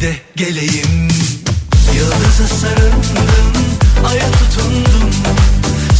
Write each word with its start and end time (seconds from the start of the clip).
de 0.00 0.14
geleyim. 0.36 1.08
Yıldıza 1.94 2.54
sarıldım, 2.60 3.52
aya 4.08 4.30
tutundum. 4.32 5.10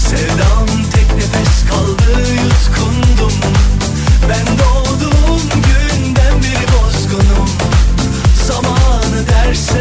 Sevdam 0.09 0.67
tek 0.93 1.15
nefes 1.15 1.69
kaldı, 1.71 2.21
yutkundum. 2.33 3.33
Ben 4.29 4.47
doğduğum 4.59 5.43
günden 5.49 6.43
beri 6.43 6.67
bozgunum. 6.73 7.51
Zamanı 8.47 9.29
derse 9.29 9.80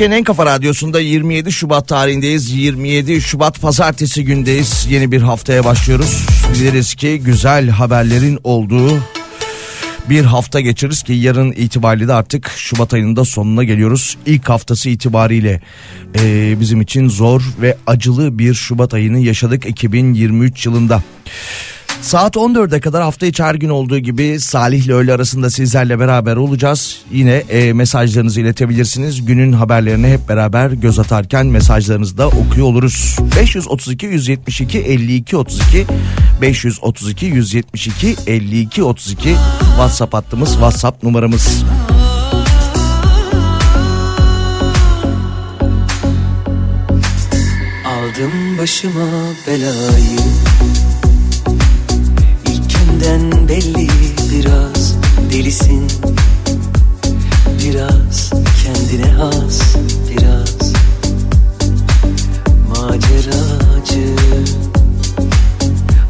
Türkiye'nin 0.00 0.16
en 0.16 0.24
kafa 0.24 0.46
radyosunda 0.46 1.00
27 1.00 1.52
Şubat 1.52 1.88
tarihindeyiz. 1.88 2.52
27 2.52 3.20
Şubat 3.20 3.60
pazartesi 3.60 4.24
gündeyiz. 4.24 4.86
Yeni 4.90 5.12
bir 5.12 5.22
haftaya 5.22 5.64
başlıyoruz. 5.64 6.26
Biliriz 6.54 6.94
ki 6.94 7.20
güzel 7.24 7.68
haberlerin 7.68 8.38
olduğu 8.44 9.00
bir 10.10 10.24
hafta 10.24 10.60
geçiririz 10.60 11.02
ki 11.02 11.12
yarın 11.12 11.52
itibariyle 11.52 12.08
de 12.08 12.12
artık 12.12 12.52
Şubat 12.56 12.94
ayının 12.94 13.16
da 13.16 13.24
sonuna 13.24 13.64
geliyoruz. 13.64 14.16
İlk 14.26 14.48
haftası 14.48 14.90
itibariyle 14.90 15.60
e, 16.18 16.54
bizim 16.60 16.80
için 16.80 17.08
zor 17.08 17.42
ve 17.60 17.76
acılı 17.86 18.38
bir 18.38 18.54
Şubat 18.54 18.94
ayını 18.94 19.18
yaşadık 19.18 19.66
2023 19.66 20.66
yılında. 20.66 21.02
Saat 22.02 22.36
14'e 22.36 22.80
kadar 22.80 23.02
hafta 23.02 23.26
içi 23.26 23.42
her 23.42 23.54
gün 23.54 23.68
olduğu 23.68 23.98
gibi 23.98 24.40
Salih 24.40 24.84
ile 24.84 24.94
öğle 24.94 25.12
arasında 25.12 25.50
sizlerle 25.50 25.98
beraber 25.98 26.36
olacağız. 26.36 26.98
Yine 27.12 27.32
e, 27.32 27.72
mesajlarınızı 27.72 28.40
iletebilirsiniz. 28.40 29.24
Günün 29.24 29.52
haberlerini 29.52 30.08
hep 30.08 30.28
beraber 30.28 30.70
göz 30.70 30.98
atarken 30.98 31.46
mesajlarınızı 31.46 32.18
da 32.18 32.28
okuyor 32.28 32.66
oluruz. 32.66 33.16
532 33.36 34.06
172 34.06 34.78
52 34.78 35.36
32 35.36 35.86
532 36.40 37.26
172 37.26 38.16
52 38.26 38.82
32 38.82 39.36
WhatsApp 39.58 40.14
hattımız 40.14 40.52
WhatsApp 40.52 41.02
numaramız. 41.02 41.64
Aldım 47.86 48.58
başıma 48.58 49.06
belayı 49.46 50.20
İlkinden 53.00 53.48
belli 53.48 53.88
biraz 54.32 54.96
delisin. 55.32 55.88
Biraz 57.64 58.30
kendine 58.64 59.12
has 59.12 59.76
biraz 60.10 60.72
Maceracı. 62.68 64.14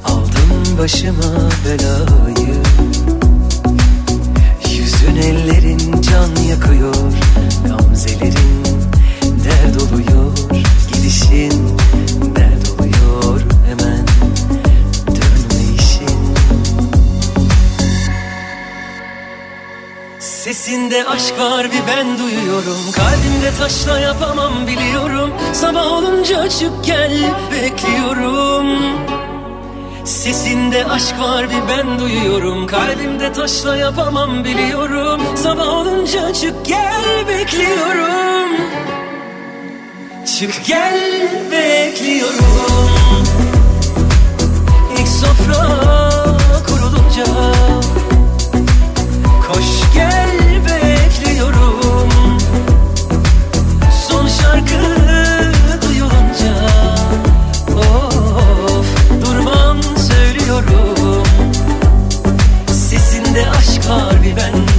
Aldım 0.04 0.78
başıma 0.78 1.50
belayı. 1.64 2.62
Yüzün 4.70 5.16
ellerin 5.16 6.02
can 6.02 6.42
yakıyor 6.48 6.94
Sesinde 20.50 21.04
aşk 21.04 21.38
var 21.38 21.64
bir 21.64 21.86
ben 21.86 22.18
duyuyorum. 22.18 22.92
Kalbimde 22.92 23.58
taşla 23.58 24.00
yapamam 24.00 24.66
biliyorum. 24.66 25.30
Sabah 25.52 25.92
olunca 25.92 26.48
çık 26.48 26.84
gel 26.84 27.12
bekliyorum. 27.52 28.66
Sesinde 30.04 30.84
aşk 30.84 31.20
var 31.20 31.46
bir 31.50 31.68
ben 31.68 31.98
duyuyorum. 31.98 32.66
Kalbimde 32.66 33.32
taşla 33.32 33.76
yapamam 33.76 34.44
biliyorum. 34.44 35.20
Sabah 35.36 35.68
olunca 35.68 36.32
çık 36.32 36.66
gel 36.66 37.28
bekliyorum. 37.28 38.50
Çık 40.38 40.66
gel 40.66 41.00
bekliyorum. 41.50 42.90
İlk 44.98 45.08
sofra 45.08 45.80
kurulunca 46.66 47.24
Koş 49.52 49.94
gel 49.94 50.29
Sesinde 63.90 64.69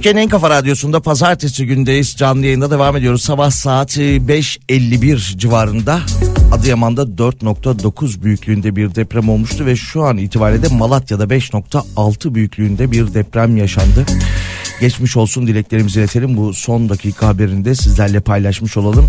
Türkiye'nin 0.00 0.20
en 0.20 0.28
kafa 0.28 0.50
radyosunda 0.50 1.00
pazartesi 1.00 1.66
gündeyiz. 1.66 2.16
Canlı 2.16 2.44
yayında 2.46 2.70
devam 2.70 2.96
ediyoruz. 2.96 3.22
Sabah 3.22 3.50
saati 3.50 4.00
5.51 4.02 5.38
civarında 5.38 6.00
Adıyaman'da 6.52 7.02
4.9 7.02 8.22
büyüklüğünde 8.22 8.76
bir 8.76 8.94
deprem 8.94 9.28
olmuştu 9.28 9.66
ve 9.66 9.76
şu 9.76 10.02
an 10.02 10.16
itibariyle 10.16 10.62
de 10.62 10.68
Malatya'da 10.68 11.24
5.6 11.24 12.34
büyüklüğünde 12.34 12.90
bir 12.90 13.14
deprem 13.14 13.56
yaşandı. 13.56 14.06
Geçmiş 14.80 15.16
olsun 15.16 15.46
dileklerimizi 15.46 16.00
iletelim. 16.00 16.36
Bu 16.36 16.54
son 16.54 16.88
dakika 16.88 17.26
haberinde 17.26 17.74
sizlerle 17.74 18.20
paylaşmış 18.20 18.76
olalım. 18.76 19.08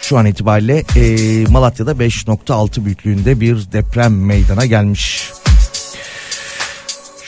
Şu 0.00 0.18
an 0.18 0.26
itibariyle 0.26 0.84
e, 0.96 1.44
Malatya'da 1.46 1.92
5.6 1.92 2.84
büyüklüğünde 2.84 3.40
bir 3.40 3.72
deprem 3.72 4.24
meydana 4.26 4.66
gelmiş. 4.66 5.23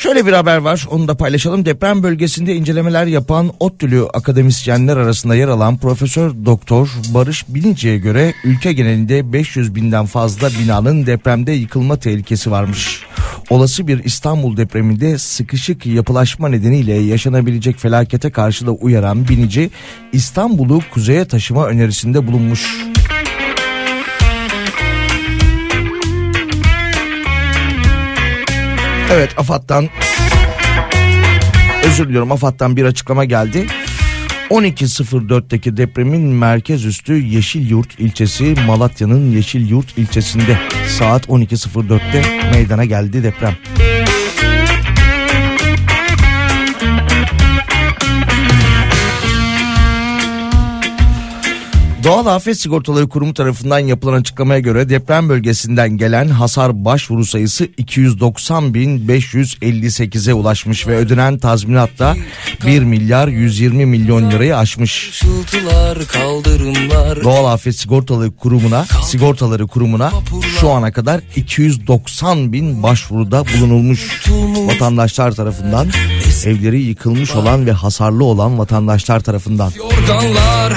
Şöyle 0.06 0.26
bir 0.26 0.32
haber 0.32 0.56
var 0.56 0.86
onu 0.90 1.08
da 1.08 1.16
paylaşalım. 1.16 1.64
Deprem 1.64 2.02
bölgesinde 2.02 2.54
incelemeler 2.54 3.06
yapan 3.06 3.52
ODTÜ'lü 3.60 4.02
akademisyenler 4.02 4.96
arasında 4.96 5.34
yer 5.34 5.48
alan 5.48 5.78
Profesör 5.78 6.30
Doktor 6.44 6.88
Barış 7.14 7.44
Binici'ye 7.48 7.98
göre 7.98 8.34
ülke 8.44 8.72
genelinde 8.72 9.32
500 9.32 9.74
binden 9.74 10.06
fazla 10.06 10.50
binanın 10.50 11.06
depremde 11.06 11.52
yıkılma 11.52 11.96
tehlikesi 11.96 12.50
varmış. 12.50 13.02
Olası 13.50 13.86
bir 13.86 14.04
İstanbul 14.04 14.56
depreminde 14.56 15.18
sıkışık 15.18 15.86
yapılaşma 15.86 16.48
nedeniyle 16.48 16.94
yaşanabilecek 16.94 17.78
felakete 17.78 18.30
karşı 18.30 18.66
da 18.66 18.70
uyaran 18.70 19.28
Binici 19.28 19.70
İstanbul'u 20.12 20.80
kuzeye 20.90 21.24
taşıma 21.24 21.66
önerisinde 21.66 22.26
bulunmuş. 22.26 22.95
Evet 29.10 29.38
AFAD'dan 29.38 29.88
özür 31.84 32.08
diliyorum 32.08 32.32
AFAD'dan 32.32 32.76
bir 32.76 32.84
açıklama 32.84 33.24
geldi. 33.24 33.66
12.04'teki 34.50 35.76
depremin 35.76 36.22
merkez 36.22 36.84
üstü 36.84 37.12
Yeşilyurt 37.14 38.00
ilçesi 38.00 38.54
Malatya'nın 38.66 39.32
Yeşilyurt 39.32 39.98
ilçesinde 39.98 40.58
saat 40.98 41.26
12.04'te 41.26 42.22
meydana 42.52 42.84
geldi 42.84 43.22
deprem. 43.22 43.54
Doğal 52.06 52.26
Afet 52.26 52.60
Sigortaları 52.60 53.08
Kurumu 53.08 53.34
tarafından 53.34 53.78
yapılan 53.78 54.20
açıklamaya 54.20 54.60
göre 54.60 54.88
deprem 54.88 55.28
bölgesinden 55.28 55.96
gelen 55.96 56.28
hasar 56.28 56.84
başvuru 56.84 57.24
sayısı 57.24 57.64
290.558'e 57.64 60.34
ulaşmış 60.34 60.86
ve 60.86 60.96
ödenen 60.96 61.38
tazminat 61.38 61.98
da 61.98 62.16
1 62.66 62.82
milyar 62.82 63.28
120 63.28 63.86
milyon 63.86 64.30
lirayı 64.30 64.56
aşmış. 64.56 65.22
Doğal 67.24 67.52
Afet 67.52 67.76
Sigortaları 67.76 68.36
Kurumu'na, 68.36 68.86
Sigortaları 69.04 69.66
Kurumu'na 69.66 70.12
şu 70.60 70.70
ana 70.70 70.92
kadar 70.92 71.20
290 71.36 72.52
bin 72.52 72.82
başvuruda 72.82 73.44
bulunulmuş 73.56 74.22
vatandaşlar 74.56 75.32
tarafından 75.32 75.88
evleri 76.44 76.82
yıkılmış 76.82 77.34
olan 77.34 77.66
ve 77.66 77.72
hasarlı 77.72 78.24
olan 78.24 78.58
vatandaşlar 78.58 79.20
tarafından. 79.20 79.72
Yorganlar, 79.76 80.72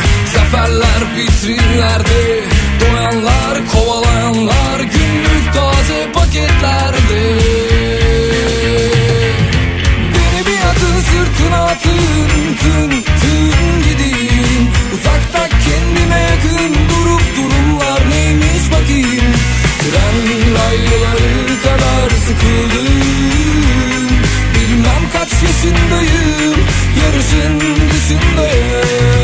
zaferler 0.51 1.01
vitrinlerde. 1.15 2.43
Doyanlar 2.79 3.67
kovalayanlar 3.73 4.79
günlük 4.79 5.53
taze 5.53 6.11
paketlerde. 6.13 7.21
Beni 10.13 10.45
bir 10.47 10.59
atın 10.69 10.99
sırtına 11.09 11.67
tın 11.67 12.55
tın 12.61 12.89
tın 12.89 13.83
gideyim. 13.83 14.67
Uzakta 14.93 15.49
kendime 15.49 16.19
yakın 16.19 16.73
durup 16.89 17.23
durumlar 17.37 18.09
neymiş 18.09 18.71
bakayım. 18.71 19.33
Tren 19.79 20.39
rayları 20.55 21.61
kadar 21.63 22.09
sıkıldım. 22.09 22.87
Bilmem 24.55 25.03
kaç 25.13 25.31
yaşındayım 25.31 26.59
yarışın 27.01 27.59
dışındayım 27.91 29.18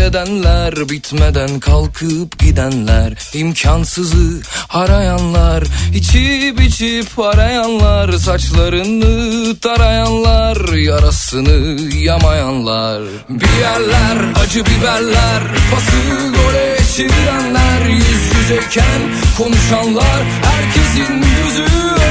Seyredenler 0.00 0.88
Bitmeden 0.88 1.60
kalkıp 1.60 2.38
gidenler 2.38 3.12
imkansızı 3.34 4.40
arayanlar 4.70 5.64
içip 5.94 6.60
içip 6.60 7.18
arayanlar 7.18 8.12
Saçlarını 8.12 9.56
tarayanlar 9.58 10.72
Yarasını 10.72 11.80
yamayanlar. 11.94 13.02
Bir 13.28 13.60
yerler 13.60 14.18
acı 14.44 14.64
biberler 14.64 15.42
Pası 15.70 15.96
gole 16.36 16.76
çevirenler 16.96 17.88
Yüz 17.88 18.34
yüzeyken 18.38 19.00
konuşanlar 19.38 20.22
Herkesin 20.42 21.20
gözü 21.20 21.64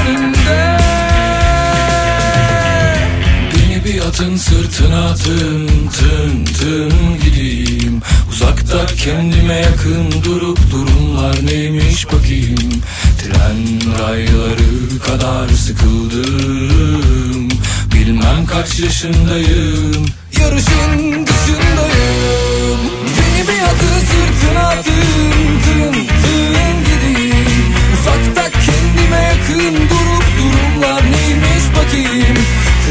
önünde 0.06 0.89
bir 4.10 4.14
atın 4.14 4.36
sırtına 4.36 5.14
tın 5.14 5.68
tın 5.68 6.44
tın 6.44 6.92
gideyim. 7.24 8.00
Uzakta 8.30 8.86
kendime 8.86 9.54
yakın 9.54 10.22
durup 10.24 10.58
durumlar 10.72 11.46
neymiş 11.46 12.06
bakayım. 12.06 12.82
Tren 13.18 13.80
rayları 13.98 14.98
kadar 15.06 15.48
sıkıldım. 15.48 17.48
Bilmem 17.94 18.46
kaç 18.46 18.80
yaşındayım. 18.80 20.06
Yarışın 20.40 21.26
dışındayım. 21.26 22.80
Beni 23.16 23.48
bir 23.48 23.62
atın 23.62 23.98
sırtına 24.10 24.82
tın 24.82 25.02
tın 25.64 25.92
tın 25.92 26.74
gideyim. 26.86 27.46
Uzakta 28.00 28.50
kendime 28.50 29.22
yakın 29.22 29.74
durup 29.74 30.24
durumlar 30.38 31.02
neymiş 31.02 31.64
bakayım 31.76 32.36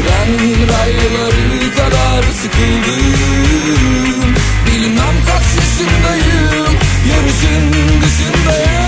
Tren 0.00 0.32
rayları 0.68 1.74
kadar 1.76 2.22
sıkıldım. 2.22 4.34
Bilmem 4.66 5.16
kaç 5.26 5.46
yaşındayım. 5.56 6.78
Yarışın 7.10 7.72
dışındayım 8.02 8.79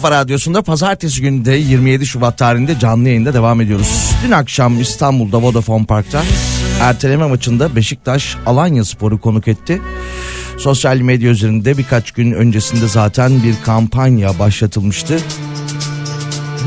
kafa 0.00 0.10
radyosunda 0.10 0.62
pazartesi 0.62 1.22
günü 1.22 1.44
de 1.44 1.52
27 1.52 2.06
Şubat 2.06 2.38
tarihinde 2.38 2.78
canlı 2.78 3.08
yayında 3.08 3.34
devam 3.34 3.60
ediyoruz. 3.60 4.12
Dün 4.26 4.30
akşam 4.30 4.80
İstanbul'da 4.80 5.42
Vodafone 5.42 5.84
Park'ta 5.84 6.22
erteleme 6.80 7.26
maçında 7.26 7.76
Beşiktaş 7.76 8.36
Alanya 8.46 8.84
Spor'u 8.84 9.20
konuk 9.20 9.48
etti. 9.48 9.82
Sosyal 10.58 10.96
medya 10.96 11.30
üzerinde 11.30 11.78
birkaç 11.78 12.12
gün 12.12 12.32
öncesinde 12.32 12.88
zaten 12.88 13.42
bir 13.42 13.54
kampanya 13.64 14.38
başlatılmıştı. 14.38 15.20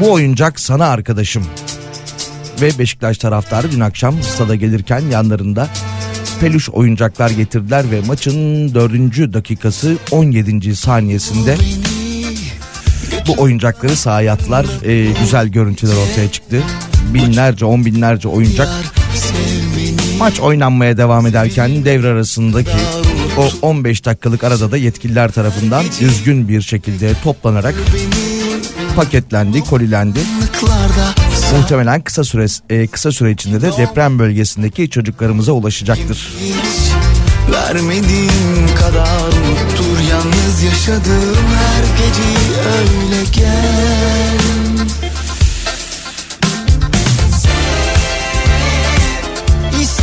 Bu 0.01 0.11
oyuncak 0.11 0.59
sana 0.59 0.85
arkadaşım. 0.85 1.45
Ve 2.61 2.79
Beşiktaş 2.79 3.17
taraftarı 3.17 3.71
dün 3.71 3.79
akşam 3.79 4.23
stada 4.23 4.55
gelirken 4.55 5.01
yanlarında 5.11 5.67
peluş 6.41 6.69
oyuncaklar 6.69 7.29
getirdiler 7.29 7.91
ve 7.91 8.01
maçın 8.01 8.73
4. 8.73 9.33
dakikası 9.33 9.97
17. 10.11 10.75
saniyesinde 10.75 11.57
bu 13.27 13.41
oyuncakları 13.41 13.95
sahaya 13.95 14.33
attılar. 14.33 14.65
Ee, 14.85 15.11
güzel 15.21 15.47
görüntüler 15.47 15.93
ortaya 15.93 16.31
çıktı. 16.31 16.61
Binlerce 17.13 17.65
on 17.65 17.85
binlerce 17.85 18.27
oyuncak 18.27 18.69
maç 20.19 20.39
oynanmaya 20.39 20.97
devam 20.97 21.27
ederken 21.27 21.85
devre 21.85 22.07
arasındaki 22.07 22.77
o 23.37 23.67
15 23.67 24.05
dakikalık 24.05 24.43
arada 24.43 24.71
da 24.71 24.77
yetkililer 24.77 25.31
tarafından 25.31 25.85
düzgün 25.99 26.47
bir 26.47 26.61
şekilde 26.61 27.13
toplanarak 27.23 27.75
paketlendi, 28.95 29.61
kolilendi. 29.61 30.19
Muhtemelen 31.57 32.01
kısa 32.01 32.23
süre 32.23 32.45
e, 32.69 32.87
kısa 32.87 33.11
süre 33.11 33.31
içinde 33.31 33.61
de 33.61 33.71
deprem 33.77 34.19
bölgesindeki 34.19 34.89
çocuklarımıza 34.89 35.51
ulaşacaktır. 35.51 36.33
Vermediğim 37.51 38.75
kadar 38.79 39.27
unuttur 39.27 39.99
yalnız 40.11 40.63
yaşadığım 40.63 41.45
her 41.45 41.83
geceyi 41.97 42.53
öyle 42.77 43.23
gel 43.31 44.53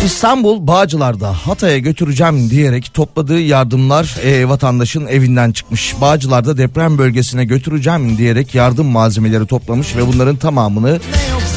İstanbul 0.04 0.66
Bağcılar'da 0.66 1.32
Hatay'a 1.32 1.78
götüreceğim 1.78 2.50
diyerek 2.50 2.94
topladığı 2.94 3.40
yardımlar 3.40 4.16
e, 4.24 4.48
vatandaşın 4.48 5.06
evinden 5.06 5.52
çıkmış. 5.52 5.94
Bağcılar'da 6.00 6.58
deprem 6.58 6.98
bölgesine 6.98 7.44
götüreceğim 7.44 8.18
diyerek 8.18 8.54
yardım 8.54 8.86
malzemeleri 8.86 9.46
toplamış 9.46 9.96
ve 9.96 10.06
bunların 10.06 10.36
tamamını 10.36 11.00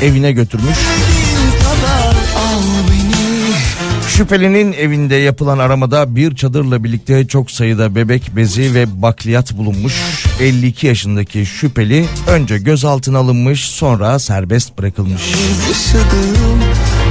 evine 0.02 0.32
götürmüş. 0.32 0.78
Şüphelinin 4.18 4.74
evinde 4.74 5.16
yapılan 5.16 5.58
aramada 5.58 6.16
bir 6.16 6.36
çadırla 6.36 6.84
birlikte 6.84 7.28
çok 7.28 7.52
sayıda 7.52 7.96
bebek 7.96 8.36
bezi 8.36 8.74
ve 8.74 9.02
bakliyat 9.02 9.58
bulunmuş. 9.58 9.94
52 10.42 10.88
yaşındaki 10.88 11.46
şüpheli 11.46 12.06
önce 12.28 12.58
gözaltına 12.58 13.18
alınmış 13.18 13.66
sonra 13.66 14.20
serbest 14.20 14.78
bırakılmış. 14.78 15.22
Yaşadığım 15.68 16.62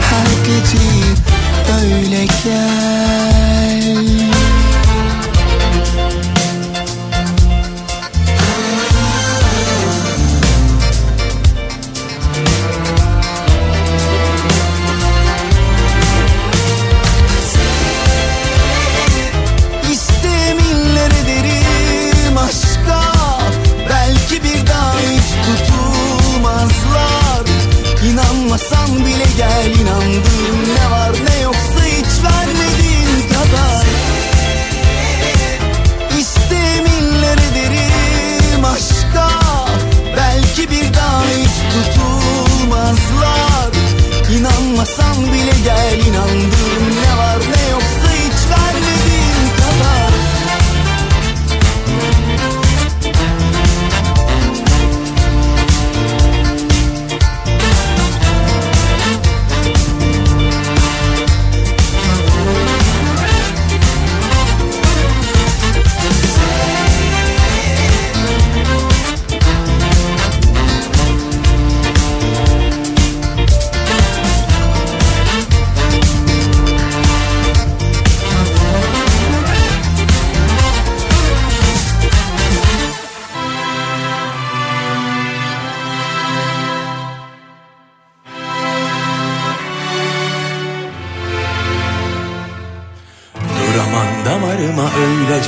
her 0.00 0.26
geceyi 0.46 1.04
öyle 1.82 2.24
gel 2.24 3.21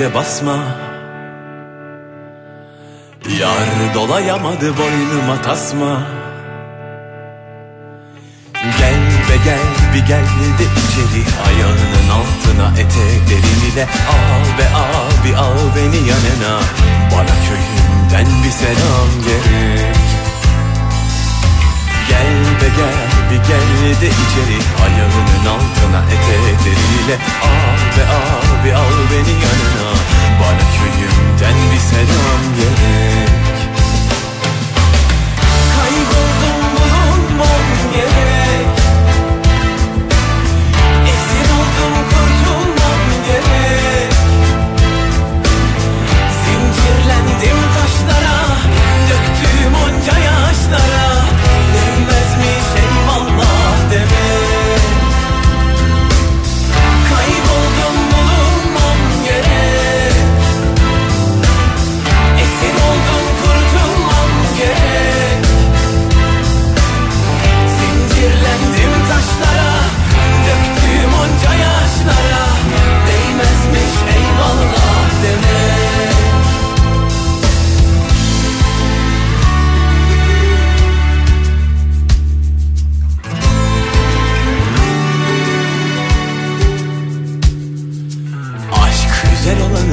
öylece 0.04 0.14
basma. 0.14 0.56
Yar 3.40 3.94
dolayamadı 3.94 4.78
boynuma 4.78 5.42
tasma. 5.42 6.02
Gel 8.78 9.00
be 9.28 9.36
gel 9.44 9.94
bir 9.94 10.06
gel 10.06 10.24
de 10.58 10.64
içeri. 10.64 11.22
Ayağının 11.46 12.08
altına 12.10 12.70
etekleriyle 12.80 13.84
Al 13.84 14.58
be 14.58 14.66
abi 14.76 15.36
al 15.36 15.58
beni 15.76 15.96
yanına. 15.96 16.60
Bana 17.12 17.34
köyümden 17.46 18.44
bir 18.44 18.50
selam 18.50 19.10
gerek 19.24 19.96
Gel 22.08 22.60
be 22.60 22.68
gel 22.76 23.30
bir 23.30 23.48
gel 23.48 24.00
de 24.00 24.06
içeri. 24.06 24.58
Ayağının 24.84 25.46
altına 25.54 26.00
etekleriyle 26.14 27.16
Al 27.42 27.98
be 27.98 28.04
abi 28.04 28.74
al 28.74 28.92
beni 29.10 29.32
yanına 29.32 29.93
Bana 30.40 30.64
köyümden 30.77 31.70
bir 31.73 31.81
selam 31.81 32.42
gerek. 32.57 33.29
Kayboldum 35.77 36.61
bulunmam 36.75 37.92
gerek 37.94 38.34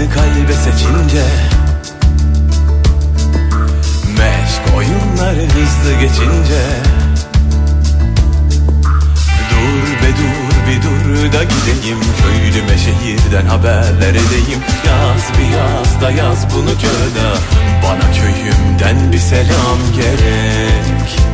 Aklını 0.02 0.14
kalbe 0.14 0.54
seçince 0.54 1.24
Meşk 4.18 4.76
oyunları 4.78 5.42
hızlı 5.42 5.94
geçince 6.02 6.62
Dur 9.52 10.04
be 10.04 10.10
dur 10.18 10.68
bir 10.68 10.82
dur 10.82 11.34
da 11.34 11.44
gideyim. 11.44 12.00
Köylüme 12.22 12.78
şehirden 12.78 13.46
haberler 13.46 14.10
edeyim. 14.10 14.62
Yaz 14.88 15.40
bir 15.40 15.58
yaz 15.58 16.02
da 16.02 16.12
yaz 16.12 16.48
bunu 16.56 16.66
kağıda 16.66 17.38
Bana 17.84 18.14
köyümden 18.14 19.12
bir 19.12 19.20
selam 19.20 19.78
gerek 19.96 21.31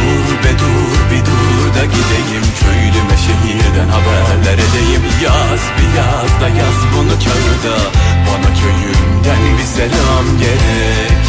Dur 0.00 0.44
be 0.44 0.52
dur 0.58 1.10
bir 1.10 1.22
dur 1.26 1.74
da 1.76 1.84
gideyim. 1.84 2.44
Köylüme 2.60 3.16
şehirden 3.26 3.88
haberler 3.88 4.54
edeyim. 4.54 5.02
Yaz 5.22 5.62
bir 5.76 5.98
yaz 5.98 6.40
da 6.40 6.48
yaz 6.48 6.78
bunu 6.94 7.14
kağıda 7.24 7.76
Bana 8.26 8.54
köyümden 8.60 9.58
bir 9.58 9.64
selam 9.64 10.38
gerek 10.38 11.20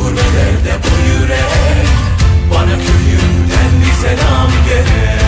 Gurbet 0.00 0.18
elde 0.18 0.74
bu 0.82 1.22
yürek. 1.22 1.86
Bana 2.50 2.76
köyümden 2.76 3.80
bir 3.80 4.08
selam 4.08 4.50
gerek 4.68 5.19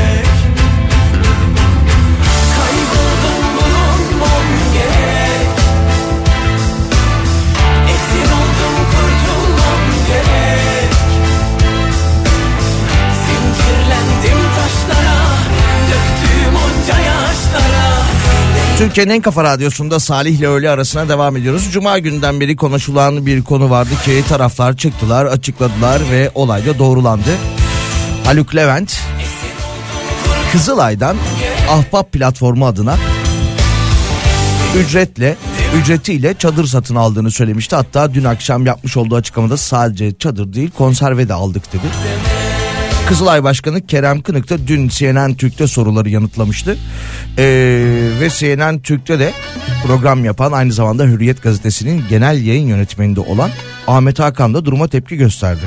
Türkiye'nin 18.82 19.10
en 19.10 19.22
kafa 19.22 19.44
radyosunda 19.44 20.00
Salih 20.00 20.38
ile 20.38 20.48
öğle 20.48 20.70
arasına 20.70 21.08
devam 21.08 21.36
ediyoruz. 21.36 21.68
Cuma 21.72 21.98
günden 21.98 22.40
beri 22.40 22.56
konuşulan 22.56 23.26
bir 23.26 23.42
konu 23.42 23.70
vardı 23.70 23.90
ki 24.04 24.24
taraflar 24.28 24.76
çıktılar, 24.76 25.26
açıkladılar 25.26 26.02
ve 26.10 26.30
olayda 26.34 26.78
doğrulandı. 26.78 27.30
Haluk 28.24 28.56
Levent 28.56 29.00
Kızılay'dan 30.52 31.16
Ahbap 31.70 32.12
platformu 32.12 32.66
adına 32.66 32.96
ücretle 34.76 35.36
ücretiyle 35.76 36.34
çadır 36.34 36.66
satın 36.66 36.94
aldığını 36.94 37.30
söylemişti. 37.30 37.76
Hatta 37.76 38.14
dün 38.14 38.24
akşam 38.24 38.66
yapmış 38.66 38.96
olduğu 38.96 39.16
açıklamada 39.16 39.56
sadece 39.56 40.14
çadır 40.18 40.52
değil 40.52 40.70
konserve 40.70 41.28
de 41.28 41.34
aldık 41.34 41.72
dedi. 41.72 41.86
Kızılay 43.12 43.44
Başkanı 43.44 43.86
Kerem 43.86 44.22
Kınık 44.22 44.50
da 44.50 44.66
dün 44.66 44.88
CNN 44.88 45.34
Türk'te 45.34 45.66
soruları 45.66 46.08
yanıtlamıştı. 46.08 46.76
Ee, 47.38 47.44
ve 48.20 48.28
CNN 48.30 48.78
Türk'te 48.78 49.18
de 49.18 49.32
program 49.86 50.24
yapan 50.24 50.52
aynı 50.52 50.72
zamanda 50.72 51.04
Hürriyet 51.04 51.42
Gazetesi'nin 51.42 52.04
genel 52.08 52.46
yayın 52.46 52.66
yönetmeninde 52.66 53.20
olan 53.20 53.50
Ahmet 53.86 54.18
Hakan 54.18 54.54
da 54.54 54.64
duruma 54.64 54.88
tepki 54.88 55.16
gösterdi. 55.16 55.62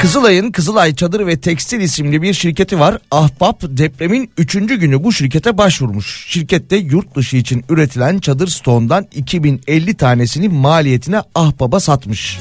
Kızılay'ın 0.00 0.52
Kızılay 0.52 0.94
Çadır 0.94 1.26
ve 1.26 1.40
Tekstil 1.40 1.80
isimli 1.80 2.22
bir 2.22 2.34
şirketi 2.34 2.80
var. 2.80 2.98
Ahbap 3.10 3.62
depremin 3.62 4.30
3. 4.38 4.52
günü 4.54 5.04
bu 5.04 5.12
şirkete 5.12 5.58
başvurmuş. 5.58 6.26
Şirkette 6.28 6.76
yurt 6.76 7.16
dışı 7.16 7.36
için 7.36 7.64
üretilen 7.68 8.18
çadır 8.18 8.48
stoğundan 8.48 9.06
2050 9.14 9.94
tanesini 9.94 10.48
maliyetine 10.48 11.22
Ahbap'a 11.34 11.80
satmış. 11.80 12.38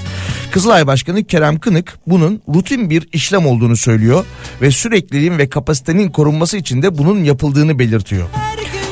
Kızılay 0.51 0.87
Başkanı 0.87 1.23
Kerem 1.23 1.59
Kınık 1.59 1.99
bunun 2.07 2.41
rutin 2.53 2.89
bir 2.89 3.07
işlem 3.13 3.45
olduğunu 3.45 3.77
söylüyor 3.77 4.25
ve 4.61 4.71
sürekliliğin 4.71 5.37
ve 5.37 5.49
kapasitenin 5.49 6.09
korunması 6.09 6.57
için 6.57 6.81
de 6.81 6.97
bunun 6.97 7.23
yapıldığını 7.23 7.79
belirtiyor. 7.79 8.27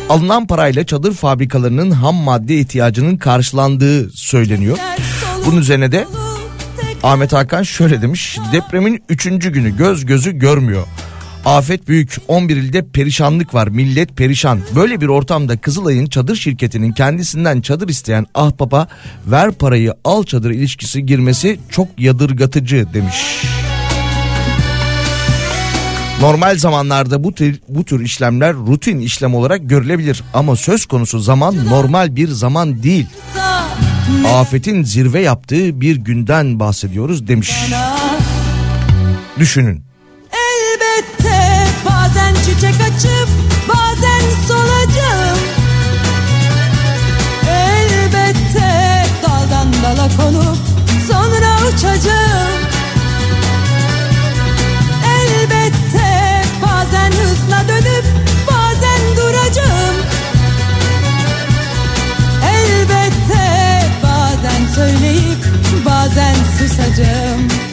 Alınan 0.10 0.48
parayla 0.48 0.86
çadır 0.86 1.14
fabrikalarının 1.14 1.92
ham 1.92 2.16
madde 2.16 2.60
ihtiyacının 2.60 3.18
karşılandığı 3.18 4.10
söyleniyor. 4.10 4.78
Bunun 5.46 5.58
üzerine 5.58 5.92
de 5.92 6.06
Ahmet 7.04 7.34
Hakan 7.34 7.64
şöyle 7.64 8.02
demiş. 8.02 8.38
Depremin 8.54 9.04
3. 9.10 9.24
günü 9.24 9.78
göz 9.78 10.06
gözü 10.06 10.32
görmüyor. 10.32 10.88
Afet 11.46 11.88
büyük 11.88 12.16
11 12.28 12.58
ilde 12.58 12.86
perişanlık 12.92 13.54
var 13.54 13.68
millet 13.68 14.18
perişan. 14.18 14.60
Böyle 14.76 15.02
bir 15.02 15.08
ortamda 15.08 15.58
Kızılay'ın 15.58 16.06
çadır 16.06 16.36
şirketinin 16.36 16.92
kendisinden 16.92 17.62
çadır 17.62 17.90
isteyen 17.90 18.26
ahbaba 18.36 18.88
ver 19.28 19.52
parayı 19.52 19.94
al 20.04 20.24
çadır 20.24 20.52
ilişkisi 20.52 21.06
girmesi 21.06 21.60
çok 21.70 21.88
yadırgatıcı 21.98 22.88
demiş. 22.94 23.44
Normal 26.22 26.58
zamanlarda 26.58 27.24
bu 27.24 27.34
tür, 27.34 27.60
bu 27.70 27.86
tür 27.86 28.02
işlemler 28.02 28.54
rutin 28.54 29.00
işlem 29.00 29.36
olarak 29.36 29.70
görülebilir 29.70 30.24
ama 30.34 30.56
söz 30.56 30.86
konusu 30.86 31.20
zaman 31.20 31.66
normal 31.66 32.16
bir 32.16 32.28
zaman 32.28 32.84
değil. 32.84 33.08
Afetin 34.26 34.84
zirve 34.84 35.22
yaptığı 35.22 35.82
bir 35.82 35.96
günden 35.96 36.60
bahsediyoruz 36.60 37.28
demiş. 37.28 37.52
Düşünün. 39.40 39.84
Elbette 40.32 41.68
bazen 41.86 42.36
çiçek 42.36 42.76
açıp 42.76 43.30
bazen 43.68 44.22
solacağım 44.48 45.38
Elbette 47.50 49.06
daldan 49.24 49.68
dala 49.84 50.10
konup 50.18 50.58
sonra 51.08 51.68
uçacağım 51.68 52.57
söyleyip 64.78 65.38
bazen 65.86 66.36
susacağım 66.58 67.67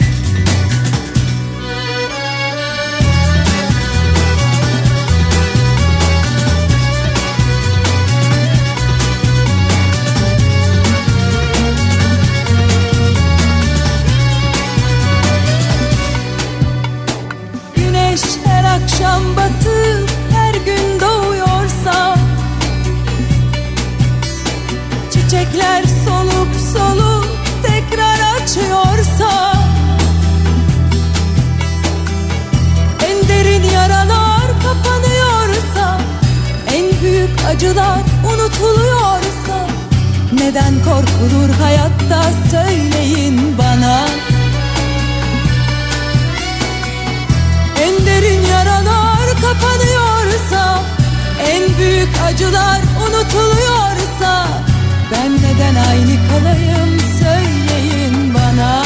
acılar 37.75 38.03
unutuluyorsa 38.33 39.67
Neden 40.33 40.73
korkulur 40.83 41.49
hayatta 41.61 42.23
söyleyin 42.51 43.57
bana. 43.57 44.05
En 47.83 48.05
derin 48.05 48.41
yaralar 48.41 49.27
kapanıyorsa 49.41 50.83
büyük 51.79 52.09
acılar 52.27 52.81
unutuluyorsa 53.07 54.47
Ben 55.11 55.33
neden 55.33 55.75
aynı 55.75 56.27
kalayım 56.29 56.99
söyleyin 57.19 58.33
bana. 58.33 58.83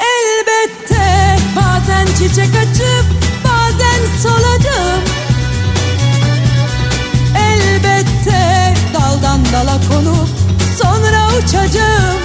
Elbette 0.00 1.36
bazen 1.56 2.06
çiçek 2.06 2.56
açıp 2.56 3.06
bazen 3.44 4.18
soladım 4.22 4.89
dala 9.52 9.80
konup 9.88 10.28
sonra 10.82 11.28
uçacağım. 11.38 12.20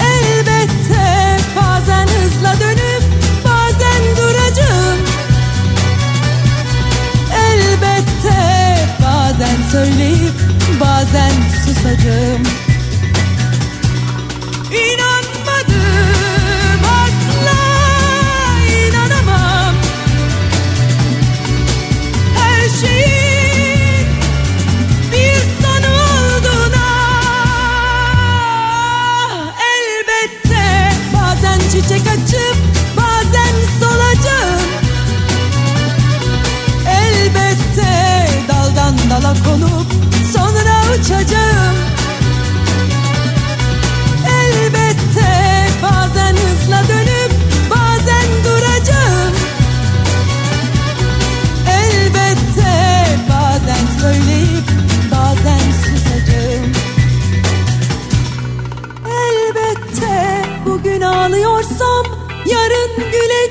Elbette 0.00 1.36
bazen 1.56 2.06
hızla 2.08 2.60
dönüp 2.60 3.02
bazen 3.44 4.16
duracağım. 4.16 4.98
Elbette 7.34 8.78
bazen 9.02 9.70
söyleyip 9.72 10.34
bazen 10.80 11.32
susacağım 11.64 12.63
çiçek 31.84 32.00
açıp 32.00 32.56
bazen 32.96 33.54
solacağım 33.80 34.60
Elbette 36.88 38.28
daldan 38.48 38.94
dala 39.10 39.34
konup 39.44 39.86
sonra 40.32 40.94
uçacağım 40.98 41.74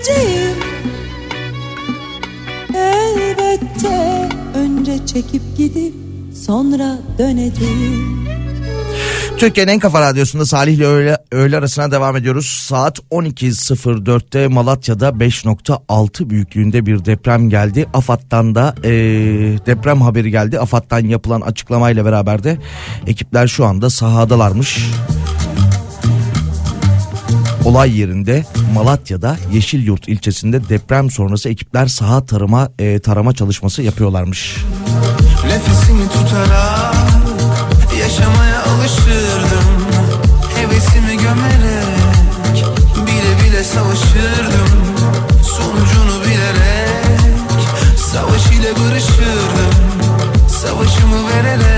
güleceğim 0.03 0.57
Elbette 2.75 4.29
önce 4.55 5.05
çekip 5.05 5.41
gidip 5.57 5.93
sonra 6.45 6.97
döneceğim 7.17 8.23
Türkiye'nin 9.37 9.71
en 9.71 9.79
kafa 9.79 10.01
radyosunda 10.01 10.45
Salih 10.45 10.73
ile 10.73 10.85
öğle, 10.85 11.17
öğle 11.31 11.57
arasına 11.57 11.91
devam 11.91 12.15
ediyoruz. 12.15 12.45
Saat 12.45 12.99
12.04'te 12.99 14.47
Malatya'da 14.47 15.09
5.6 15.09 16.29
büyüklüğünde 16.29 16.85
bir 16.85 17.05
deprem 17.05 17.49
geldi. 17.49 17.85
AFAD'dan 17.93 18.55
da 18.55 18.75
e, 18.83 18.91
deprem 19.65 20.01
haberi 20.01 20.31
geldi. 20.31 20.59
AFAD'dan 20.59 21.05
yapılan 21.05 21.41
açıklamayla 21.41 22.05
beraber 22.05 22.43
de 22.43 22.57
ekipler 23.07 23.47
şu 23.47 23.65
anda 23.65 23.89
sahadalarmış. 23.89 24.79
Olay 27.65 27.99
yerinde 27.99 28.45
Malatya'da 28.73 29.37
Yeşilyurt 29.53 30.07
ilçesinde 30.07 30.69
deprem 30.69 31.09
sonrası 31.11 31.49
ekipler 31.49 31.87
saha 31.87 32.25
tarıma 32.25 32.69
e, 32.79 32.99
tarama 32.99 33.33
çalışması 33.33 33.81
yapıyorlarmış. 33.81 34.57
Nefesimi 35.47 36.09
tutarak 36.09 36.95
yaşamaya 37.99 38.63
alışırdım. 38.63 39.67
Hevesimi 40.55 41.17
gömerek 41.17 42.65
bile 42.95 43.49
bile 43.49 43.63
savaşırdım. 43.63 44.79
Sonucunu 45.43 46.25
bilerek 46.25 47.19
savaş 47.97 48.47
ile 48.51 48.71
barışırdım. 48.75 49.73
Savaşımı 50.49 51.29
vererek 51.29 51.72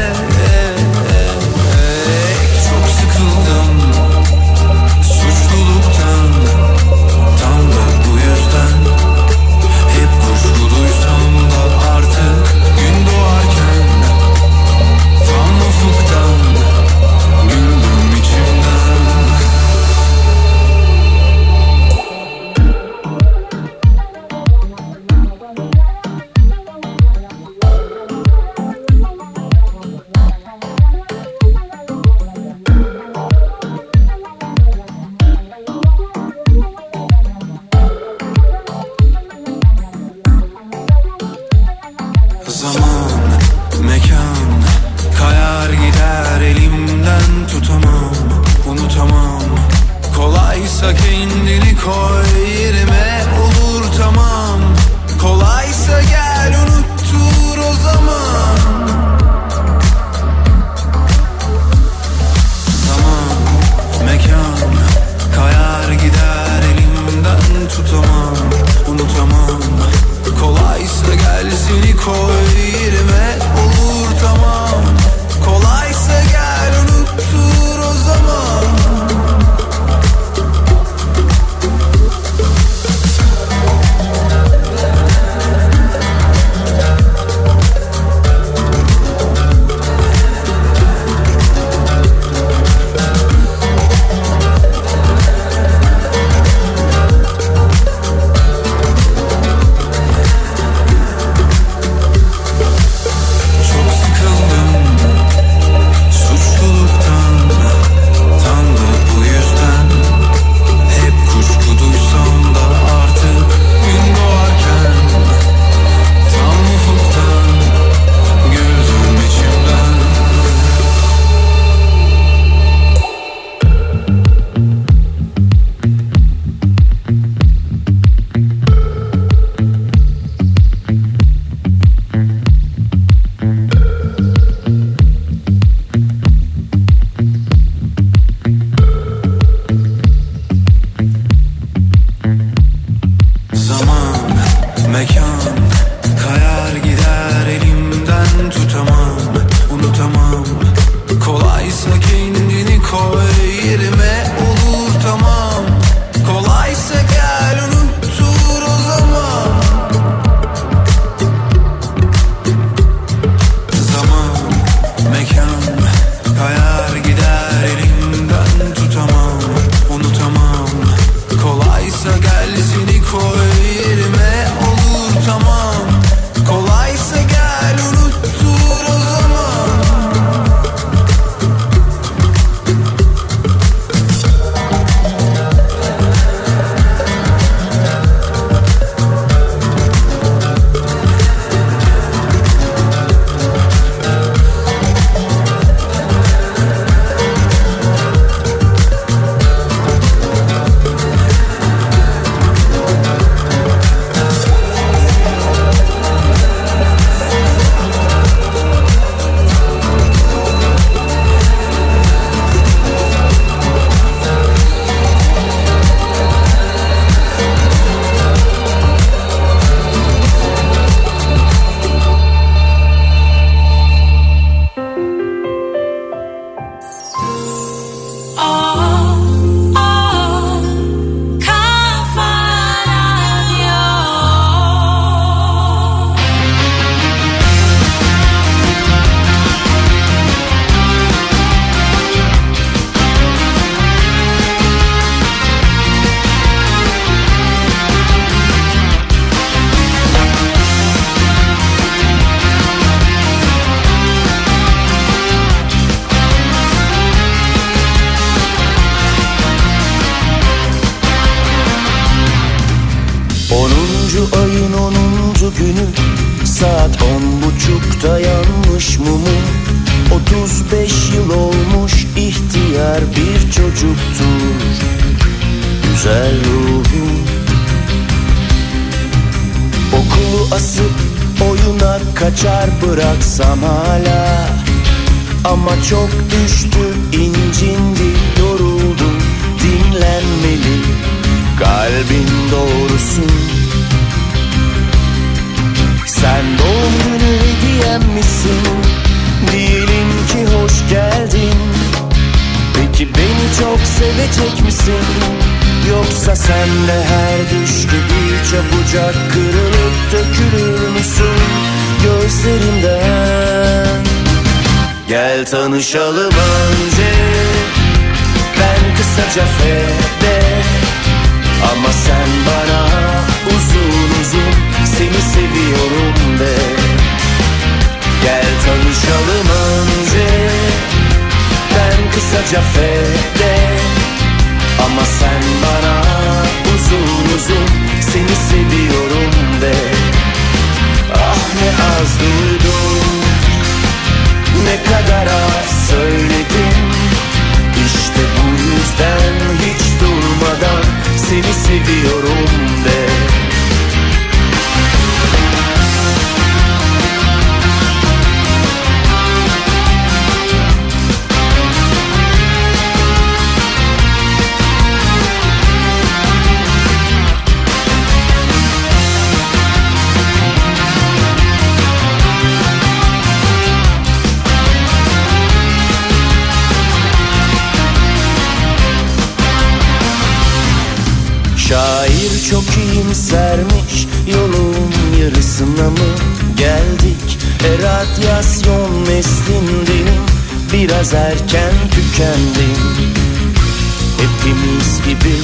gibi. 395.06 395.36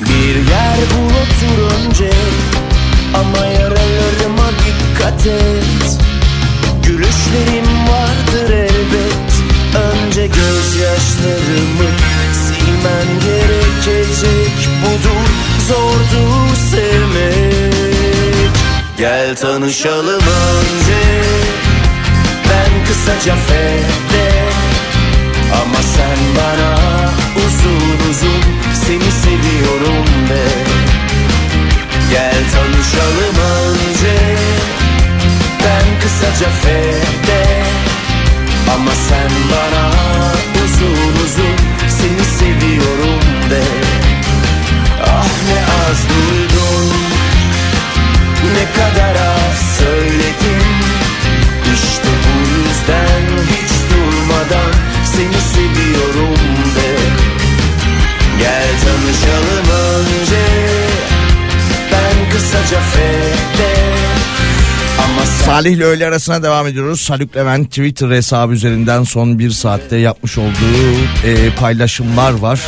Bir 0.00 0.34
yer 0.34 0.78
bul 0.90 1.10
otur 1.22 1.58
önce 1.74 2.10
Ama 3.14 3.46
yaralarıma 3.46 4.48
dikkat 4.50 5.26
et. 5.26 5.98
Gülüşlerim 6.82 7.88
vardır 7.88 8.50
elbet 8.50 9.32
Önce 9.74 10.26
gözyaşlarımı 10.26 11.88
silmen 12.32 13.20
gerekecek. 13.20 14.68
Budur 14.82 15.28
zordu 15.68 16.54
sevmek. 16.70 17.72
Gel 18.98 19.36
tanışalım 19.36 20.22
önce 20.22 21.22
Ben 22.48 22.86
kısaca 22.86 23.34
fede 23.36 24.32
sen 25.94 26.18
bana 26.36 26.72
uzun 27.44 28.10
uzun 28.10 28.42
Seni 28.86 29.10
seviyorum 29.24 30.06
de. 30.28 30.44
Gel 32.10 32.34
tanışalım 32.54 33.36
önce 33.54 34.16
Ben 35.64 36.00
kısaca 36.00 36.50
fede 36.62 37.44
Ama 38.74 38.90
sen 39.08 39.30
bana 39.52 39.90
uzun 40.64 41.24
uzun 41.24 41.56
Seni 41.88 42.24
seviyorum 42.38 43.20
de. 43.50 43.62
Ah 45.06 45.32
ne 45.48 45.60
az 45.90 45.98
duydum 46.08 46.92
Ne 48.54 48.72
kadar 48.72 48.81
Salih 65.46 65.70
ile 65.70 65.84
öğle 65.84 66.06
arasına 66.06 66.42
devam 66.42 66.66
ediyoruz. 66.66 67.10
Haluk 67.10 67.36
Levent 67.36 67.68
Twitter 67.68 68.10
hesabı 68.10 68.52
üzerinden 68.52 69.02
son 69.02 69.38
bir 69.38 69.50
saatte 69.50 69.96
yapmış 69.96 70.38
olduğu 70.38 71.26
e, 71.26 71.54
paylaşımlar 71.54 72.32
var. 72.32 72.60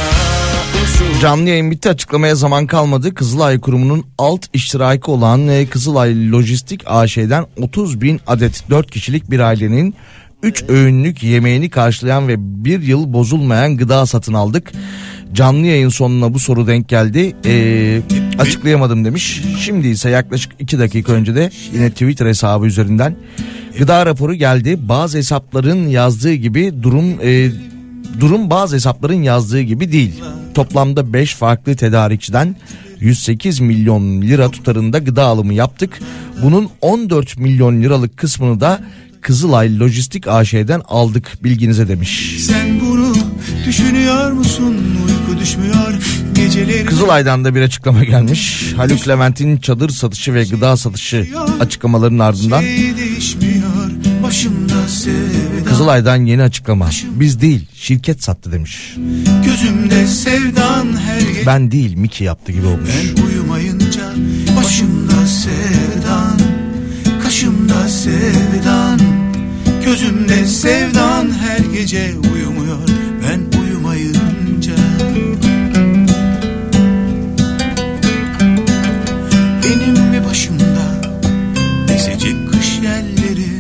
Canlı 1.23 1.49
yayın 1.49 1.71
bitti 1.71 1.89
açıklamaya 1.89 2.35
zaman 2.35 2.67
kalmadı. 2.67 3.15
Kızılay 3.15 3.61
Kurumu'nun 3.61 4.05
alt 4.19 4.47
iştiraki 4.53 5.11
olan 5.11 5.49
e, 5.49 5.67
Kızılay 5.67 6.33
Lojistik 6.33 6.83
AŞ'den 6.87 7.47
30 7.61 8.01
bin 8.01 8.21
adet 8.27 8.71
4 8.71 8.91
kişilik 8.91 9.31
bir 9.31 9.41
ailenin 9.41 9.95
3 10.43 10.65
öğünlük 10.69 11.23
yemeğini 11.23 11.71
karşılayan 11.71 12.29
ve 12.29 12.35
bir 12.39 12.83
yıl 12.83 13.13
bozulmayan 13.13 13.77
gıda 13.77 14.07
satın 14.07 14.35
aldık. 14.35 14.73
Canlı 15.35 15.67
yayın 15.67 15.89
sonuna 15.89 16.35
bu 16.35 16.39
soru 16.39 16.67
denk 16.67 16.89
geldi. 16.89 17.37
Ee, 17.45 18.01
açıklayamadım 18.39 19.05
demiş. 19.05 19.43
Şimdi 19.61 19.89
ise 19.89 20.11
yaklaşık 20.11 20.53
2 20.59 20.79
dakika 20.79 21.13
önce 21.13 21.35
de 21.35 21.51
yine 21.73 21.91
Twitter 21.91 22.27
hesabı 22.27 22.67
üzerinden 22.67 23.17
gıda 23.79 24.07
raporu 24.07 24.35
geldi. 24.35 24.79
Bazı 24.89 25.19
hesapların 25.19 25.89
yazdığı 25.89 26.35
gibi 26.35 26.83
durum 26.83 27.05
e, 27.23 27.51
durum 28.21 28.51
bazı 28.51 28.77
hesapların 28.77 29.23
yazdığı 29.23 29.61
gibi 29.61 29.93
değil. 29.93 30.23
Toplamda 30.55 31.13
5 31.13 31.35
farklı 31.35 31.77
tedarikçiden 31.77 32.57
108 33.01 33.61
milyon 33.61 34.23
lira 34.23 34.51
tutarında 34.51 34.99
gıda 34.99 35.25
alımı 35.25 35.55
yaptık. 35.55 36.01
Bunun 36.43 36.69
14 36.81 37.39
milyon 37.39 37.83
liralık 37.83 38.17
kısmını 38.17 38.61
da 38.61 38.81
Kızılay 39.21 39.81
Lojistik 39.81 40.29
AŞ'den 40.29 40.83
aldık 40.89 41.45
bilginize 41.45 41.89
demiş. 41.89 42.37
Sen 42.39 42.81
bunu 42.81 43.14
düşünüyor 43.65 44.33
musun? 44.33 44.77
Uyku 45.07 45.41
düşmüyor 45.41 45.95
geceleri. 46.35 46.85
Kızılay'dan 46.85 47.45
da 47.45 47.55
bir 47.55 47.63
açıklama 47.63 48.05
gelmiş. 48.05 48.73
Haluk 48.77 49.09
Levent'in 49.09 49.57
çadır 49.57 49.91
satışı 49.91 50.35
ve 50.35 50.45
gıda 50.45 50.77
satışı 50.77 51.27
açıklamalarının 51.61 52.19
ardından 52.19 52.61
Şey. 52.61 52.95
Kızılay'dan 55.65 56.25
yeni 56.25 56.43
açıklama. 56.43 56.91
Biz 57.11 57.41
değil 57.41 57.67
şirket 57.75 58.23
sattı 58.23 58.53
demiş. 58.53 58.95
Gözümde 59.45 60.07
sevdan 60.07 60.87
her. 60.87 61.47
Ben 61.47 61.71
değil 61.71 61.95
Miki 61.97 62.25
yaptı 62.25 62.53
gibi 62.53 62.67
olmuş. 62.67 62.91
Ben 63.17 63.23
uyumayınca 63.23 64.13
başımda 64.57 65.27
sevdan 65.27 66.39
Kaşımda 67.23 67.89
sevdan 67.89 69.01
Gözümde 69.85 70.47
sevdan 70.47 71.31
her 71.41 71.73
gece 71.73 72.15
uyumuyor 72.33 72.44
Benim 79.65 79.93
mi 80.11 80.25
başımda. 80.31 80.85
Esecek 81.95 82.35
kış 82.53 82.79
yerleri 82.83 83.55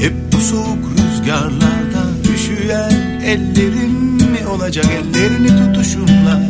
Hep 0.00 0.12
bu 0.32 0.40
soğuk 0.40 0.78
rüzgarlarda 0.98 2.04
üşüyen 2.34 3.20
ellerim 3.24 3.92
mi 4.16 4.46
olacak? 4.54 4.84
Ellerini 4.84 5.48
tutuşumla 5.48 6.40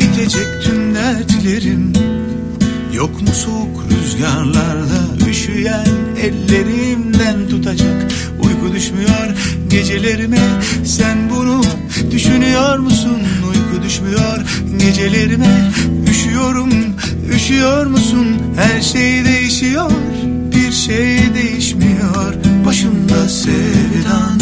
Bitecek 0.00 0.62
tüm 0.62 0.94
dertlerim. 0.94 1.92
Yok 2.94 3.22
mu 3.22 3.28
soğuk 3.34 3.84
rüzgarlarda 3.90 5.26
üşüyen 5.30 5.86
ellerimden 6.22 7.48
tutacak? 7.50 8.12
Uyku 8.40 8.74
düşmüyor 8.74 9.34
gecelerime 9.68 10.40
sen 10.84 11.30
bunu 11.30 11.62
düşünüyor 12.10 12.78
musun? 12.78 13.22
Uyku 13.48 13.82
düşmüyor 13.84 14.44
gecelerime 14.78 15.70
üşüyorum 16.38 16.70
üşüyor 17.34 17.86
musun? 17.86 18.26
Her 18.56 18.80
şey 18.80 19.24
değişiyor 19.24 19.90
bir 20.54 20.72
şey 20.72 21.34
değişmiyor. 21.34 22.34
Başımda 22.66 23.28
sevdan 23.28 24.40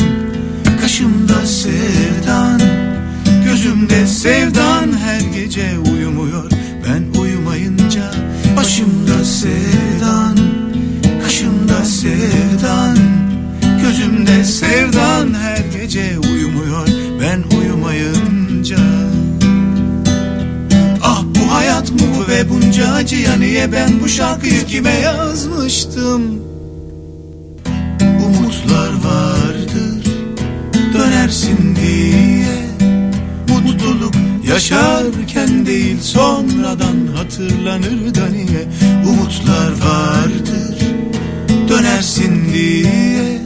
kaşımda 0.81 1.47
sevdan. 1.47 2.61
Gözümde 3.45 4.07
sevdan 4.07 4.93
her 5.05 5.21
gece 5.21 5.79
uyumuyor. 5.93 6.51
Ben 6.89 7.21
uyumayınca 7.21 8.13
başımda 8.57 9.25
sevdan 9.25 10.37
Kaşımda 11.25 11.85
sevdan. 11.85 12.99
Gözümde 13.83 14.45
sevdan 14.45 15.35
her 15.35 15.81
gece 15.81 16.19
uyumuyor 16.19 16.86
acıya 22.97 23.37
Niye 23.37 23.73
ben 23.73 24.01
bu 24.03 24.09
şarkıyı 24.09 24.67
kime 24.67 24.91
yazmıştım? 24.91 26.23
Umutlar 28.27 28.93
vardır 29.05 30.05
dönersin 30.95 31.77
diye. 31.77 32.67
Mutluluk 33.49 34.15
yaşarken 34.49 35.67
değil 35.67 36.01
sonradan 36.01 37.07
hatırlanır 37.17 38.15
da 38.15 38.27
niye 38.27 38.69
Umutlar 39.09 39.71
vardır 39.71 40.79
dönersin 41.69 42.53
diye. 42.53 43.41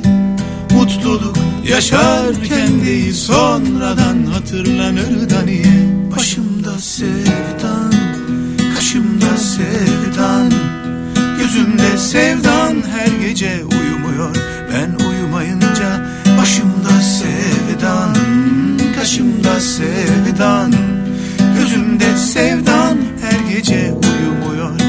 Mutluluk 0.71 1.37
yaşarken 1.69 2.85
değil 2.87 3.13
sonradan 3.13 4.27
hatırlanır 4.33 5.31
da 5.31 5.43
niye 5.43 6.01
Başımda 6.17 6.79
sevdan, 6.79 7.90
sevdan 9.41 10.53
Gözümde 11.39 11.99
sevdan 11.99 12.83
her 12.97 13.29
gece 13.29 13.65
uyumuyor. 13.65 14.37
Ben 14.73 15.07
uyumayınca 15.07 16.07
başımda 16.39 17.01
sevdan 17.01 18.17
Kaşımda 18.99 19.61
sevdan 19.61 20.73
Gözümde 21.59 22.17
sevdan 22.17 22.99
her 23.23 23.55
gece 23.55 23.93
uyumuyor 23.93 24.80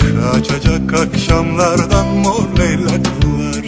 olacak 0.00 0.34
Açacak 0.34 0.94
akşamlardan 0.94 2.06
mor 2.06 2.58
leylaklar 2.58 3.64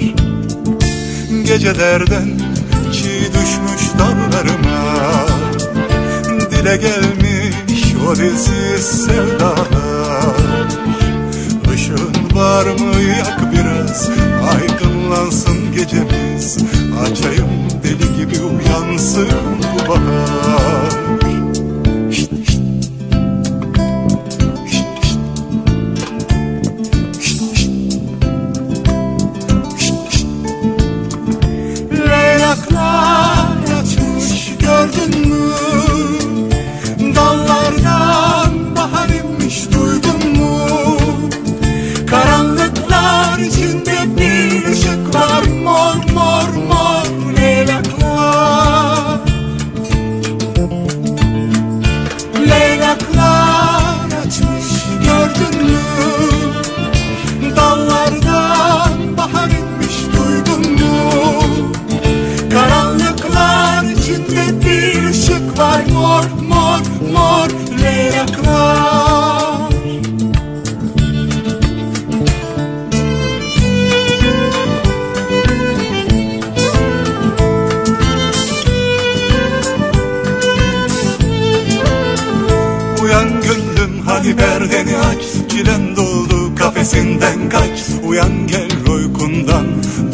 Gecelerden 1.44 2.28
çiğ 2.92 3.32
düşmüş 3.32 3.90
dallarıma. 3.98 5.26
Dile 6.50 6.76
gelmiş 6.76 7.94
o 8.08 8.16
dilsiz 8.16 8.86
sevdalar. 8.86 10.36
Işığın 11.74 12.36
var 12.36 12.64
mı? 12.64 13.00
Yak 13.18 13.40
biraz. 13.52 14.10
Aydınlansın 14.52 15.72
gecemiz. 15.74 16.58
Açayım 17.02 17.50
deli 17.82 18.16
gibi 18.16 18.42
uyansın 18.42 19.28
bu 19.74 19.88
bahar 19.88 21.21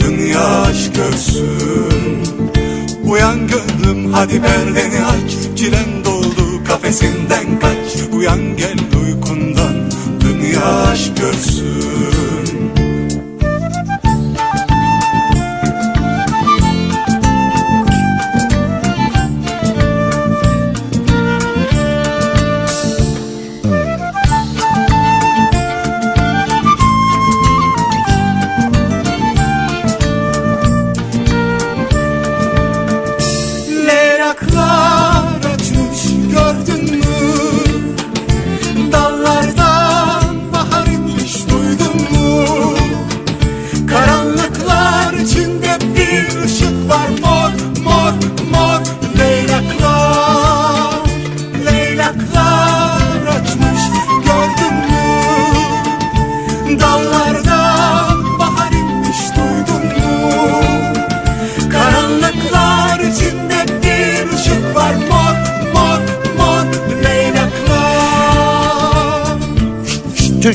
Dünya 0.00 0.62
aşk 0.62 0.94
görsün. 0.94 2.22
Uyan 3.04 3.38
gönlüm 3.38 4.12
hadi 4.12 4.42
perdeni 4.42 5.04
aç. 5.04 5.58
Çilen 5.58 6.04
doldu 6.04 6.64
kafesinden 6.68 7.60
kaç. 7.60 8.02
Uyan 8.12 8.56
gel 8.56 8.78
uykundan 9.04 9.90
Dünya 10.20 10.82
aşk 10.90 11.16
görsün 11.16 12.17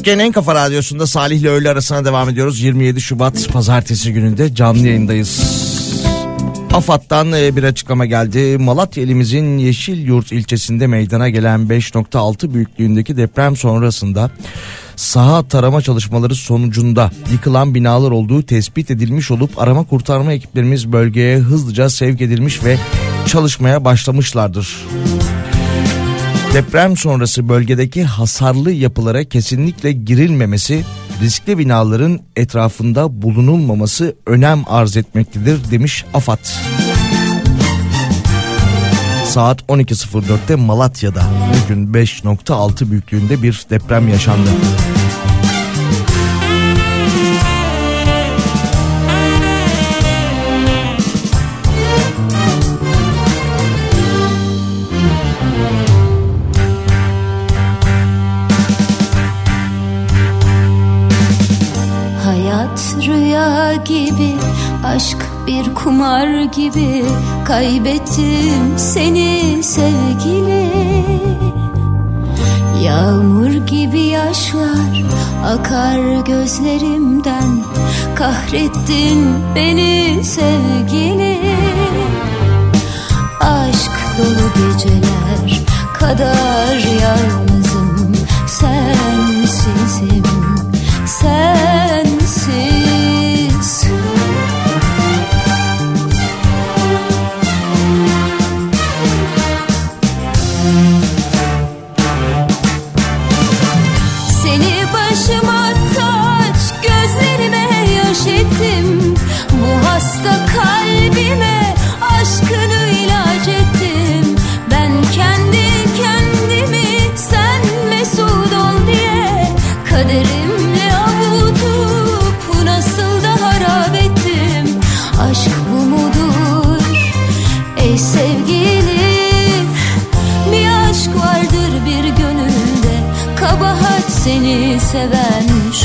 Türkiye'nin 0.04 0.24
en 0.24 0.32
kafa 0.32 0.56
radyosunda 0.56 1.08
Salih 1.08 1.40
ile 1.40 1.50
öğle 1.50 1.70
arasına 1.70 2.06
devam 2.06 2.30
ediyoruz. 2.30 2.62
27 2.62 3.02
Şubat 3.02 3.50
pazartesi 3.50 4.14
gününde 4.14 4.56
canlı 4.56 4.88
yayındayız. 4.88 5.42
AFAD'dan 6.74 7.34
e, 7.34 7.56
bir 7.56 7.64
açıklama 7.64 8.06
geldi. 8.06 8.58
Malatya 8.58 9.04
ilimizin 9.04 9.58
Yeşilyurt 9.58 10.32
ilçesinde 10.32 10.88
meydana 10.88 11.30
gelen 11.30 11.60
5.6 11.60 12.54
büyüklüğündeki 12.54 13.18
deprem 13.18 13.56
sonrasında 13.56 14.32
saha 14.96 15.48
tarama 15.48 15.82
çalışmaları 15.82 16.36
sonucunda 16.36 17.12
yıkılan 17.32 17.76
binalar 17.76 18.12
olduğu 18.12 18.44
tespit 18.44 18.92
edilmiş 18.92 19.32
olup 19.32 19.60
arama 19.60 19.84
kurtarma 19.84 20.34
ekiplerimiz 20.34 20.92
bölgeye 20.92 21.38
hızlıca 21.38 21.90
sevk 21.90 22.22
edilmiş 22.22 22.64
ve 22.64 22.78
çalışmaya 23.28 23.86
başlamışlardır. 23.86 24.78
Deprem 26.54 26.98
sonrası 26.98 27.50
bölgedeki 27.50 28.04
hasarlı 28.04 28.72
yapılara 28.72 29.24
kesinlikle 29.24 29.92
girilmemesi, 29.92 30.84
riskli 31.22 31.58
binaların 31.58 32.20
etrafında 32.36 33.22
bulunulmaması 33.22 34.16
önem 34.26 34.64
arz 34.68 34.98
etmektedir 34.98 35.72
demiş 35.72 36.06
AFAD. 36.14 36.46
Saat 39.26 39.62
12.04'te 39.62 40.56
Malatya'da 40.56 41.24
bugün 41.64 41.94
5.6 41.94 42.92
büyüklüğünde 42.92 43.44
bir 43.44 43.66
deprem 43.70 44.08
yaşandı. 44.08 44.50
Gibi, 63.76 64.36
aşk 64.86 65.18
bir 65.48 65.76
kumar 65.76 66.44
gibi. 66.44 67.06
Kaybettim 67.46 68.78
seni 68.78 69.64
sevgili. 69.64 70.72
Yağmur 72.84 73.68
gibi 73.68 74.00
yaşlar 74.02 75.04
akar 75.46 76.26
gözlerimden. 76.26 77.64
Kahrettin 78.16 79.36
beni 79.56 80.24
sevgili. 80.24 81.38
Aşk 83.40 83.92
dolu 84.18 84.68
geceler 84.74 85.62
kadar 86.00 86.76
yalnızım 87.02 87.53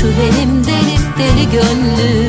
şu 0.00 0.06
benim 0.06 0.64
deli 0.64 0.98
deli 1.18 1.50
gönlümde 1.50 2.27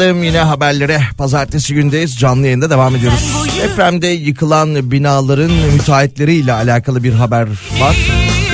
Bakalım 0.00 0.22
yine 0.22 0.38
haberlere. 0.38 1.00
Pazartesi 1.18 1.74
gündeyiz. 1.74 2.18
Canlı 2.18 2.44
yayında 2.46 2.70
devam 2.70 2.96
ediyoruz. 2.96 3.34
Depremde 3.62 4.06
yıkılan 4.06 4.90
binaların 4.90 5.52
müteahhitleriyle 5.52 6.52
alakalı 6.52 7.04
bir 7.04 7.12
haber 7.12 7.48
var. 7.80 7.96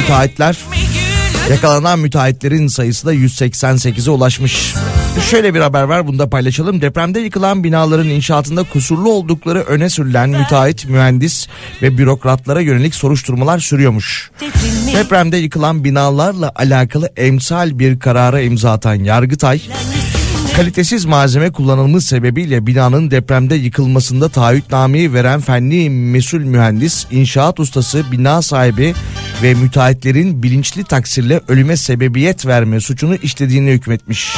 Müteahhitler 0.00 0.56
yakalanan 1.50 1.98
müteahhitlerin 1.98 2.66
sayısı 2.66 3.06
da 3.06 3.14
188'e 3.14 4.10
ulaşmış. 4.10 4.74
Şöyle 5.30 5.54
bir 5.54 5.60
haber 5.60 5.82
var 5.82 6.06
bunu 6.06 6.18
da 6.18 6.30
paylaşalım. 6.30 6.80
Depremde 6.80 7.20
yıkılan 7.20 7.64
binaların 7.64 8.08
inşaatında 8.08 8.62
kusurlu 8.62 9.10
oldukları 9.10 9.60
öne 9.60 9.90
sürülen 9.90 10.30
müteahhit, 10.30 10.88
mühendis 10.88 11.48
ve 11.82 11.98
bürokratlara 11.98 12.60
yönelik 12.60 12.94
soruşturmalar 12.94 13.58
sürüyormuş. 13.58 14.30
Depremde 14.94 15.36
yıkılan 15.36 15.84
binalarla 15.84 16.52
alakalı 16.56 17.12
emsal 17.16 17.78
bir 17.78 17.98
karara 17.98 18.40
imza 18.40 18.72
atan 18.72 18.94
Yargıtay, 18.94 19.60
Kalitesiz 20.56 21.04
malzeme 21.04 21.50
kullanılmış 21.50 22.04
sebebiyle 22.04 22.66
binanın 22.66 23.10
depremde 23.10 23.54
yıkılmasında 23.54 24.28
taahhütnameyi 24.28 25.12
veren 25.12 25.40
fenli 25.40 25.90
mesul 25.90 26.40
mühendis, 26.40 27.06
inşaat 27.10 27.60
ustası, 27.60 28.04
bina 28.12 28.42
sahibi 28.42 28.94
ve 29.42 29.54
müteahhitlerin 29.54 30.42
bilinçli 30.42 30.84
taksirle 30.84 31.40
ölüme 31.48 31.76
sebebiyet 31.76 32.46
verme 32.46 32.80
suçunu 32.80 33.14
işlediğini 33.14 33.70
hükmetmiş. 33.70 34.36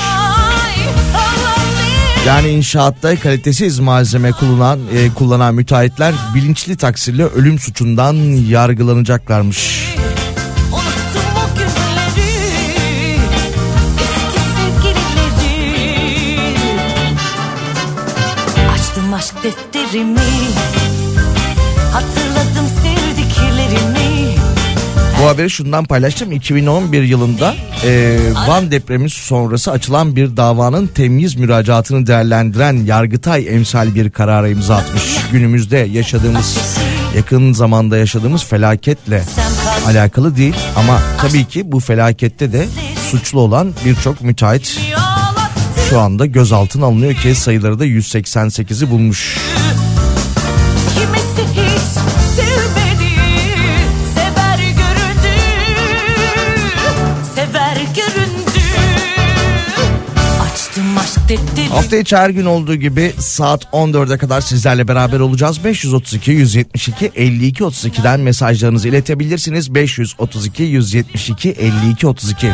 Yani 2.27 2.49
inşaatta 2.49 3.17
kalitesiz 3.17 3.79
malzeme 3.79 4.33
kullanan 4.33 4.81
e, 4.95 5.11
kullanan 5.15 5.55
müteahhitler 5.55 6.15
bilinçli 6.35 6.77
taksirle 6.77 7.25
ölüm 7.25 7.59
suçundan 7.59 8.15
yargılanacaklarmış. 8.49 9.88
Aşk 19.19 19.35
defterimi 19.45 20.21
Hatırladım 21.93 22.67
sevdiklerimi 22.83 24.35
Bu 25.23 25.29
haberi 25.29 25.51
şundan 25.51 25.85
paylaştım. 25.85 26.33
2011 26.33 27.03
yılında 27.03 27.55
e, 27.85 28.19
Van 28.49 28.71
depremi 28.71 29.11
sonrası 29.11 29.71
açılan 29.71 30.17
bir 30.17 30.37
davanın 30.37 30.87
temyiz 30.87 31.37
müracaatını 31.37 32.07
değerlendiren 32.07 32.85
Yargıtay 32.85 33.49
emsal 33.49 33.95
bir 33.95 34.11
karara 34.11 34.49
imza 34.49 34.77
atmış. 34.77 35.03
Günümüzde 35.33 35.79
yaşadığımız 35.79 36.59
yakın 37.17 37.53
zamanda 37.53 37.97
yaşadığımız 37.97 38.45
felaketle 38.45 39.23
alakalı 39.87 40.37
değil 40.37 40.57
ama 40.77 41.01
tabii 41.21 41.45
ki 41.45 41.73
bu 41.73 41.81
felakette 41.81 42.53
de 42.53 42.67
suçlu 43.11 43.41
olan 43.41 43.73
birçok 43.85 44.21
müteahhit 44.21 44.81
şu 45.91 46.01
anda 46.01 46.27
gözaltına 46.27 46.87
alınıyor 46.87 47.15
ki 47.15 47.35
sayıları 47.35 47.79
da 47.79 47.87
188'i 47.87 48.91
bulmuş. 48.91 49.39
Hafta 61.71 61.97
içi 61.97 62.17
her 62.17 62.31
gün 62.31 62.47
olduğu 62.47 62.75
gibi 62.75 63.13
saat 63.19 63.65
14'e 63.65 64.19
kadar 64.19 64.41
sizlerle 64.41 64.89
beraber 64.89 65.21
olacağız. 65.21 65.65
532 65.65 66.31
172 66.31 67.13
52 67.15 67.63
32'den 67.63 68.21
mesajlarınızı 68.21 68.89
iletebilirsiniz. 68.89 69.75
532 69.75 70.63
172 70.63 71.51
52 71.51 72.07
32. 72.07 72.53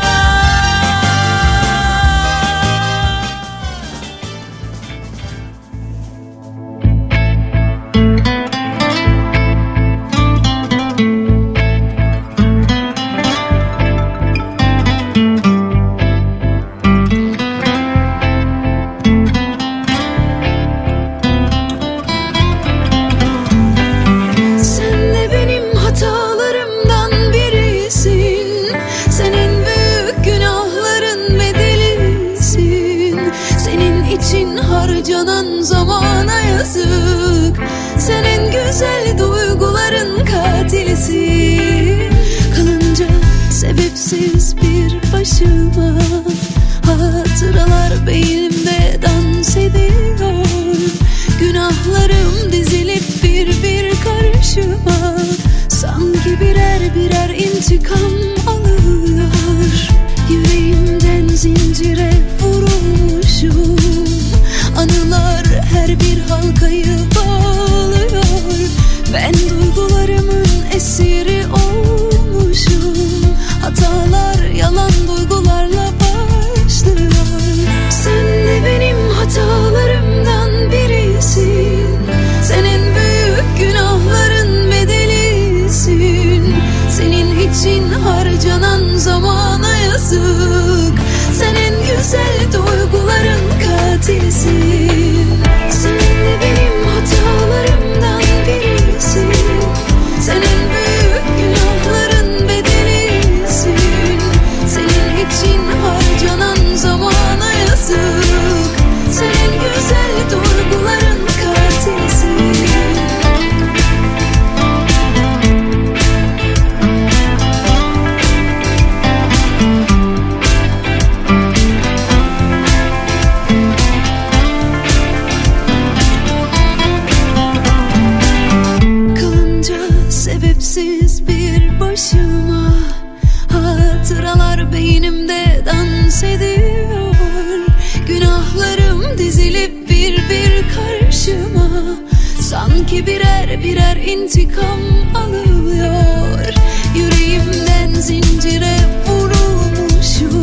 Sanki 142.95 143.07
birer 143.07 143.64
birer 143.64 143.97
intikam 143.97 144.80
alıyor. 145.14 146.55
Yüreğimden 146.97 147.95
zincire 147.95 148.76
vurulmuşum. 149.07 150.42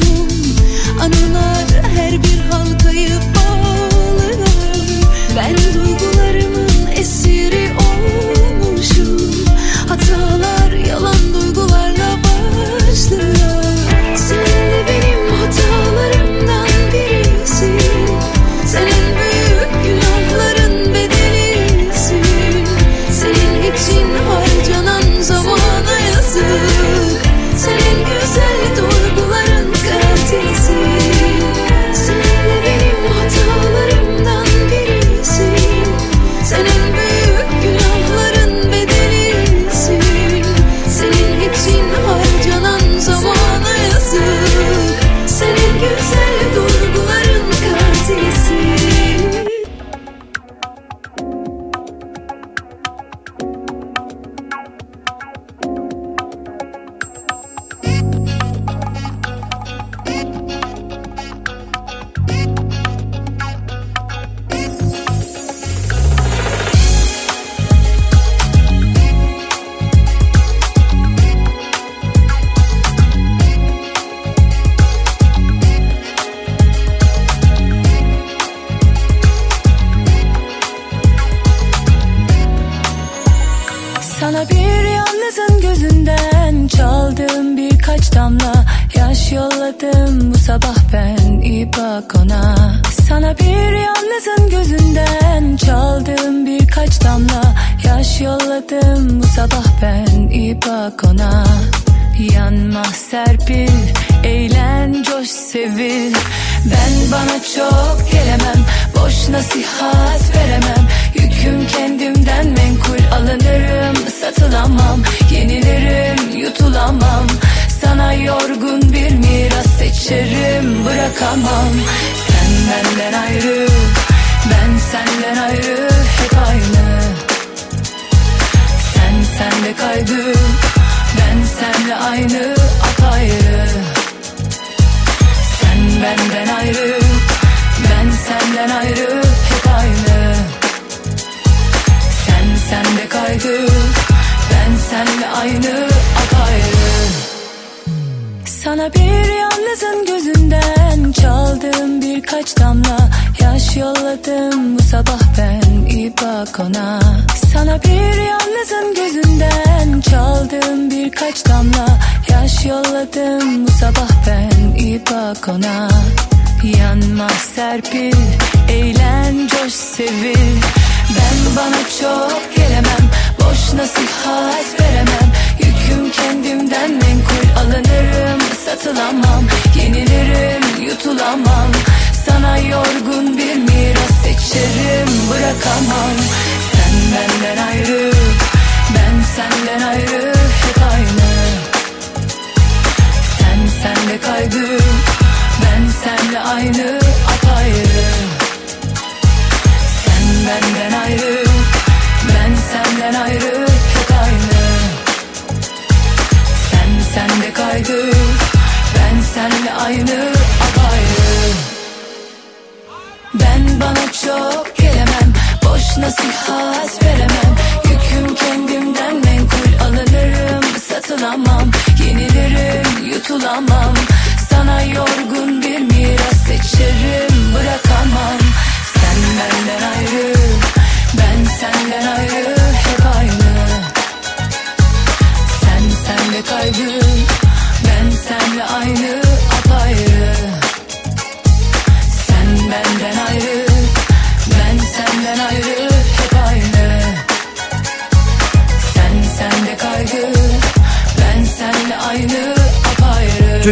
Anılar 1.01 1.65
her 1.95 2.11
bir 2.11 2.39
halkayı 2.51 3.09
bağlıyor. 3.35 4.47
Ben 5.37 5.55
duygularımın 5.73 6.10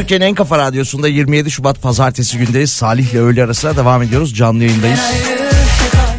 Türkiye'nin 0.09 0.31
en 0.31 0.35
kafa 0.35 0.57
radyosunda 0.57 1.07
27 1.07 1.51
Şubat 1.51 1.81
pazartesi 1.81 2.37
gündeyiz. 2.37 2.71
Salih 2.71 3.11
ile 3.11 3.19
öğle 3.19 3.43
arasına 3.43 3.77
devam 3.77 4.01
ediyoruz. 4.01 4.35
Canlı 4.35 4.63
yayındayız. 4.63 4.99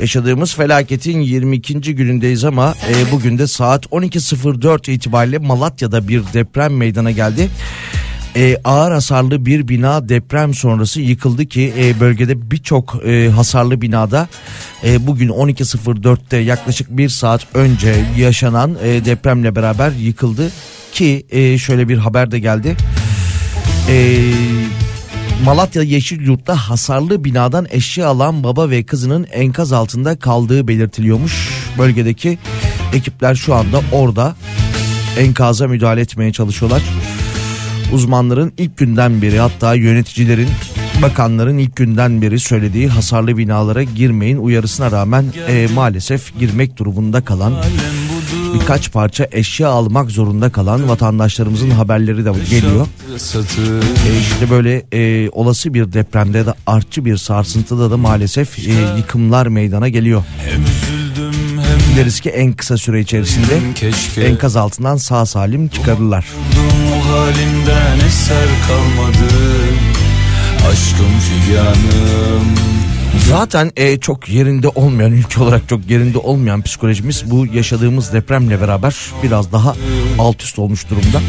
Yaşadığımız 0.01 0.55
felaketin 0.55 1.21
22. 1.21 1.95
günündeyiz 1.95 2.45
ama 2.45 2.75
e, 2.89 3.13
bugün 3.13 3.39
de 3.39 3.47
saat 3.47 3.87
12.04 3.87 4.91
itibariyle 4.91 5.39
Malatya'da 5.39 6.09
bir 6.09 6.23
deprem 6.35 6.77
meydana 6.77 7.11
geldi. 7.11 7.49
E, 8.37 8.57
ağır 8.65 8.93
hasarlı 8.93 9.47
bir 9.47 9.69
bina 9.69 10.09
deprem 10.09 10.55
sonrası 10.55 11.01
yıkıldı 11.01 11.47
ki 11.47 11.73
e, 11.79 12.01
bölgede 12.01 12.51
birçok 12.51 13.03
e, 13.07 13.29
hasarlı 13.29 13.81
binada 13.81 14.29
e, 14.85 15.07
bugün 15.07 15.29
12.04'te 15.29 16.37
yaklaşık 16.37 16.89
bir 16.91 17.09
saat 17.09 17.47
önce 17.55 18.05
yaşanan 18.19 18.77
e, 18.83 19.05
depremle 19.05 19.57
beraber 19.57 19.91
yıkıldı 19.91 20.51
ki 20.93 21.27
e, 21.31 21.59
şöyle 21.59 21.89
bir 21.89 21.99
haber 21.99 22.31
de 22.31 22.39
geldi. 22.39 22.77
E, 23.91 24.33
Malatya 25.45 25.83
Yeşilyurt'ta 25.83 26.57
hasarlı 26.57 27.25
binadan 27.25 27.67
eşya 27.71 28.07
alan 28.07 28.45
baba 28.45 28.71
ve 28.71 28.83
kızının 28.83 29.27
enkaz 29.33 29.73
altında 29.73 30.19
kaldığı 30.19 30.69
belirtiliyormuş. 30.69 31.51
Bölgedeki 31.79 32.39
ekipler 32.93 33.35
şu 33.35 33.55
anda 33.55 33.81
orada 33.93 34.37
enkaza 35.19 35.69
müdahale 35.69 36.01
etmeye 36.01 36.33
çalışıyorlar. 36.33 36.83
Uzmanların 37.93 38.53
ilk 38.59 38.79
günden 38.79 39.23
beri 39.23 39.39
hatta 39.39 39.75
yöneticilerin 39.75 40.49
bakanların 41.03 41.59
ilk 41.59 41.77
günden 41.77 42.23
beri 42.23 42.41
söylediği 42.41 42.89
hasarlı 42.89 43.39
binalara 43.39 43.83
girmeyin 43.83 44.37
uyarısına 44.37 44.91
rağmen 44.91 45.25
e, 45.49 45.69
maalesef 45.75 46.39
girmek 46.39 46.77
durumunda 46.77 47.25
kalan 47.25 47.55
birkaç 48.55 48.93
parça 48.93 49.29
eşya 49.33 49.69
almak 49.69 50.11
zorunda 50.11 50.51
kalan 50.51 50.89
vatandaşlarımızın 50.89 51.71
haberleri 51.71 52.25
de 52.25 52.33
geliyor. 52.51 52.87
E, 54.07 54.21
işte 54.21 54.51
böyle 54.51 54.83
e, 54.93 55.31
olası 55.31 55.75
bir 55.75 55.93
depremde 55.93 56.47
de 56.47 56.55
artçı 56.67 57.05
bir 57.05 57.17
sarsıntıda 57.17 57.91
da 57.91 57.97
maalesef 57.97 58.59
e, 58.59 58.73
yıkımlar 58.97 59.47
meydana 59.47 59.89
geliyor. 59.89 60.23
Dileriz 61.93 62.21
ki 62.21 62.31
en 62.31 62.53
kısa 62.53 62.77
süre 62.77 63.01
içerisinde 63.01 63.61
enkaz 64.27 64.57
altından 64.57 64.97
sağ 64.97 65.27
salim 65.27 65.69
çıkarırlar. 65.69 66.27
O 66.95 67.09
halinden 67.09 68.07
eser 68.07 68.49
kalmadı 68.69 69.35
Aşkım 70.71 71.19
figanım 71.21 72.80
Zaten 73.29 73.73
e, 73.77 74.01
çok 74.01 74.29
yerinde 74.29 74.69
olmayan 74.69 75.13
ülke 75.13 75.43
olarak 75.43 75.69
çok 75.69 75.91
yerinde 75.91 76.19
olmayan 76.19 76.63
psikolojimiz 76.63 77.31
bu 77.31 77.47
yaşadığımız 77.47 78.13
depremle 78.13 78.61
beraber 78.61 78.97
biraz 79.23 79.53
daha 79.53 79.77
alt 80.19 80.43
üst 80.43 80.59
olmuş 80.59 80.91
durumda. 80.91 81.21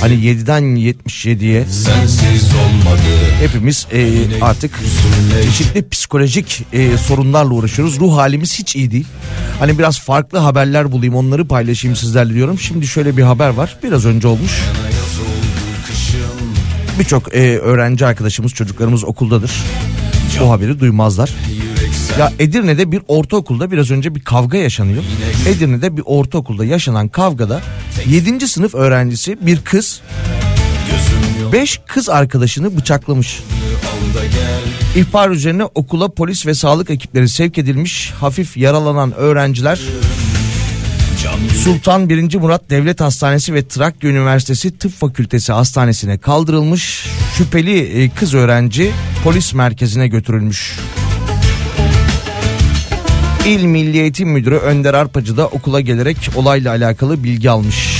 Hani 0.00 0.14
7'den 0.14 0.62
77'ye 0.62 1.64
Sensiz 1.64 2.50
olmadı 2.54 3.02
hepimiz 3.40 3.86
e, 3.92 4.10
artık 4.40 4.80
çeşitli 5.44 5.88
psikolojik 5.88 6.62
e, 6.72 6.96
sorunlarla 6.98 7.54
uğraşıyoruz. 7.54 8.00
Ruh 8.00 8.16
halimiz 8.16 8.58
hiç 8.58 8.76
iyi 8.76 8.90
değil. 8.90 9.06
Hani 9.58 9.78
biraz 9.78 10.00
farklı 10.00 10.38
haberler 10.38 10.92
bulayım 10.92 11.14
onları 11.14 11.48
paylaşayım 11.48 11.96
sizlerle 11.96 12.34
diyorum. 12.34 12.58
Şimdi 12.58 12.86
şöyle 12.86 13.16
bir 13.16 13.22
haber 13.22 13.48
var 13.48 13.76
biraz 13.82 14.06
önce 14.06 14.28
olmuş. 14.28 14.52
Birçok 16.98 17.34
e, 17.34 17.58
öğrenci 17.58 18.06
arkadaşımız 18.06 18.52
çocuklarımız 18.52 19.04
okuldadır. 19.04 19.52
Bu 20.40 20.50
haberi 20.50 20.80
duymazlar. 20.80 21.30
Ya 22.18 22.32
Edirne'de 22.38 22.92
bir 22.92 23.02
ortaokulda 23.08 23.70
biraz 23.70 23.90
önce 23.90 24.14
bir 24.14 24.20
kavga 24.20 24.58
yaşanıyor. 24.58 25.02
Edirne'de 25.46 25.96
bir 25.96 26.02
ortaokulda 26.06 26.64
yaşanan 26.64 27.08
kavgada 27.08 27.60
7. 28.06 28.48
sınıf 28.48 28.74
öğrencisi 28.74 29.46
bir 29.46 29.60
kız 29.60 30.00
5 31.52 31.80
kız 31.86 32.08
arkadaşını 32.08 32.76
bıçaklamış. 32.76 33.42
İhbar 34.96 35.30
üzerine 35.30 35.64
okula 35.64 36.08
polis 36.08 36.46
ve 36.46 36.54
sağlık 36.54 36.90
ekipleri 36.90 37.28
sevk 37.28 37.58
edilmiş. 37.58 38.10
Hafif 38.20 38.56
yaralanan 38.56 39.12
öğrenciler 39.14 39.80
Sultan 41.64 42.08
1. 42.08 42.36
Murat 42.36 42.70
Devlet 42.70 43.00
Hastanesi 43.00 43.54
ve 43.54 43.68
Trakya 43.68 44.10
Üniversitesi 44.10 44.78
Tıp 44.78 44.92
Fakültesi 44.92 45.52
Hastanesi'ne 45.52 46.18
kaldırılmış. 46.18 47.06
Şüpheli 47.38 48.02
e, 48.02 48.10
kız 48.10 48.34
öğrenci 48.34 48.92
polis 49.24 49.54
merkezine 49.54 50.08
götürülmüş. 50.08 50.78
İl 53.46 53.64
Milli 53.64 53.98
Eğitim 53.98 54.28
Müdürü 54.28 54.56
Önder 54.56 54.94
Arpacı 54.94 55.36
da 55.36 55.46
okula 55.46 55.80
gelerek 55.80 56.16
olayla 56.34 56.70
alakalı 56.70 57.24
bilgi 57.24 57.50
almış. 57.50 57.91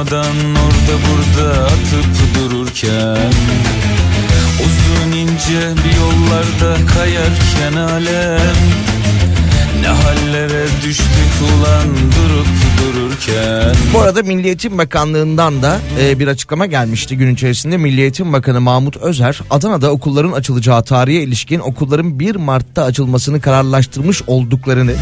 Sıkılmadan 0.00 0.36
orada 0.54 0.94
burada 1.06 1.64
atıp 1.64 2.34
dururken 2.34 3.32
Uzun 4.60 5.12
ince 5.12 5.82
bir 5.84 5.96
yollarda 5.96 6.86
kayarken 6.86 7.76
alem 7.76 8.56
Ne 9.80 9.88
hallere 9.88 10.66
düştük 10.84 11.32
ulan 11.42 11.88
durup 11.88 12.46
dururken 12.78 13.74
Bu 13.94 14.00
arada 14.00 14.22
Milli 14.22 14.46
Eğitim 14.46 14.78
Bakanlığı'ndan 14.78 15.62
da 15.62 15.78
e, 16.00 16.18
bir 16.18 16.28
açıklama 16.28 16.66
gelmişti 16.66 17.16
gün 17.16 17.34
içerisinde. 17.34 17.76
Milli 17.76 18.00
Eğitim 18.00 18.32
Bakanı 18.32 18.60
Mahmut 18.60 18.96
Özer 18.96 19.40
Adana'da 19.50 19.90
okulların 19.90 20.32
açılacağı 20.32 20.82
tarihe 20.84 21.22
ilişkin 21.22 21.60
okulların 21.60 22.20
1 22.20 22.36
Mart'ta 22.36 22.84
açılmasını 22.84 23.40
kararlaştırmış 23.40 24.22
olduklarını 24.26 24.92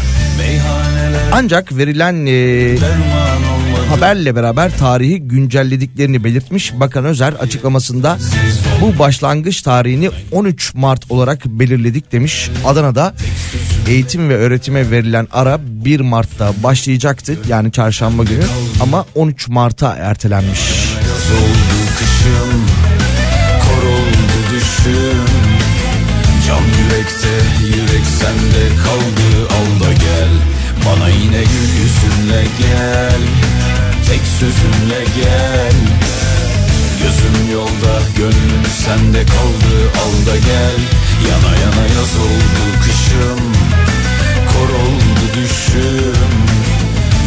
ancak 1.31 1.77
verilen 1.77 2.25
e, 2.25 2.77
haberle 3.89 4.35
beraber 4.35 4.77
tarihi 4.77 5.19
güncellediklerini 5.19 6.23
belirtmiş. 6.23 6.79
Bakan 6.79 7.05
Özer 7.05 7.33
açıklamasında 7.33 8.17
bu 8.81 8.99
başlangıç 8.99 9.61
tarihini 9.61 10.09
13 10.31 10.73
Mart 10.75 11.11
olarak 11.11 11.45
belirledik 11.45 12.11
demiş. 12.11 12.49
Adana'da 12.65 13.13
eğitim 13.87 14.29
ve 14.29 14.35
öğretime 14.35 14.91
verilen 14.91 15.27
ara 15.31 15.59
1 15.61 15.99
Mart'ta 15.99 16.53
başlayacaktı 16.63 17.37
yani 17.47 17.71
çarşamba 17.71 18.23
günü 18.23 18.43
ama 18.81 19.05
13 19.15 19.47
Mart'a 19.47 19.95
ertelenmiş. 19.95 20.59
Sende 28.19 28.75
kaldı 28.83 29.53
al 29.53 29.83
da 29.83 29.93
gel 29.93 30.29
Bana 30.85 31.09
yine 31.09 31.43
gül 31.43 31.69
yüzünle 31.81 32.43
gel 32.59 33.21
Tek 34.09 34.21
sözünle 34.39 35.03
gel. 35.15 35.73
Gözüm 37.01 37.51
yolda 37.51 38.01
gönlüm 38.17 38.65
sende 38.85 39.25
kaldı 39.25 39.75
al 40.03 40.25
da 40.31 40.37
gel. 40.37 40.79
Yana 41.29 41.55
yana 41.55 41.87
yaz 41.95 42.15
oldu 42.17 42.63
kışım 42.83 43.39
Kor 44.47 44.69
oldu 44.69 45.25
düşüm. 45.35 46.29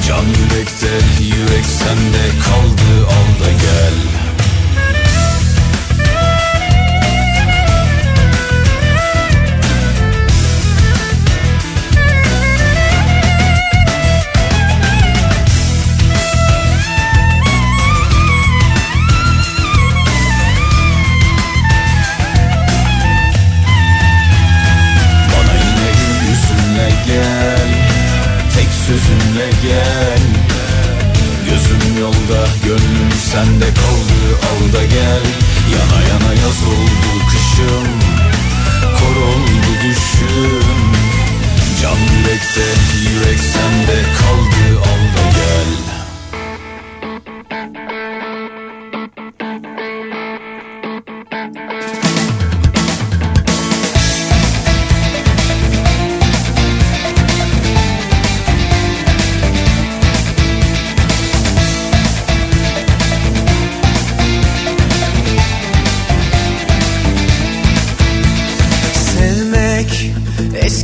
Can 0.08 0.24
yürekte 0.24 0.94
yürek 1.20 1.66
sende 1.66 2.42
kaldı 2.44 3.06
al 3.06 3.44
da 3.44 3.50
gel 3.50 4.21
sözünle 28.86 29.50
gel. 29.62 30.22
Gözüm 31.44 32.00
yolda 32.00 32.40
gönlüm 32.64 33.12
sende 33.32 33.68
kaldı. 33.82 34.20
Al 34.48 34.72
da 34.72 34.84
gel. 34.84 35.24
Yana 35.74 36.00
yana 36.10 36.32
yaz 36.42 36.60
oldu 36.72 37.10
kışım. 37.30 37.88
Kor 38.98 39.16
oldu 39.22 39.70
düşüm. 39.82 40.92
Can 41.82 41.98
yürekte 42.32 42.66
yürek 43.10 43.40
sende 43.40 43.98
kaldı. 44.18 44.80
Al 44.90 45.01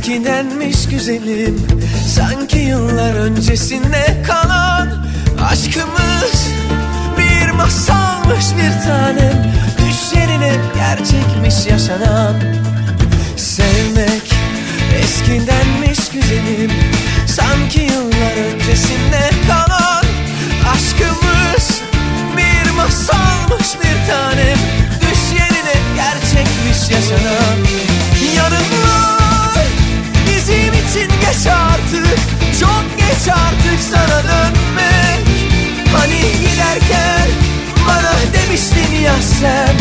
eskidenmiş 0.09 0.89
güzelim 0.89 1.67
Sanki 2.07 2.57
yıllar 2.57 3.13
öncesinde 3.13 4.23
kalan 4.27 4.87
Aşkımız. 5.51 6.49
Bir 7.17 7.49
masalmış 7.49 8.45
bir 8.57 8.87
tanem 8.87 9.53
Düş 9.77 10.17
yerine 10.17 10.51
gerçekmiş 10.75 11.65
yaşanan. 11.71 12.35
Sevmek 13.37 14.33
eskidenmiş 15.03 16.09
güzelim 16.13 16.71
Sanki 17.27 17.79
yıllar 17.79 18.53
öncesinde 18.53 19.29
kalan 19.47 20.03
Aşkımız. 20.73 21.81
Bir 22.37 22.71
masalmış 22.71 23.67
bir 23.83 24.11
tanem 24.11 24.57
Düş 25.01 25.39
yerine 25.39 25.75
gerçekmiş 25.95 26.91
yaşanan 26.91 27.88
geç 31.39 31.47
artık 31.47 32.19
Çok 32.59 32.97
geç 32.97 33.27
artık 33.27 33.79
sana 33.91 34.23
dönmek. 34.23 35.27
Hani 35.93 36.21
giderken 36.39 37.27
bana 37.87 38.13
demiştin 38.33 39.03
ya 39.03 39.13
sen 39.39 39.75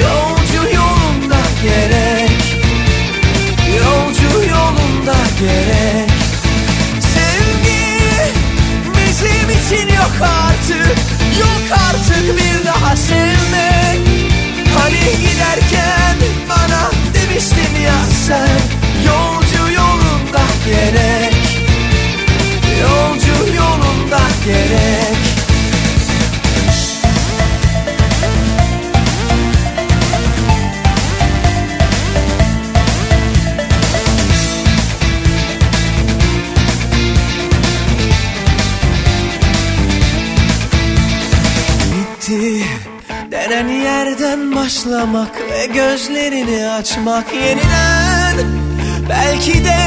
Yolcu 0.00 0.74
yolunda 0.76 1.40
gerek. 1.62 2.30
Yolcu 3.76 4.48
yolunda 4.50 5.16
gerek 5.40 5.73
yerden 45.04 45.12
başlamak 45.12 45.40
ve 45.50 45.66
gözlerini 45.66 46.68
açmak 46.68 47.34
yeniden. 47.34 48.46
Belki 49.08 49.64
de 49.64 49.78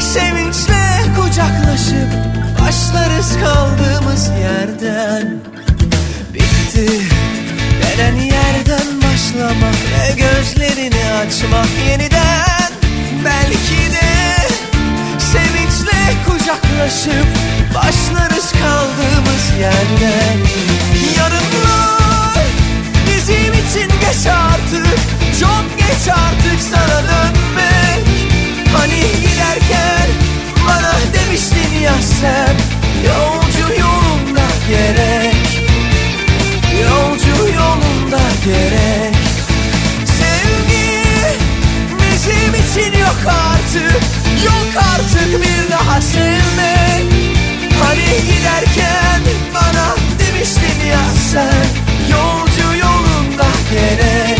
sevinçle 0.00 1.04
kucaklaşıp 1.16 2.08
başlarız 2.60 3.36
kaldığımız 3.40 4.28
yerden. 4.28 5.40
Bitti 6.34 7.00
denen 7.82 8.16
yerden 8.16 8.86
başlamak 9.02 9.78
ve 9.92 10.20
gözlerini 10.20 11.04
açmak 11.26 11.68
yeniden. 11.88 12.72
Belki 13.24 13.92
de 13.92 14.48
sevinçle 15.18 15.98
kucaklaşıp 16.26 17.26
başlarız 17.74 18.52
kaldığımız 18.52 19.60
yerden 19.60 20.77
için 23.68 23.88
geç 23.88 24.26
artık. 24.26 24.98
Çok 25.40 25.78
geç 25.78 26.08
artık 26.08 26.60
sana 26.70 27.02
dönmek. 27.02 28.06
Hani 28.72 29.00
giderken 29.20 30.08
bana 30.68 30.94
demiştin 31.14 31.80
ya 31.82 31.92
sen 32.20 32.56
Yolcu 33.06 33.80
yolunda 33.80 34.46
gerek. 34.68 35.34
Yolcu 36.82 37.52
yolunda 37.54 38.20
gerek. 38.44 39.14
Sevgi 40.18 41.38
bizim 41.98 42.54
için 42.54 42.98
yok 42.98 43.18
artık. 43.26 44.02
Yok 44.44 44.84
artık 44.94 45.42
bir 45.42 45.72
daha 45.72 46.00
sevmek. 46.00 47.12
Hani 47.82 48.22
giderken 48.22 49.20
bana 49.54 49.96
demiştin 50.18 50.86
ya 50.90 51.00
sen 51.32 51.66
Yolcu 52.10 52.47
gerek. 53.88 54.38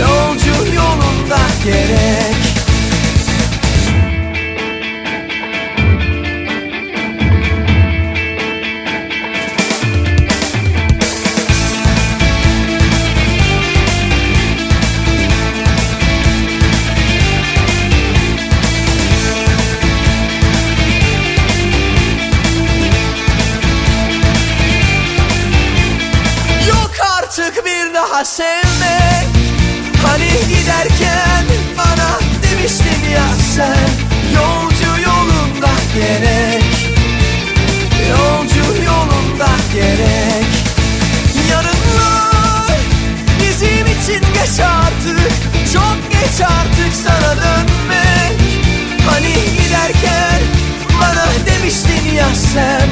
Yolcu 0.00 0.74
yolunda 0.74 1.38
gerek. 1.64 2.41
Artık 45.02 45.32
Çok 45.72 45.96
geç 46.12 46.40
artık 46.40 46.94
sana 47.04 47.36
dönmek 47.36 48.40
Hani 49.06 49.28
giderken 49.28 50.40
bana 51.00 51.26
demiştin 51.46 52.16
ya 52.16 52.28
sen 52.34 52.88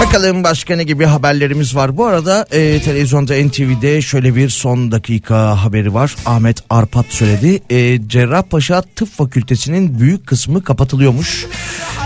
Bakalım 0.00 0.44
başka 0.44 0.76
ne 0.76 0.84
gibi 0.84 1.04
haberlerimiz 1.04 1.76
var. 1.76 1.96
Bu 1.96 2.06
arada 2.06 2.46
e, 2.50 2.80
televizyonda 2.82 3.34
NTV'de 3.34 4.02
şöyle 4.02 4.36
bir 4.36 4.48
son 4.48 4.92
dakika 4.92 5.64
haberi 5.64 5.94
var. 5.94 6.14
Ahmet 6.26 6.58
Arpat 6.70 7.06
söyledi. 7.08 7.60
E, 7.70 8.08
Cerrahpaşa 8.08 8.82
Tıp 8.82 9.08
Fakültesinin 9.08 10.00
büyük 10.00 10.26
kısmı 10.26 10.64
kapatılıyormuş. 10.64 11.46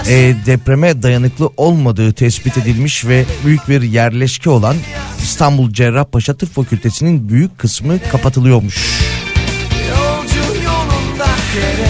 E, 0.08 0.34
depreme 0.46 1.02
dayanıklı 1.02 1.50
olmadığı 1.56 2.12
tespit 2.12 2.58
edilmiş 2.58 3.04
ve 3.04 3.24
büyük 3.44 3.68
bir 3.68 3.82
yerleşke 3.82 4.50
olan 4.50 4.76
İstanbul 5.22 5.72
Cerrahpaşa 5.72 6.34
Tıp 6.34 6.54
Fakültesinin 6.54 7.28
büyük 7.28 7.58
kısmı 7.58 7.98
kapatılıyormuş. 8.12 9.02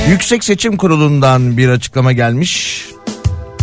Yüksek 0.08 0.44
Seçim 0.44 0.76
Kurulu'ndan 0.76 1.56
bir 1.56 1.68
açıklama 1.68 2.12
gelmiş. 2.12 2.82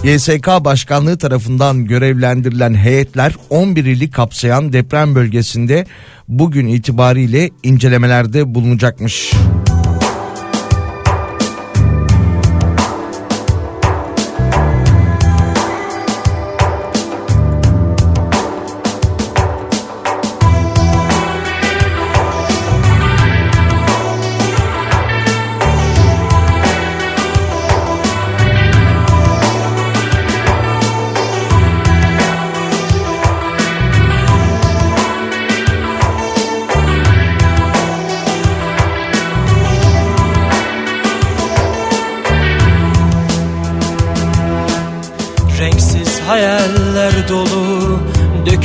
YSK 0.04 0.48
Başkanlığı 0.48 1.18
tarafından 1.18 1.86
görevlendirilen 1.86 2.74
heyetler 2.74 3.34
11 3.50 3.86
ili 3.86 4.12
kapsayan 4.12 4.74
deprem 4.74 5.16
bölgesinde 5.16 5.86
bugün 6.28 6.68
itibariyle 6.68 7.50
incelemelerde 7.64 8.56
bulunacakmış. 8.56 9.32
Renksiz 9.34 9.69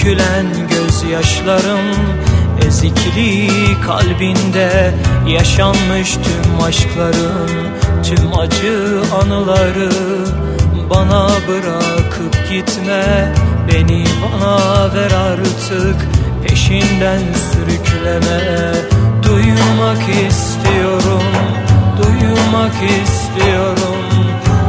Dökülen 0.05 0.47
gözyaşlarım 0.69 1.97
Ezikli 2.67 3.49
kalbinde 3.87 4.95
Yaşanmış 5.29 6.13
tüm 6.15 6.65
aşkların 6.65 7.51
Tüm 8.03 8.39
acı 8.39 9.03
anıları 9.23 9.91
Bana 10.91 11.29
bırakıp 11.49 12.51
gitme 12.51 13.33
Beni 13.73 14.05
bana 14.23 14.95
ver 14.95 15.11
artık 15.11 15.97
Peşinden 16.47 17.21
sürükleme. 17.53 18.73
Duymak 19.23 20.29
istiyorum 20.29 21.25
Duymak 22.03 22.75
istiyorum 23.03 24.05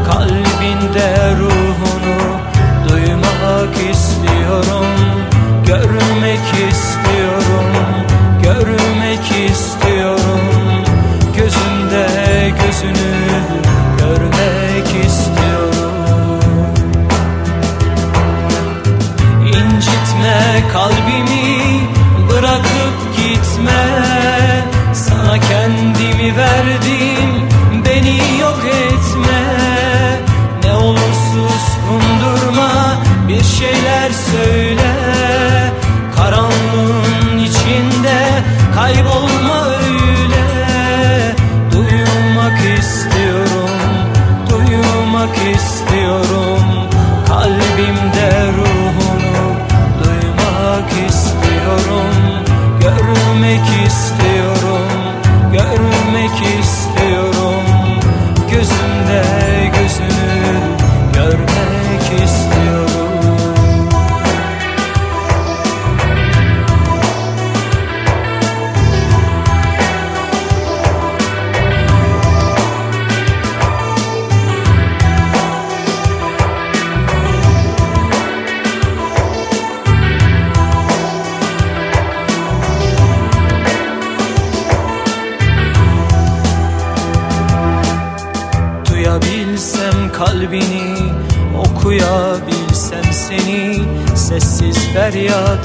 Kalbinde 0.06 1.32
ruhunu 1.40 1.95
duymak 3.46 3.78
istiyorum 3.92 4.86
Görmek 5.68 6.70
istiyorum, 6.70 7.66
görmek 8.44 9.52
istiyorum. 9.52 10.42
Gözünde 11.38 12.08
gözünü 12.50 13.14
görmek 14.00 15.06
istiyorum. 15.06 15.92
İncitme 19.46 20.64
kalbimi 20.74 21.55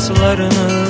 feryatlarını 0.01 0.87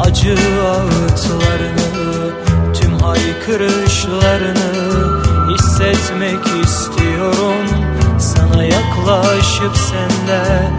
Acı 0.00 0.36
ağıtlarını 0.66 2.30
Tüm 2.74 2.98
haykırışlarını 2.98 4.90
Hissetmek 5.54 6.64
istiyorum. 6.64 7.66
Sana 8.18 8.64
yaklaşıp 8.64 9.76
senle 9.76 10.70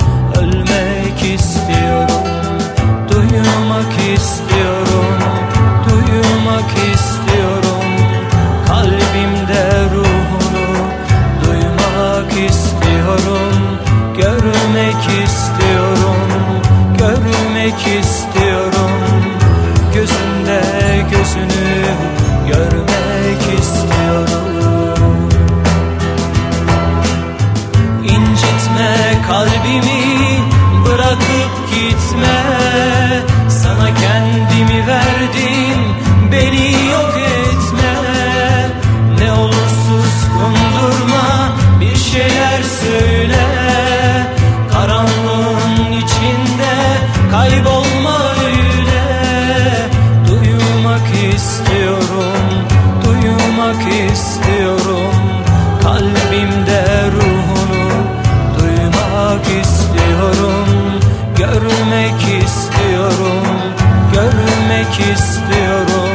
istiyorum. 65.13 66.11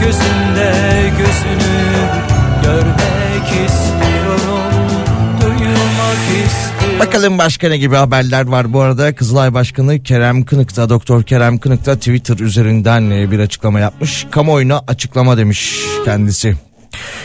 Gözünde 0.00 0.72
gözünü 1.18 1.76
görmek 2.64 3.68
istiyorum. 3.68 4.72
Duymak 5.40 6.46
istiyorum. 6.46 7.00
Bakalım 7.00 7.38
başka 7.38 7.68
ne 7.68 7.78
gibi 7.78 7.96
haberler 7.96 8.46
var 8.46 8.72
bu 8.72 8.80
arada. 8.80 9.14
Kızılay 9.14 9.54
Başkanı 9.54 10.02
Kerem 10.02 10.44
Kınık'ta 10.44 10.88
Doktor 10.88 11.22
Kerem 11.22 11.58
Kınık'ta 11.58 11.96
Twitter 11.96 12.38
üzerinden 12.38 13.10
e, 13.10 13.30
bir 13.30 13.38
açıklama 13.38 13.80
yapmış. 13.80 14.26
Kamuoyuna 14.30 14.82
açıklama 14.88 15.36
demiş 15.36 15.76
kendisi. 16.04 16.54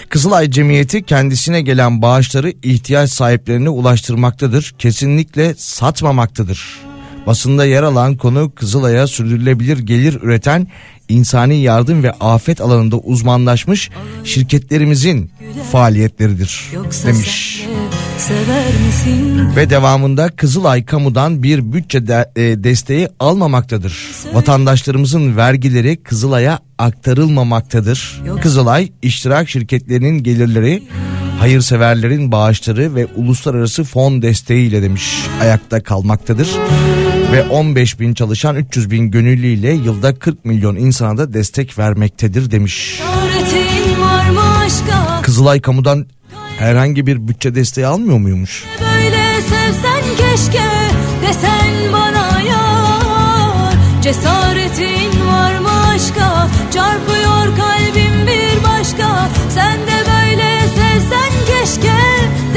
Kızılay 0.09 0.51
Cemiyeti 0.51 1.03
kendisine 1.03 1.61
gelen 1.61 2.01
bağışları 2.01 2.53
ihtiyaç 2.63 3.09
sahiplerine 3.09 3.69
ulaştırmaktadır. 3.69 4.75
Kesinlikle 4.79 5.53
satmamaktadır. 5.57 6.90
Basında 7.27 7.65
yer 7.65 7.83
alan 7.83 8.17
konu 8.17 8.51
Kızılay'a 8.55 9.07
sürdürülebilir 9.07 9.77
gelir 9.77 10.17
üreten 10.21 10.67
insani 11.09 11.61
yardım 11.61 12.03
ve 12.03 12.11
afet 12.11 12.61
alanında 12.61 12.97
uzmanlaşmış 12.97 13.89
şirketlerimizin 14.23 15.31
faaliyetleridir 15.71 16.61
demiş. 17.05 17.65
Ve 19.55 19.69
devamında 19.69 20.29
Kızılay 20.29 20.85
kamudan 20.85 21.43
bir 21.43 21.73
bütçe 21.73 22.07
de- 22.07 22.31
e, 22.35 22.63
desteği 22.63 23.07
almamaktadır. 23.19 23.97
Vatandaşlarımızın 24.33 25.37
vergileri 25.37 25.97
Kızılay'a 26.03 26.59
aktarılmamaktadır. 26.77 28.21
Kızılay 28.41 28.91
iştirak 29.01 29.49
şirketlerinin 29.49 30.23
gelirleri 30.23 30.83
hayırseverlerin 31.41 32.31
bağışları 32.31 32.95
ve 32.95 33.07
uluslararası 33.15 33.83
fon 33.83 34.21
desteğiyle 34.21 34.81
demiş 34.81 35.25
ayakta 35.41 35.83
kalmaktadır. 35.83 36.49
Ve 37.31 37.43
15 37.43 37.99
bin 37.99 38.13
çalışan 38.13 38.55
300 38.55 38.91
bin 38.91 39.11
gönüllüyle 39.11 39.71
yılda 39.71 40.15
40 40.15 40.45
milyon 40.45 40.75
insana 40.75 41.17
da 41.17 41.33
destek 41.33 41.79
vermektedir 41.79 42.51
demiş. 42.51 43.01
Kızılay 45.21 45.61
kamudan 45.61 46.05
herhangi 46.59 47.07
bir 47.07 47.27
bütçe 47.27 47.55
desteği 47.55 47.87
almıyor 47.87 48.17
muymuş? 48.17 48.63
Böyle 48.79 49.41
sevsen 49.41 50.01
keşke 50.17 50.67
desen 51.27 51.93
bana 51.93 52.41
yar 52.41 53.73
Cesaretin 54.01 55.27
var 55.27 55.59
mı 55.59 55.87
aşka 55.87 56.47
Çarpıyor 56.73 57.57
kalbim 57.57 57.70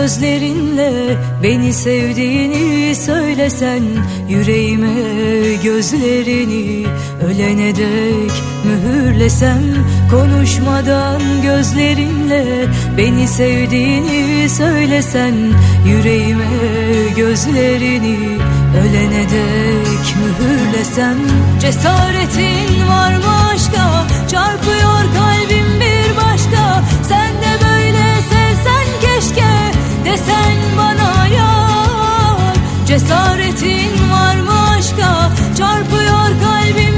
gözlerinle 0.00 1.16
beni 1.42 1.72
sevdiğini 1.72 2.94
söylesen 2.94 3.82
Yüreğime 4.28 4.94
gözlerini 5.62 6.86
ölene 7.26 7.76
dek 7.76 8.32
mühürlesem 8.64 9.62
Konuşmadan 10.10 11.22
gözlerinle 11.42 12.44
beni 12.98 13.28
sevdiğini 13.28 14.48
söylesen 14.48 15.34
Yüreğime 15.86 16.46
gözlerini 17.16 18.38
ölene 18.80 19.24
dek 19.30 20.14
mühürlesem. 20.22 21.16
Cesaretin 21.60 22.88
var 22.88 23.16
mı 23.16 23.48
aşka? 23.54 24.06
Çarpıyor 24.30 24.88
kalbim 25.14 25.27
desen 30.18 30.58
bana 30.78 31.26
yar 31.26 32.54
Cesaretin 32.86 34.10
var 34.12 34.36
mı 34.40 34.70
aşka 34.70 35.30
çarpıyor 35.58 36.28
kalbim 36.42 36.97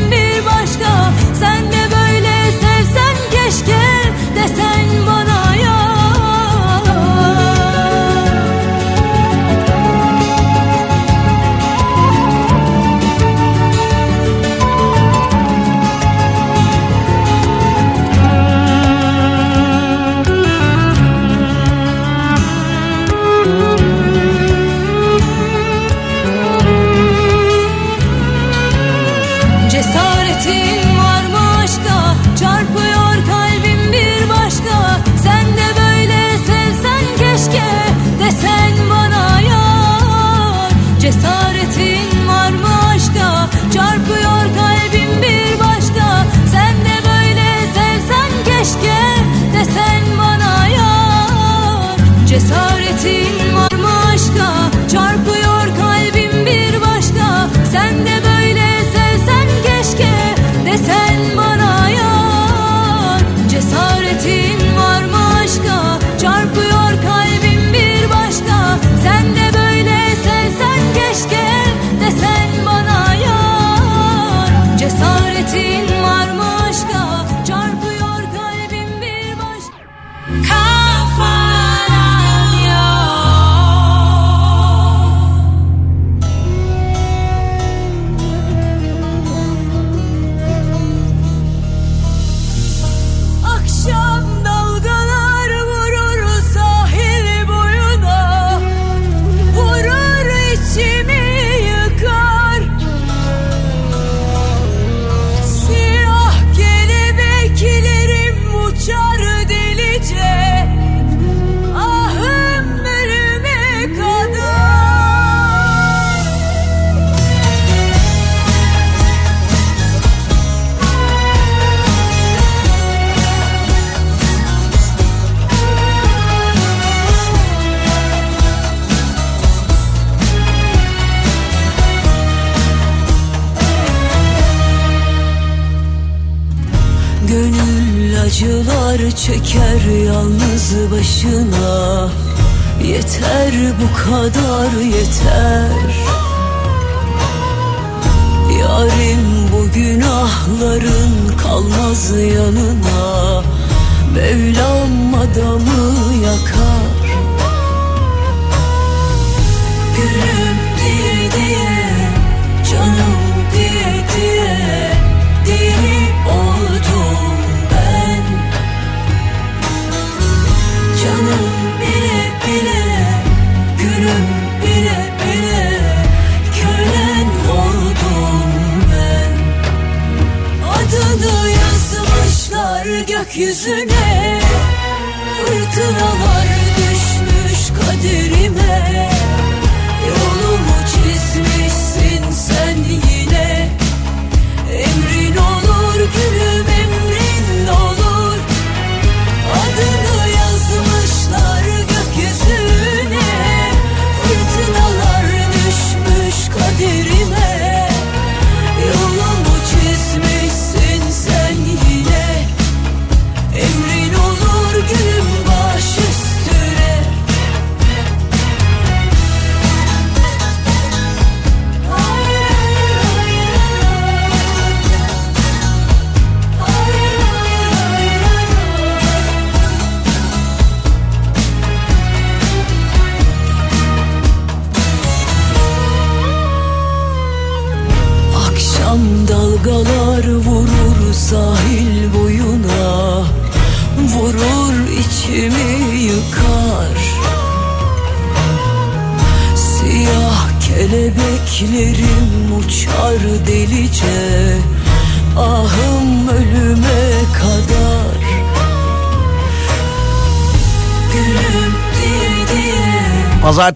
yar 41.10 41.39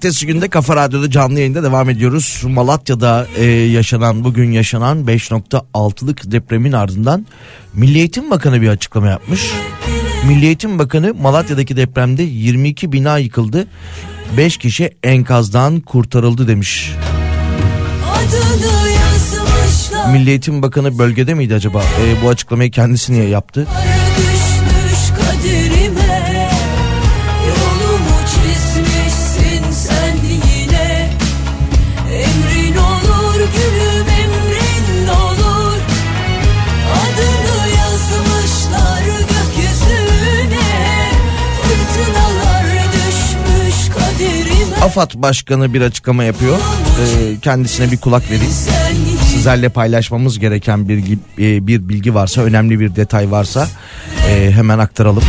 Pazartesi 0.05 0.27
günde 0.27 0.49
Kafa 0.49 0.77
Radyo'da 0.77 1.11
canlı 1.11 1.39
yayında 1.39 1.63
devam 1.63 1.91
ediyoruz. 1.91 2.43
Malatya'da 2.47 3.27
e, 3.37 3.45
yaşanan 3.47 4.25
bugün 4.25 4.53
yaşanan 4.53 5.05
5.6'lık 5.05 6.33
depremin 6.33 6.73
ardından 6.73 7.27
Milli 7.75 7.99
Eğitim 7.99 8.31
Bakanı 8.31 8.61
bir 8.61 8.69
açıklama 8.69 9.09
yapmış. 9.09 9.53
Milli 10.29 10.47
Eğitim 10.47 10.79
Bakanı 10.79 11.15
Malatya'daki 11.15 11.77
depremde 11.77 12.23
22 12.23 12.93
bina 12.93 13.19
yıkıldı. 13.19 13.67
5 14.37 14.57
kişi 14.57 14.91
enkazdan 15.03 15.81
kurtarıldı 15.81 16.49
demiş. 16.49 16.93
Milli 20.13 20.31
Eğitim 20.31 20.63
Bakanı 20.63 20.99
bölgede 20.99 21.35
miydi 21.35 21.55
acaba? 21.55 21.83
E, 21.83 22.25
bu 22.25 22.29
açıklamayı 22.29 22.71
kendisi 22.71 23.13
niye 23.13 23.29
yaptı? 23.29 23.67
düşmüş 23.67 23.94
AFAD 44.95 45.15
Başkanı 45.15 45.75
bir 45.75 45.81
açıklama 45.81 46.25
yapıyor. 46.25 46.59
E, 46.59 47.37
kendisine 47.41 47.93
bir 47.93 47.97
kulak 47.97 48.31
verin. 48.31 48.51
Sizlerle 49.23 49.69
paylaşmamız 49.69 50.39
gereken 50.39 50.89
bir, 50.89 51.19
e, 51.39 51.67
bir 51.67 51.89
bilgi 51.89 52.15
varsa, 52.15 52.43
önemli 52.43 52.81
bir 52.81 52.97
detay 52.97 53.31
varsa 53.31 53.69
e, 54.31 54.51
hemen 54.51 54.79
aktaralım. 54.79 55.23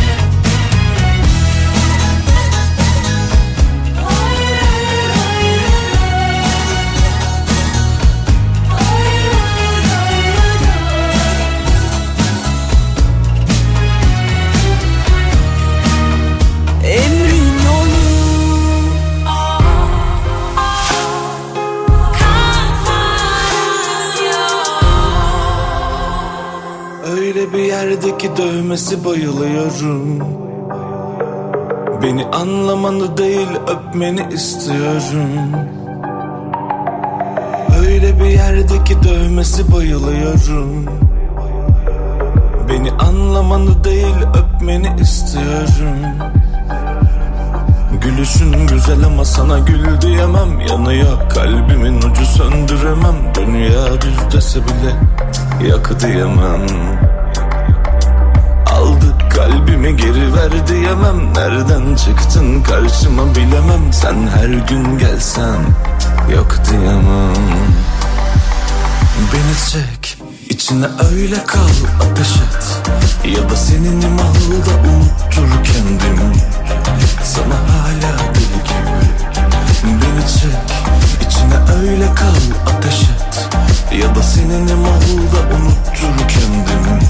Yerdeki 28.16 28.42
dövmesi 28.42 29.04
bayılıyorum. 29.04 30.20
Beni 32.02 32.24
anlamanı 32.24 33.16
değil 33.16 33.48
öpmeni 33.68 34.26
istiyorum. 34.32 35.52
Öyle 37.86 38.20
bir 38.20 38.26
yerdeki 38.26 39.02
dövmesi 39.02 39.72
bayılıyorum. 39.72 40.86
Beni 42.68 42.90
anlamanı 42.90 43.84
değil 43.84 44.16
öpmeni 44.34 44.88
istiyorum. 45.00 45.98
Gülüşün 48.00 48.66
güzel 48.66 49.04
ama 49.04 49.24
sana 49.24 49.58
gül 49.58 50.00
diyemem. 50.00 50.60
Yanıyor 50.60 51.30
kalbimin 51.30 51.96
ucu 51.96 52.26
söndüremem. 52.26 53.16
Dünya 53.34 54.00
düz 54.00 54.34
dese 54.34 54.60
bile 54.60 54.92
yakı 55.68 56.00
diyemem 56.00 56.66
kalbimi 59.46 59.96
geri 59.96 60.34
ver 60.34 60.68
diyemem. 60.68 61.34
Nereden 61.34 61.96
çıktın 61.96 62.62
karşıma 62.62 63.34
bilemem. 63.34 63.92
Sen 63.92 64.28
her 64.28 64.48
gün 64.48 64.98
gelsen 64.98 65.58
yok 66.32 66.56
diyemem. 66.70 67.34
Beni 69.32 69.56
çek 69.72 70.18
içine 70.48 70.86
öyle 71.12 71.44
kal 71.46 71.76
ateş 72.00 72.36
et. 72.36 72.82
Ya 73.36 73.50
da 73.50 73.56
seninim 73.56 74.18
al 74.18 74.34
da 74.66 74.88
unuttur 74.88 75.64
kendimi. 75.64 76.36
Sana 77.24 77.54
hala 77.54 78.18
deli 78.34 78.58
gibi. 78.68 79.06
Beni 79.84 80.26
çek 80.28 81.28
içine 81.28 81.78
öyle 81.80 82.14
kal 82.14 82.74
ateş 82.76 83.02
et. 83.02 83.48
Ya 84.02 84.14
da 84.14 84.22
seninim 84.22 84.84
al 84.84 85.00
da 85.32 85.56
unuttur 85.56 86.28
kendimi 86.28 87.00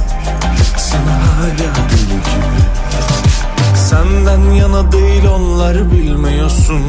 Sana 0.91 1.15
hala 1.37 1.69
deli 1.91 2.17
gibi. 2.27 3.77
Senden 3.77 4.51
yana 4.55 4.93
değil 4.93 5.25
onlar 5.29 5.93
bilmiyorsun. 5.93 6.83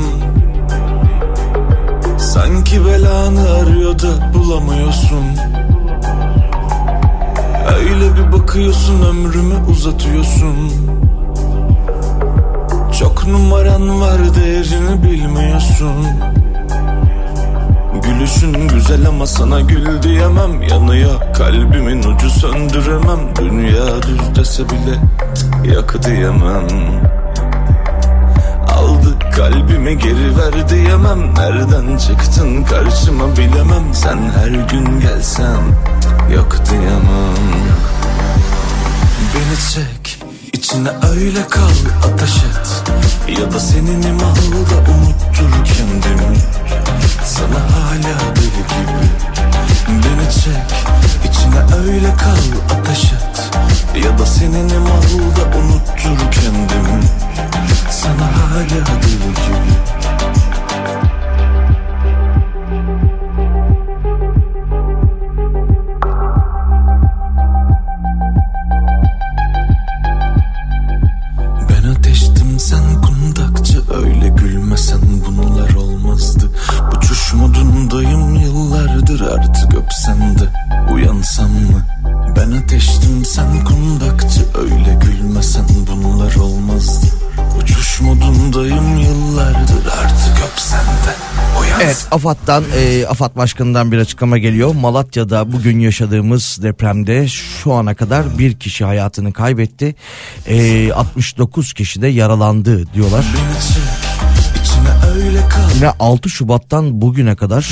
Sanki 2.18 2.86
belanı 2.86 3.50
arıyor 3.50 4.00
da 4.00 4.34
bulamıyorsun. 4.34 5.24
Öyle 7.78 8.16
bir 8.16 8.32
bakıyorsun 8.32 9.02
ömrümü 9.02 9.56
uzatıyorsun. 9.72 10.72
Çok 13.00 13.28
numaran 13.28 14.02
var 14.02 14.36
değerini 14.36 15.04
bilmiyorsun 15.04 16.06
Gülüşün 18.04 18.68
güzel 18.68 19.08
ama 19.08 19.28
sana 19.28 19.62
gül 19.62 20.02
diyemem. 20.02 20.62
Yanıyor 20.62 21.34
kalbimin 21.34 22.04
ucu 22.04 22.30
söndüremem. 22.30 23.20
Dünya 23.36 24.02
düz 24.02 24.36
dese 24.36 24.64
bile 24.70 24.96
yakı 25.76 26.04
diyemem. 26.04 26.68
Aldı 28.70 29.20
kalbimi 29.36 29.98
geri 29.98 30.38
ver 30.38 30.70
diyemem. 30.70 31.36
Nereden 31.36 31.98
çıktın 31.98 32.64
karşıma 32.64 33.38
bilemem. 33.38 33.94
Sen 33.94 34.18
her 34.18 34.48
gün 34.48 35.00
gelsen 35.00 35.62
yok 36.36 36.56
diyemem. 36.70 37.38
Beni 39.34 39.58
çek 39.74 40.07
içine 40.54 40.90
öyle 40.90 41.48
kal 41.50 42.10
ateş 42.14 42.38
et. 42.38 42.84
Ya 43.40 43.52
da 43.52 43.60
seninim 43.60 44.18
al 44.18 44.36
da 44.70 44.92
unuttur 44.92 45.66
kendimi. 45.66 46.38
Sana 47.26 47.60
hala 47.60 48.36
deli 48.36 48.64
gibi 48.70 49.08
Beni 49.88 50.32
çek. 50.32 50.86
İçine 51.32 51.86
öyle 51.86 52.14
kal 52.16 52.78
ateş 52.78 53.04
et. 53.04 53.52
Ya 54.06 54.20
da 54.20 54.26
seninim 54.26 54.86
al 54.86 55.36
da 55.36 55.58
unuttur 55.58 56.32
kendimi. 56.32 57.04
Sana 57.92 58.28
hala 58.38 58.86
deli 59.02 59.34
gibi 59.34 60.07
AFAD'dan 92.28 92.64
e, 92.78 93.08
AFAD 93.08 93.36
Başkanı'ndan 93.36 93.92
bir 93.92 93.98
açıklama 93.98 94.38
geliyor. 94.38 94.76
Malatya'da 94.76 95.52
bugün 95.52 95.80
yaşadığımız 95.80 96.60
depremde 96.62 97.28
şu 97.28 97.74
ana 97.74 97.96
kadar 97.96 98.38
bir 98.40 98.54
kişi 98.54 98.86
hayatını 98.86 99.34
kaybetti. 99.34 99.96
E, 100.48 100.92
69 100.92 101.74
kişi 101.74 102.02
de 102.02 102.08
yaralandı 102.08 102.94
diyorlar. 102.94 103.26
Yine 105.76 105.90
6 106.00 106.30
Şubat'tan 106.30 107.02
bugüne 107.02 107.36
kadar 107.36 107.70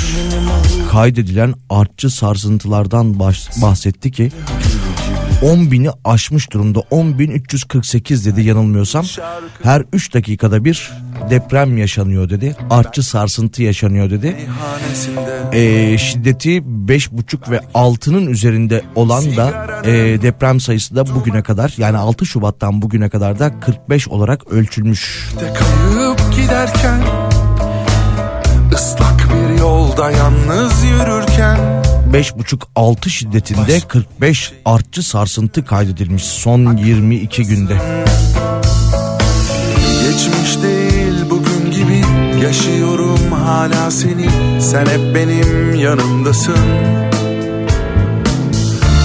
kaydedilen 0.92 1.54
artçı 1.70 2.10
sarsıntılardan 2.10 3.20
bahsetti 3.62 4.12
ki 4.12 4.32
10 5.42 5.72
bini 5.72 5.90
aşmış 6.06 6.52
durumda. 6.52 6.80
10.348 6.80 8.26
dedi 8.26 8.42
yanılmıyorsam. 8.42 9.06
Her 9.64 9.84
3 9.94 10.14
dakikada 10.14 10.66
bir 10.66 10.92
deprem 11.30 11.78
yaşanıyor 11.78 12.30
dedi. 12.30 12.56
Artçı 12.70 13.04
sarsıntı 13.04 13.64
yaşanıyor 13.64 14.10
dedi. 14.10 14.36
Ee, 15.54 15.98
şiddeti 15.98 16.50
5.5 16.88 17.52
ve 17.52 17.62
6'nın 17.74 18.28
üzerinde 18.28 18.82
olan 18.96 19.38
da 19.38 19.68
e, 19.86 19.92
deprem 20.22 20.60
sayısı 20.60 20.96
da 20.96 21.16
bugüne 21.16 21.44
kadar 21.44 21.74
yani 21.78 21.98
6 21.98 22.26
Şubat'tan 22.26 22.82
bugüne 22.82 23.10
kadar 23.10 23.40
da 23.40 23.60
45 23.60 24.08
olarak 24.08 24.48
ölçülmüş. 24.48 25.30
giderken 26.36 27.02
ıslak 28.74 29.28
bir 29.30 29.60
yolda 29.60 30.12
yalnız 30.12 30.84
yürürken 30.84 31.85
5.5-6 32.16 33.10
şiddetinde 33.10 33.80
45 33.88 34.54
artçı 34.66 35.04
sarsıntı 35.04 35.66
kaydedilmiş 35.66 36.24
son 36.24 36.78
22 36.78 37.44
günde. 37.44 37.78
Geçmiş 40.04 40.64
değil 40.64 41.14
bugün 41.30 41.72
gibi 41.72 42.02
yaşıyorum 42.44 43.32
hala 43.32 43.92
seni. 43.92 44.30
Sen 44.62 44.86
hep 44.86 45.16
benim 45.16 45.76
yanımdasın. 45.76 46.56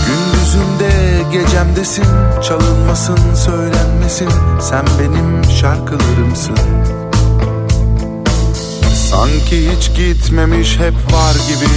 Gündüzümde 0.07 1.23
gecemdesin. 1.33 2.07
Çalınmasın 2.43 3.35
söylenmesin. 3.35 4.31
Sen 4.61 4.85
benim 5.01 5.45
şarkılarımsın. 5.61 6.57
Sanki 9.11 9.71
hiç 9.71 9.91
gitmemiş 9.97 10.79
hep 10.79 11.13
var 11.13 11.35
gibi 11.49 11.71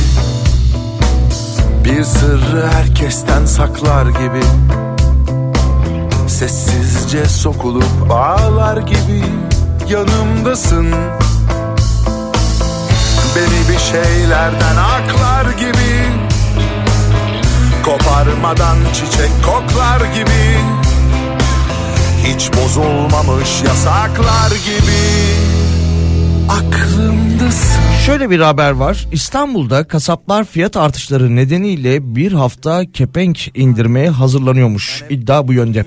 Bir 1.86 2.04
sırrı 2.04 2.70
herkesten 2.74 3.46
saklar 3.46 4.06
gibi. 4.06 4.44
Sessizce 6.28 7.26
sokulup 7.26 8.12
ağlar 8.12 8.78
gibi 8.78 9.24
yanımdasın. 9.90 10.92
Beni 13.36 13.70
bir 13.74 13.80
şeylerden 13.80 14.76
aklar 14.76 15.52
gibi. 15.52 16.06
Koparmadan 17.86 18.78
çiçek 18.94 19.32
koklar 19.46 20.06
gibi. 20.14 20.58
Hiç 22.24 22.52
bozulmamış 22.54 23.64
yasaklar 23.68 24.52
gibi. 24.52 25.04
Aklımdasın 26.50 27.23
Şöyle 28.06 28.30
bir 28.30 28.40
haber 28.40 28.72
var. 28.72 29.08
İstanbul'da 29.12 29.84
kasaplar 29.84 30.44
fiyat 30.44 30.78
artışları 30.78 31.36
nedeniyle 31.36 32.16
bir 32.16 32.32
hafta 32.32 32.92
kepenk 32.92 33.58
indirmeye 33.58 34.10
hazırlanıyormuş. 34.10 35.04
İddia 35.10 35.48
bu 35.48 35.54
yönde. 35.54 35.86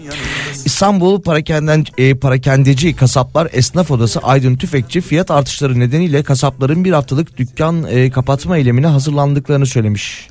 İstanbul 0.65 1.23
Parakenden, 1.23 1.85
e, 1.99 2.15
Parakendeci 2.15 2.97
Kasaplar 2.97 3.49
Esnaf 3.53 3.91
Odası 3.91 4.21
Aydın 4.21 4.57
Tüfekçi 4.57 5.01
fiyat 5.01 5.31
artışları 5.31 5.81
nedeniyle 5.81 6.23
kasapların 6.23 6.85
bir 6.85 6.93
haftalık 6.93 7.39
dükkan 7.39 7.85
e, 7.91 8.11
kapatma 8.11 8.57
eylemine 8.57 8.87
hazırlandıklarını 8.87 9.67
söylemiş. 9.67 10.29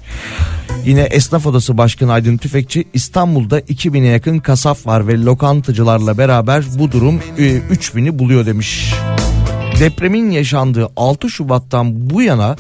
Yine 0.86 1.02
Esnaf 1.02 1.46
Odası 1.46 1.78
Başkanı 1.78 2.14
Aydın 2.14 2.38
Tüfekçi 2.38 2.86
İstanbul'da 2.94 3.60
2000'e 3.60 4.08
yakın 4.08 4.40
kasap 4.40 4.86
var 4.86 5.08
ve 5.08 5.22
lokantacılarla 5.22 6.18
beraber 6.18 6.64
bu 6.80 6.92
durum 6.92 7.22
e, 7.38 7.42
3000'i 7.58 8.20
buluyor 8.20 8.46
demiş. 8.46 8.94
Depremin 9.80 10.32
yaşandığı 10.32 10.90
6 10.96 11.30
Şubat'tan 11.30 12.10
bu 12.10 12.22
yana 12.22 12.56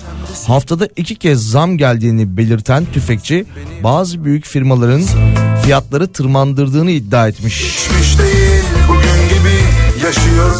haftada 0.47 0.89
iki 0.95 1.15
kez 1.15 1.49
zam 1.49 1.77
geldiğini 1.77 2.37
belirten 2.37 2.85
tüfekçi 2.93 3.45
bazı 3.83 4.25
büyük 4.25 4.45
firmaların 4.45 5.03
fiyatları 5.63 6.07
tırmandırdığını 6.07 6.91
iddia 6.91 7.27
etmiş. 7.27 7.87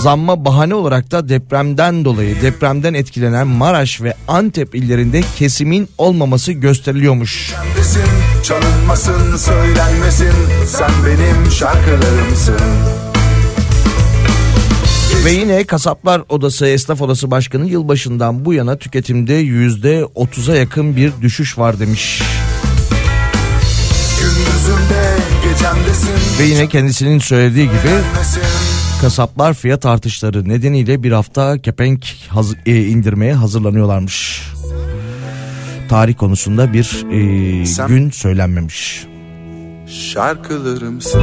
Zamma 0.01 0.45
bahane 0.45 0.75
olarak 0.75 1.11
da 1.11 1.29
depremden 1.29 2.05
dolayı 2.05 2.41
depremden 2.41 2.93
etkilenen 2.93 3.47
Maraş 3.47 4.01
ve 4.01 4.13
Antep 4.27 4.75
illerinde 4.75 5.21
kesimin 5.35 5.89
olmaması 5.97 6.51
gösteriliyormuş. 6.51 7.53
Çalınmasın 8.43 9.37
söylenmesin 9.37 10.33
sen 10.65 10.91
benim 11.05 11.51
şarkılarımsın 11.51 12.59
Ve 15.25 15.31
yine 15.31 15.63
Kasaplar 15.63 16.21
Odası 16.29 16.67
Esnaf 16.67 17.01
Odası 17.01 17.31
Başkanı 17.31 17.65
yılbaşından 17.65 18.45
bu 18.45 18.53
yana 18.53 18.77
tüketimde 18.77 19.33
yüzde 19.33 20.01
30'a 20.15 20.55
yakın 20.55 20.95
bir 20.95 21.11
düşüş 21.21 21.57
var 21.57 21.79
demiş. 21.79 22.21
Ve 26.39 26.43
yine 26.43 26.67
kendisinin 26.69 27.19
söylediği 27.19 27.65
gibi 27.65 27.93
kasaplar 29.01 29.53
fiyat 29.53 29.85
artışları 29.85 30.49
nedeniyle 30.49 31.03
bir 31.03 31.11
hafta 31.11 31.61
kepenk 31.61 32.05
haz- 32.29 32.55
e, 32.65 32.75
indirmeye 32.75 33.33
hazırlanıyorlarmış. 33.33 34.43
Tarih 35.89 36.15
konusunda 36.17 36.73
bir 36.73 37.05
e, 37.11 37.65
Sen- 37.65 37.87
gün 37.87 38.09
söylenmemiş. 38.09 39.05
Şarkılarımsın 40.13 41.21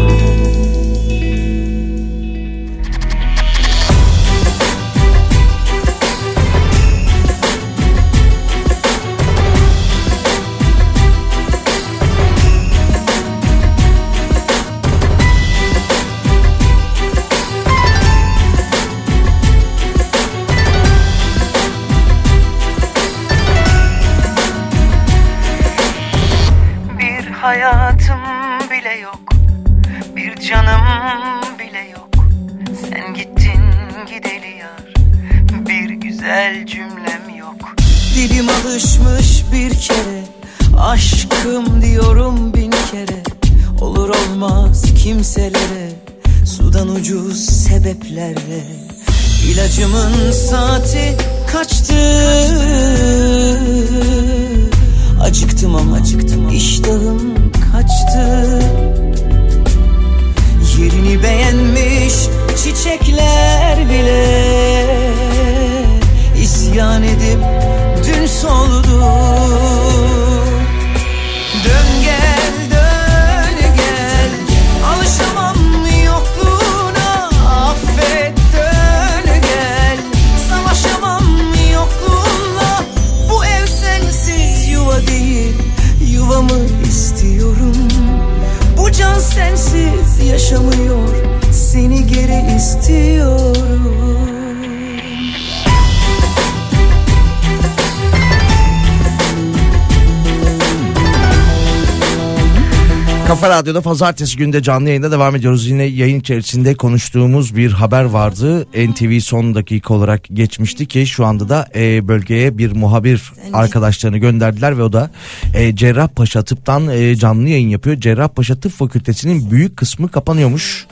Radyo'da 103.63 103.81
pazartesi 103.81 104.37
günde 104.37 104.63
canlı 104.63 104.89
yayında 104.89 105.11
devam 105.11 105.37
ediyoruz. 105.37 105.67
Yine 105.67 105.85
yayın 105.85 106.21
içerisinde 106.21 106.75
konuştuğumuz 106.75 107.57
bir 107.57 107.73
haber 107.73 108.05
vardı. 108.05 108.67
NTV 108.91 109.21
son 109.21 109.55
dakika 109.55 109.95
olarak 109.95 110.25
geçmişti 110.33 110.87
ki 110.87 111.07
şu 111.07 111.27
anda 111.27 111.49
da 111.49 111.69
e, 111.75 112.09
bölgeye 112.09 112.59
bir 112.59 112.73
muhabir 112.73 113.33
arkadaşlarını 113.53 114.19
gönderdiler 114.19 114.79
ve 114.79 114.83
o 114.83 114.93
da 114.93 115.11
e, 115.55 115.77
Cerrahpaşa 115.77 116.43
Tıp'tan 116.43 116.89
e, 116.89 117.17
canlı 117.17 117.49
yayın 117.49 117.69
yapıyor. 117.69 117.97
Cerrahpaşa 117.97 118.61
Tıp 118.61 118.73
Fakültesinin 118.73 119.51
büyük 119.51 119.77
kısmı 119.77 120.09
kapanıyormuş. 120.09 120.87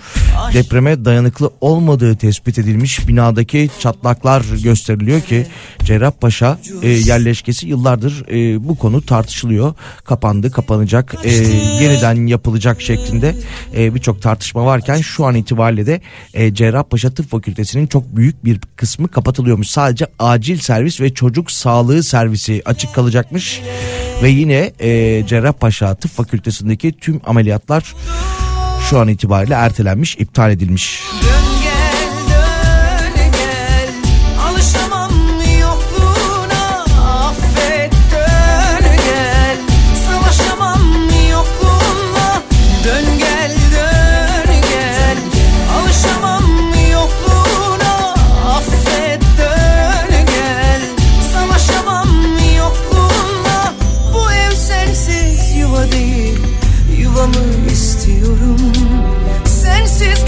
Depreme 0.55 1.05
dayanıklı 1.05 1.51
olmadığı 1.61 2.17
tespit 2.17 2.59
edilmiş. 2.59 3.09
Binadaki 3.09 3.71
çatlaklar 3.81 4.45
gösteriliyor 4.63 5.21
ki 5.21 5.47
Cerrahpaşa 5.85 6.59
e, 6.83 6.89
yerleşkesi 6.89 7.69
yıllardır 7.69 8.25
e, 8.31 8.69
bu 8.69 8.79
konu 8.79 9.03
tartışılıyor. 9.03 9.75
Kapandı, 10.05 10.51
kapanacak, 10.51 11.15
e, 11.25 11.31
yeniden 11.83 12.27
yapılacak 12.27 12.83
şeklinde 12.83 13.35
e, 13.77 13.95
birçok 13.95 14.23
tartışma 14.23 14.67
varken 14.67 15.01
şu 15.01 15.27
an 15.27 15.35
itibariyle 15.35 15.87
de 15.87 16.01
e, 16.35 16.55
Cerrahpaşa 16.55 17.11
Tıp 17.11 17.31
Fakültesinin 17.31 17.87
çok 17.87 18.17
büyük 18.17 18.45
bir 18.45 18.61
kısmı 18.77 19.09
kapatılıyormuş. 19.09 19.69
Sadece 19.69 20.07
acil 20.19 20.59
servis 20.59 21.01
ve 21.01 21.15
çocuk 21.15 21.51
sağlığı 21.51 22.03
servisi 22.03 22.63
açık 22.65 22.95
kalacakmış. 22.95 23.61
Ve 24.23 24.29
yine 24.29 24.73
e, 24.81 25.23
Cerrahpaşa 25.27 25.95
Tıp 25.95 26.11
Fakültesindeki 26.11 26.93
tüm 26.93 27.21
ameliyatlar 27.25 27.95
şu 28.91 28.99
an 28.99 29.09
itibariyle 29.09 29.55
ertelenmiş, 29.55 30.17
iptal 30.17 30.51
edilmiş. 30.51 31.03
Dön 31.23 31.60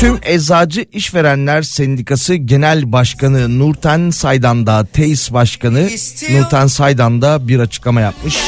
Tüm 0.03 0.19
Eczacı 0.23 0.85
İşverenler 0.93 1.63
Sendikası 1.63 2.35
Genel 2.35 2.93
Başkanı 2.93 3.59
Nurten 3.59 4.11
Saydan 4.11 4.67
da 4.67 4.87
TEİS 4.93 5.33
Başkanı 5.33 5.89
Nurten 6.31 6.67
Saydan 6.67 7.23
da 7.23 7.49
bir 7.49 7.61
açıklama 7.61 8.01
yapmış. 8.01 8.39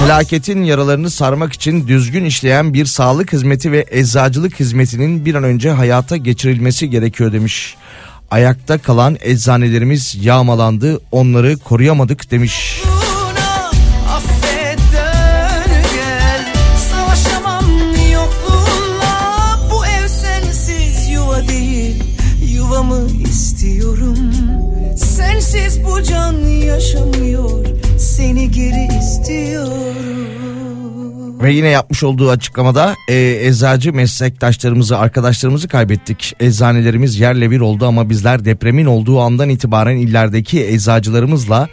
Felaketin 0.00 0.64
yaralarını 0.64 1.10
sarmak 1.10 1.52
için 1.52 1.88
düzgün 1.88 2.24
işleyen 2.24 2.74
bir 2.74 2.86
sağlık 2.86 3.32
hizmeti 3.32 3.72
ve 3.72 3.86
eczacılık 3.90 4.60
hizmetinin 4.60 5.24
bir 5.24 5.34
an 5.34 5.44
önce 5.44 5.70
hayata 5.70 6.16
geçirilmesi 6.16 6.90
gerekiyor 6.90 7.32
demiş. 7.32 7.76
Ayakta 8.30 8.78
kalan 8.78 9.16
eczanelerimiz 9.20 10.16
yağmalandı, 10.20 11.00
onları 11.12 11.56
koruyamadık 11.56 12.30
demiş. 12.30 12.82
Sensiz 25.56 25.84
bu 25.84 26.02
can 26.02 26.32
yaşamıyor 26.46 27.66
Seni 27.98 28.50
geri 28.50 28.98
istiyorum 28.98 29.94
Ve 31.42 31.52
yine 31.52 31.68
yapmış 31.68 32.02
olduğu 32.02 32.30
açıklamada 32.30 32.94
e, 33.08 33.38
eczacı 33.46 33.92
meslektaşlarımızı, 33.92 34.98
arkadaşlarımızı 34.98 35.68
kaybettik. 35.68 36.32
Eczanelerimiz 36.40 37.20
yerle 37.20 37.50
bir 37.50 37.60
oldu 37.60 37.86
ama 37.86 38.10
bizler 38.10 38.44
depremin 38.44 38.86
olduğu 38.86 39.20
andan 39.20 39.48
itibaren 39.48 39.96
illerdeki 39.96 40.66
eczacılarımızla 40.66 41.68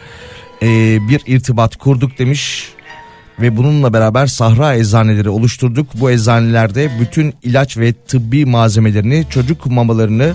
e, 0.62 0.98
bir 1.08 1.22
irtibat 1.26 1.76
kurduk 1.76 2.18
demiş. 2.18 2.68
Ve 3.40 3.56
bununla 3.56 3.92
beraber 3.92 4.26
sahra 4.26 4.74
eczaneleri 4.74 5.28
oluşturduk. 5.28 5.86
Bu 5.94 6.10
eczanelerde 6.10 6.90
bütün 7.00 7.34
ilaç 7.42 7.76
ve 7.76 7.92
tıbbi 7.92 8.46
malzemelerini, 8.46 9.24
çocuk 9.30 9.66
mamalarını 9.66 10.32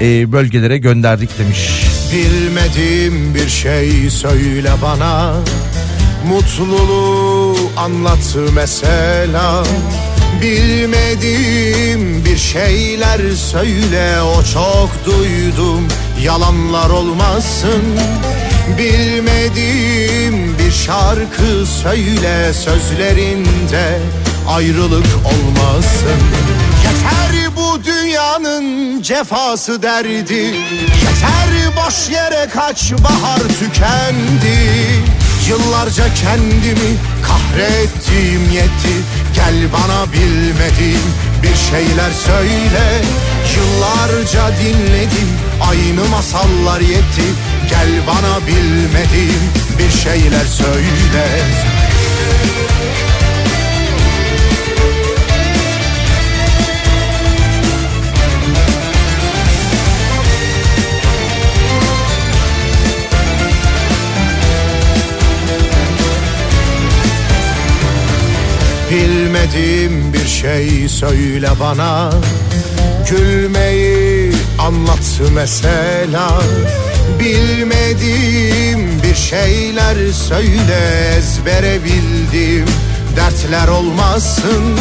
e, 0.00 0.32
bölgelere 0.32 0.78
gönderdik 0.78 1.38
demiş. 1.38 1.89
Bilmediğim 2.12 3.34
bir 3.34 3.48
şey 3.48 4.10
söyle 4.10 4.70
bana. 4.82 5.34
Mutluluğu 6.28 7.56
anlat 7.76 8.36
mesela. 8.54 9.64
Bilmediğim 10.42 12.24
bir 12.24 12.36
şeyler 12.36 13.20
söyle 13.36 14.22
O 14.22 14.44
çok 14.44 14.90
duydum. 15.06 15.88
Yalanlar 16.22 16.90
olmasın. 16.90 17.82
Bilmediğim 18.78 20.58
bir 20.58 20.72
şarkı 20.72 21.66
söyle 21.82 22.52
Sözlerinde 22.52 24.00
ayrılık 24.48 25.06
olmasın 25.24 26.20
dünyanın 28.20 29.02
cefası 29.02 29.82
derdi. 29.82 30.34
Yeter 30.34 31.76
boş 31.76 32.10
yere 32.10 32.48
kaç 32.54 32.92
bahar 32.92 33.38
tükendi. 33.38 34.58
Yıllarca 35.48 36.04
kendimi 36.14 36.96
kahrettiğim 37.22 38.50
yetti. 38.52 38.94
Gel 39.34 39.54
bana 39.72 40.12
bilmediğim 40.12 41.14
bir 41.42 41.56
şeyler 41.70 42.10
söyle. 42.26 43.02
Yıllarca 43.56 44.56
dinledim 44.58 45.28
aynı 45.70 46.08
masallar 46.08 46.80
yetti. 46.80 47.24
Gel 47.70 47.90
bana 48.06 48.46
bilmediğim 48.46 49.42
bir 49.78 49.98
şeyler 49.98 50.44
söyle 50.44 51.26
Bilmediğim 68.90 70.12
bir 70.12 70.26
şey 70.26 70.88
söyle 70.88 71.48
bana. 71.60 72.10
Gülmeyi 73.10 74.32
anlat 74.58 75.20
mesela. 75.34 76.42
Bilmediğim 77.20 79.02
bir 79.02 79.14
şeyler 79.14 80.12
söyle 80.12 80.78
Ezbere 81.18 81.78
bildiğim 81.84 82.66
dertler 83.16 83.68
olmasın. 83.68 84.78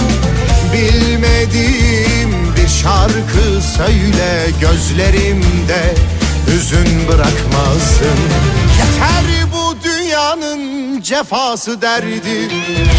Bilmediğim 0.73 2.55
bir 2.55 2.67
şarkı 2.67 3.61
söyle 3.77 4.51
Gözlerimde 4.61 5.95
hüzün 6.47 7.07
bırakmasın. 7.07 8.19
Yeter 8.79 9.45
bu 9.53 9.75
dünyanın 9.83 10.78
cefası 11.01 11.81
derdi. 11.81 12.29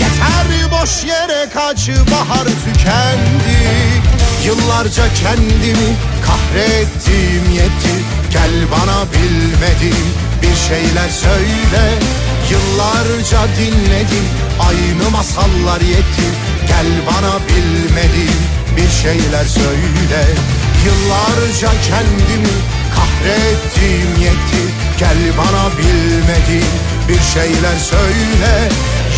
Yeter 0.01 0.70
boş 0.72 1.05
yere 1.05 1.48
kaç 1.55 1.89
bahar 1.89 2.44
tükendi. 2.44 3.59
Yıllarca 4.44 5.05
kendimi 5.14 5.97
kahrettiğim 6.27 7.51
yetti. 7.55 7.94
Gel 8.32 8.51
bana 8.72 9.05
bilmediğim 9.12 10.06
bir 10.43 10.56
şeyler 10.68 11.09
söyle. 11.09 11.85
Yıllarca 12.51 13.39
dinledim 13.59 14.24
aynı 14.60 15.10
masallar 15.10 15.81
yetti. 15.81 16.27
Gel 16.68 16.86
bana 17.06 17.35
bilmediğim 17.48 18.40
bir 18.77 18.90
şeyler 19.02 19.44
söyle. 19.44 20.22
Yıllarca 20.86 21.68
kendimi 21.89 22.55
kahrettiğim 22.94 24.10
yetti. 24.20 24.62
Gel 24.98 25.18
bana 25.39 25.70
bilmediğim 25.78 26.89
bir 27.11 27.20
şeyler 27.20 27.78
söyle. 27.78 28.69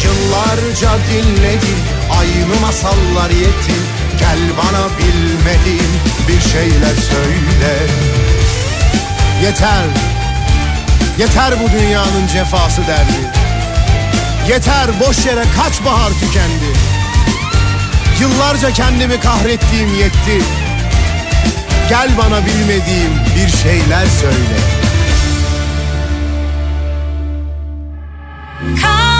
Yıllarca 0.05 0.90
dinledim 1.10 1.78
aynı 2.10 2.60
masallar 2.60 3.31
yetti 3.31 3.73
Gel 4.19 4.39
bana 4.59 4.89
bilmediğim 4.98 5.93
bir 6.28 6.40
şeyler 6.40 6.94
söyle. 6.94 7.74
Yeter, 9.43 9.85
yeter 11.19 11.55
bu 11.64 11.73
dünyanın 11.73 12.27
cefası 12.32 12.82
derdi. 12.86 13.31
Yeter 14.48 15.01
boş 15.01 15.27
yere 15.27 15.44
kaç 15.62 15.85
bahar 15.85 16.10
tükendi. 16.10 16.73
Yıllarca 18.20 18.70
kendimi 18.73 19.20
kahrettiğim 19.20 19.94
yetti. 19.94 20.44
Gel 21.89 22.10
bana 22.19 22.47
bilmediğim 22.47 23.12
bir 23.36 23.48
şeyler 23.62 24.06
söyle 24.06 24.81
Kafa 28.62 29.11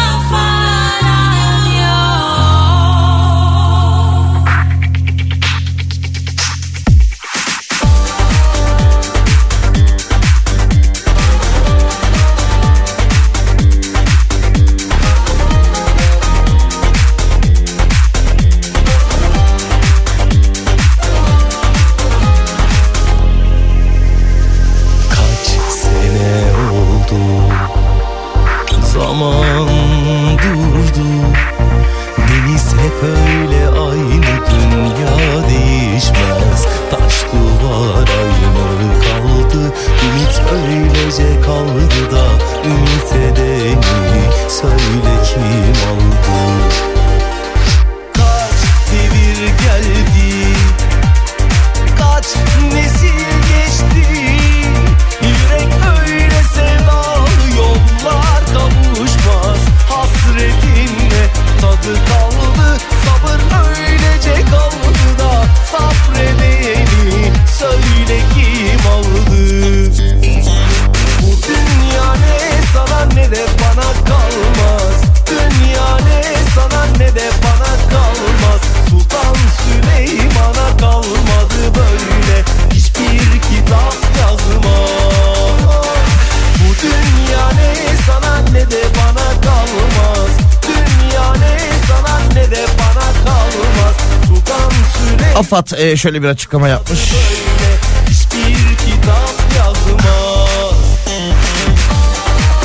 AFAD 95.53 95.79
e, 95.79 95.97
şöyle 95.97 96.23
bir 96.23 96.27
açıklama 96.27 96.69
yapmış. 96.69 97.13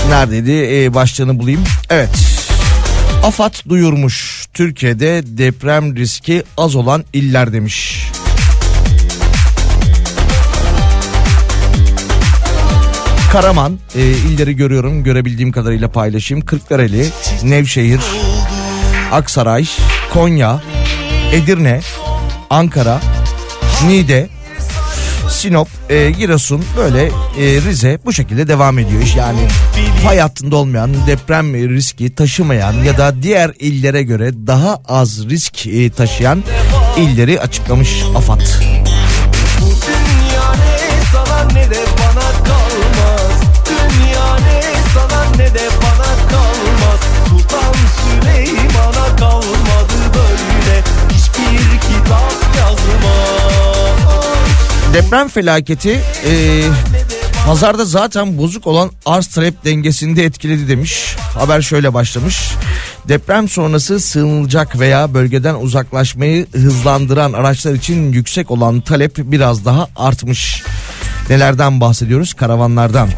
Neredeydi 0.09 0.83
e, 0.83 0.93
başlığını 0.93 1.39
bulayım. 1.39 1.63
Evet. 1.89 2.09
AFAD 3.23 3.53
duyurmuş. 3.69 4.45
Türkiye'de 4.53 5.21
deprem 5.25 5.95
riski 5.95 6.43
az 6.57 6.75
olan 6.75 7.05
iller 7.13 7.53
demiş. 7.53 8.07
Karaman 13.31 13.79
e, 13.95 14.01
illeri 14.01 14.55
görüyorum 14.55 15.03
görebildiğim 15.03 15.51
kadarıyla 15.51 15.91
paylaşayım. 15.91 16.45
Kırklareli, 16.45 17.09
Nevşehir, 17.43 18.01
Aksaray, 19.11 19.65
Konya, 20.13 20.61
Edirne, 21.31 21.81
Ankara, 22.49 23.01
Niğde, 23.87 24.29
Sinop, 25.29 25.67
e, 25.89 26.11
Giresun 26.11 26.65
böyle 26.77 27.03
e, 27.05 27.11
Rize 27.37 27.99
bu 28.05 28.13
şekilde 28.13 28.47
devam 28.47 28.79
ediyor. 28.79 29.01
iş. 29.01 29.15
Yani 29.15 29.39
fay 30.03 30.19
hattında 30.19 30.55
olmayan, 30.55 31.07
deprem 31.07 31.53
riski 31.53 32.15
taşımayan 32.15 32.73
ya 32.73 32.97
da 32.97 33.23
diğer 33.23 33.51
illere 33.59 34.03
göre 34.03 34.31
daha 34.47 34.81
az 34.87 35.29
risk 35.29 35.67
e, 35.67 35.89
taşıyan 35.89 36.43
illeri 36.97 37.41
açıklamış 37.41 38.03
AFAD. 38.15 38.41
Deprem 54.97 55.27
felaketi 55.27 55.99
e, 56.25 56.63
pazarda 57.45 57.85
zaten 57.85 58.37
bozuk 58.37 58.67
olan 58.67 58.91
arz 59.05 59.27
talep 59.27 59.65
dengesini 59.65 60.15
de 60.15 60.25
etkiledi 60.25 60.67
demiş. 60.67 61.15
Haber 61.33 61.61
şöyle 61.61 61.93
başlamış. 61.93 62.51
Deprem 63.07 63.49
sonrası 63.49 63.99
sığınılacak 63.99 64.79
veya 64.79 65.13
bölgeden 65.13 65.55
uzaklaşmayı 65.55 66.47
hızlandıran 66.51 67.33
araçlar 67.33 67.73
için 67.73 68.11
yüksek 68.11 68.51
olan 68.51 68.81
talep 68.81 69.17
biraz 69.17 69.65
daha 69.65 69.87
artmış. 69.95 70.63
Nelerden 71.29 71.81
bahsediyoruz? 71.81 72.33
Karavanlardan. 72.33 73.09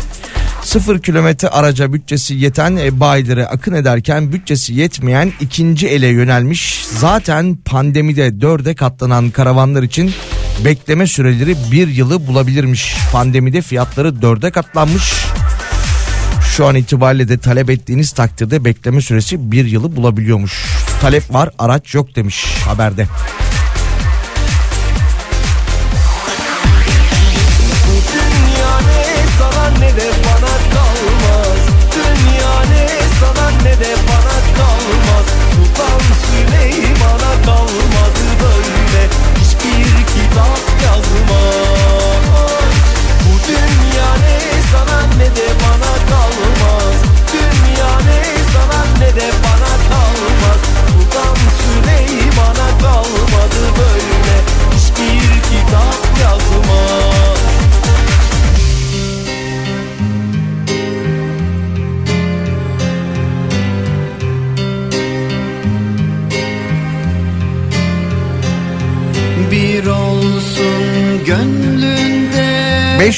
Sıfır 0.64 1.00
kilometre 1.02 1.50
araca 1.50 1.94
bütçesi 1.94 2.34
yeten 2.36 2.76
e, 2.76 3.00
bayilere 3.00 3.48
akın 3.48 3.74
ederken 3.74 4.32
bütçesi 4.32 4.74
yetmeyen 4.74 5.34
ikinci 5.40 5.88
ele 5.88 6.08
yönelmiş. 6.08 6.86
Zaten 6.98 7.56
pandemide 7.56 8.42
dörde 8.42 8.76
katlanan 8.76 9.30
karavanlar 9.30 9.84
için 9.84 10.14
bekleme 10.66 11.08
süreleri 11.08 11.56
bir 11.72 11.88
yılı 11.88 12.28
bulabilirmiş. 12.28 12.96
Pandemide 13.12 13.62
fiyatları 13.62 14.22
dörde 14.22 14.52
katlanmış. 14.52 15.14
Şu 16.56 16.66
an 16.66 16.76
itibariyle 16.76 17.30
de 17.30 17.38
talep 17.38 17.70
ettiğiniz 17.70 18.12
takdirde 18.12 18.66
bekleme 18.66 19.02
süresi 19.02 19.52
bir 19.52 19.66
yılı 19.66 19.96
bulabiliyormuş. 19.96 20.66
Talep 21.02 21.34
var 21.34 21.50
araç 21.60 21.96
yok 21.96 22.16
demiş 22.16 22.46
haberde. 22.66 23.08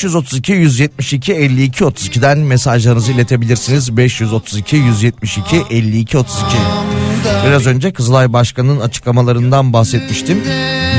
532 0.02 0.54
172 0.54 1.34
52 1.34 1.84
32'den 1.84 2.38
mesajlarınızı 2.38 3.12
iletebilirsiniz. 3.12 3.98
532 3.98 4.76
172 4.76 5.64
52 5.70 6.18
32. 6.18 6.46
Biraz 7.46 7.68
önce 7.68 7.94
Kızılay 7.94 8.34
Başkanı'nın 8.34 8.80
açıklamalarından 8.80 9.74
bahsetmiştim. 9.74 10.44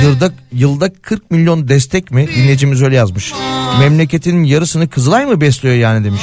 Yılda 0.02 0.32
yılda 0.52 0.92
40 1.02 1.30
milyon 1.30 1.68
destek 1.68 2.10
mi? 2.10 2.28
Dinleyicimiz 2.36 2.82
öyle 2.82 2.96
yazmış. 2.96 3.32
Memleketin 3.80 4.44
yarısını 4.44 4.88
Kızılay 4.88 5.26
mı 5.26 5.40
besliyor 5.40 5.74
yani 5.74 6.04
demiş. 6.04 6.22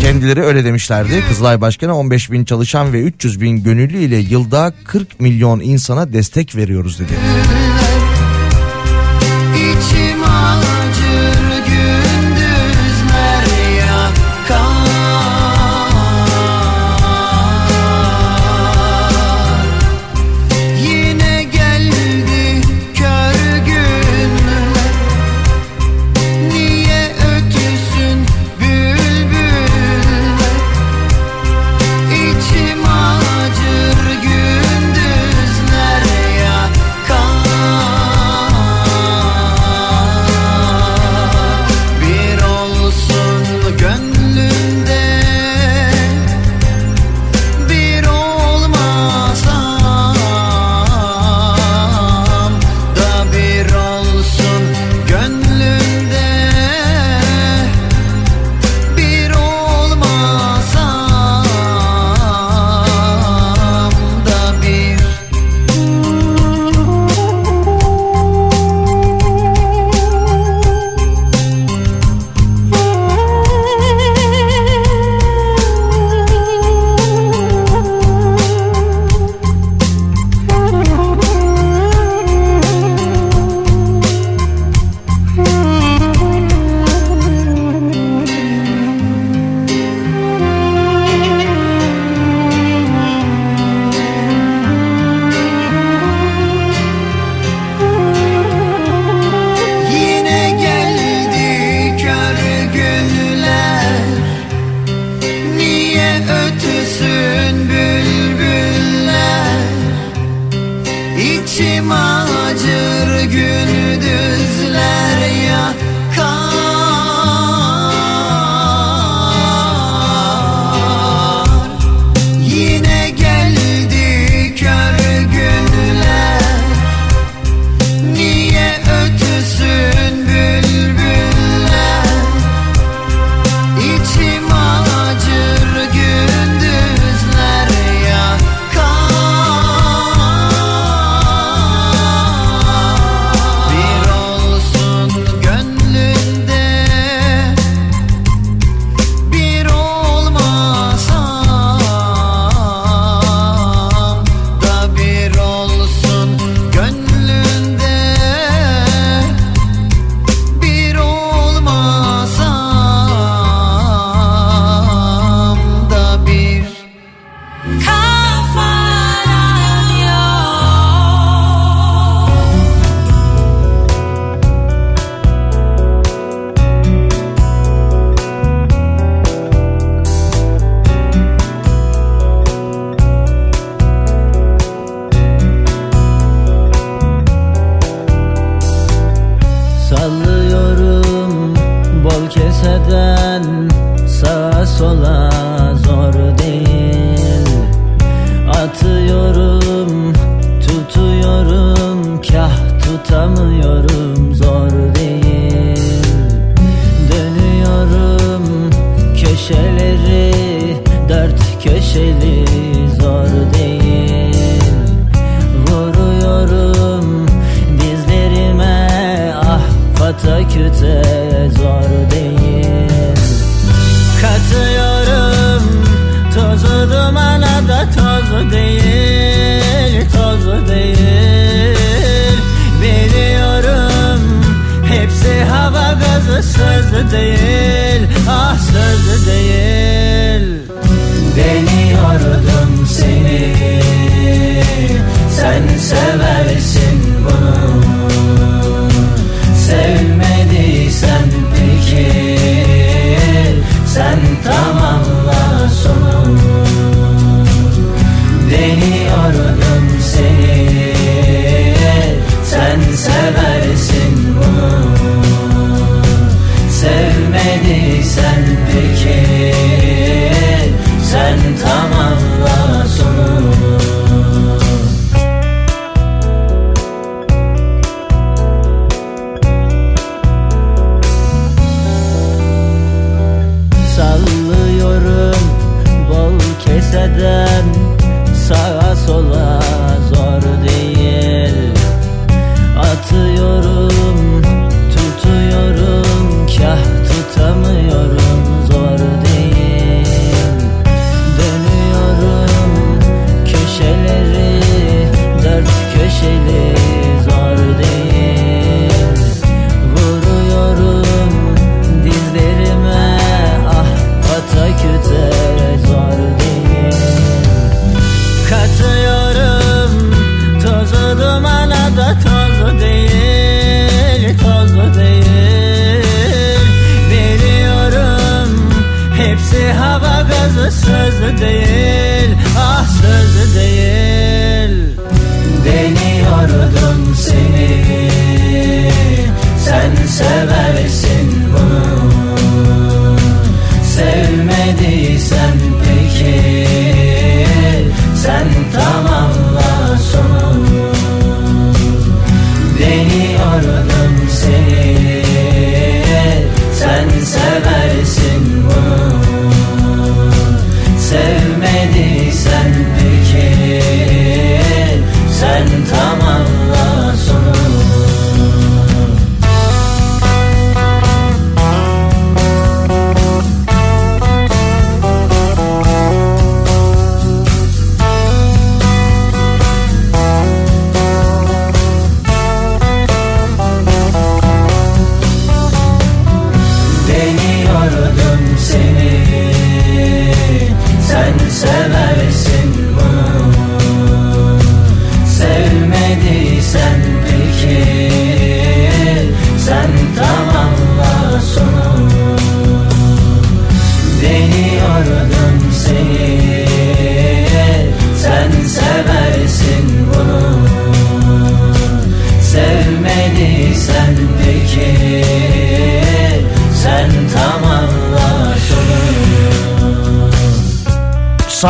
Kendileri 0.00 0.42
öyle 0.42 0.64
demişlerdi. 0.64 1.24
Kızılay 1.28 1.60
Başkanı 1.60 1.98
15 1.98 2.30
bin 2.30 2.44
çalışan 2.44 2.92
ve 2.92 3.02
300 3.02 3.40
bin 3.40 3.62
gönüllü 3.62 3.98
ile 3.98 4.16
yılda 4.16 4.72
40 4.84 5.20
milyon 5.20 5.60
insana 5.60 6.12
destek 6.12 6.56
veriyoruz 6.56 6.98
dedi. 6.98 7.12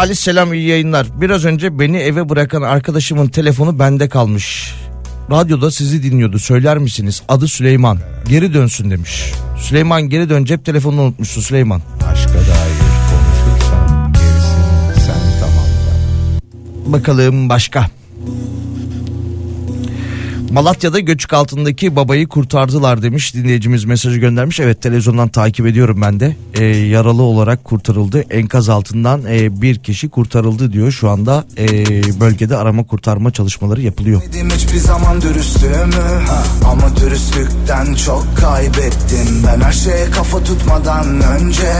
Salih 0.06 0.16
selam 0.16 0.54
iyi 0.54 0.68
yayınlar. 0.68 1.06
Biraz 1.20 1.44
önce 1.44 1.78
beni 1.78 1.96
eve 1.96 2.28
bırakan 2.28 2.62
arkadaşımın 2.62 3.28
telefonu 3.28 3.78
bende 3.78 4.08
kalmış. 4.08 4.74
Radyoda 5.30 5.70
sizi 5.70 6.02
dinliyordu 6.02 6.38
söyler 6.38 6.78
misiniz? 6.78 7.22
Adı 7.28 7.48
Süleyman. 7.48 7.98
Geri 8.28 8.54
dönsün 8.54 8.90
demiş. 8.90 9.32
Süleyman 9.58 10.02
geri 10.02 10.28
dön 10.28 10.44
cep 10.44 10.64
telefonunu 10.64 11.02
unutmuşsun 11.02 11.40
Süleyman. 11.40 11.82
Aşka 12.12 12.32
dair 12.32 12.76
konuşursan 13.10 14.12
gerisini 14.12 15.04
sen 15.06 15.40
tamamla. 15.40 16.92
Bakalım 16.92 17.48
başka. 17.48 17.86
Malatya'da 20.50 21.00
göçük 21.00 21.32
altındaki 21.32 21.96
babayı 21.96 22.28
kurtardılar 22.28 23.02
demiş 23.02 23.34
dinleyicimiz 23.34 23.84
mesajı 23.84 24.18
göndermiş. 24.18 24.60
Evet 24.60 24.82
televizyondan 24.82 25.28
takip 25.28 25.66
ediyorum 25.66 26.00
ben 26.02 26.20
de. 26.20 26.36
Ee, 26.54 26.64
yaralı 26.64 27.22
olarak 27.22 27.64
kurtarıldı. 27.64 28.20
Enkaz 28.30 28.68
altından 28.68 29.22
e, 29.28 29.62
bir 29.62 29.78
kişi 29.78 30.08
kurtarıldı 30.08 30.72
diyor. 30.72 30.90
Şu 30.92 31.10
anda 31.10 31.44
e, 31.58 31.66
bölgede 32.20 32.56
arama 32.56 32.84
kurtarma 32.86 33.30
çalışmaları 33.30 33.82
yapılıyor. 33.82 34.22
Hiçbir 34.56 34.78
zaman 34.78 35.20
dürüstlüğümü 35.22 36.24
Ama 36.64 36.96
dürüstlükten 36.96 37.94
çok 37.94 38.26
kaybettim 38.36 39.42
Ben 39.46 39.60
her 39.60 39.72
şeye 39.72 40.10
kafa 40.10 40.44
tutmadan 40.44 41.06
önce 41.20 41.72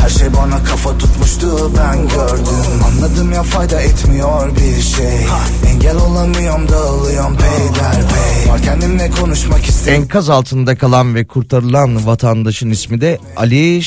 Her 0.00 0.08
şey 0.08 0.28
bana 0.34 0.64
kafa 0.64 0.98
tutmuştu 0.98 1.72
ben 1.78 2.08
gördüm 2.08 2.82
Anladım 2.86 3.32
ya 3.32 3.42
fayda 3.42 3.80
etmiyor 3.80 4.50
bir 4.56 4.82
şey 4.82 5.26
Engel 5.72 5.96
olamıyorum 5.96 6.68
dağılıyorum 6.68 7.36
peyderpey 7.36 8.07
Var 8.48 8.62
kendimle 8.62 9.10
konuşmak 9.10 9.64
istedim 9.64 10.02
Enkaz 10.02 10.30
altında 10.30 10.76
kalan 10.76 11.14
ve 11.14 11.26
kurtarılan 11.26 12.06
vatandaşın 12.06 12.70
ismi 12.70 13.00
de 13.00 13.18
Ali 13.36 13.82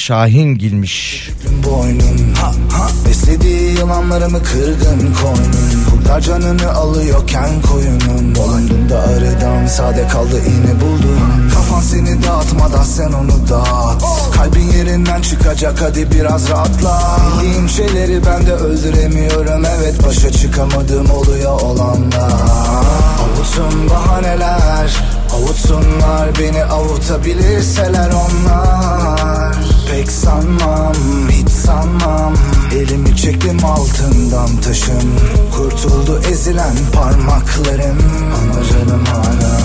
ha, 2.41 2.51
ha. 2.71 2.87
Beslediği 3.09 3.79
yılanlarımı 3.79 4.43
kırgın 4.43 5.13
koynum 5.21 5.85
Kurtlar 5.91 6.21
canını 6.21 6.71
alıyorken 6.71 7.61
koyunun. 7.61 8.35
Bulundum 8.35 8.81
arıdan 8.97 9.67
sade 9.67 10.07
kaldı 10.07 10.41
iğne 10.47 10.81
buldum 10.81 11.49
Kafan 11.53 11.81
seni 11.81 12.23
dağıtmadan 12.23 12.83
sen 12.83 13.11
onu 13.11 13.49
dağıt. 13.49 14.03
Kalbin 14.35 14.71
yerinden 14.71 15.21
çıkacak 15.21 15.81
hadi 15.81 16.11
biraz 16.11 16.49
rahatla. 16.49 17.19
Bildiğim 17.41 17.69
şeyleri 17.69 18.21
ben 18.25 18.45
de 18.45 18.53
öldüremiyorum. 18.53 19.63
Evet 19.79 20.07
başa 20.07 20.31
çıkamadım 20.31 21.09
oluyor 21.11 21.61
olanlar 21.61 23.00
Avutsun 23.21 23.89
bahaneler 23.89 25.11
Avutsunlar 25.33 26.39
beni 26.39 26.63
avutabilirseler 26.63 28.09
onlar. 28.11 29.55
Pek 29.91 30.11
sanmam 30.11 30.93
hiç 31.29 31.49
sanmam. 31.49 32.33
Elimi 32.75 33.17
çektim 33.17 33.65
altından 33.65 34.57
taşın. 34.65 35.19
Kurtuldu 35.55 36.21
ezilen 36.31 36.75
parmaklarım. 36.93 37.97
Ama 38.35 38.63
canım 38.63 39.05
hala 39.05 39.57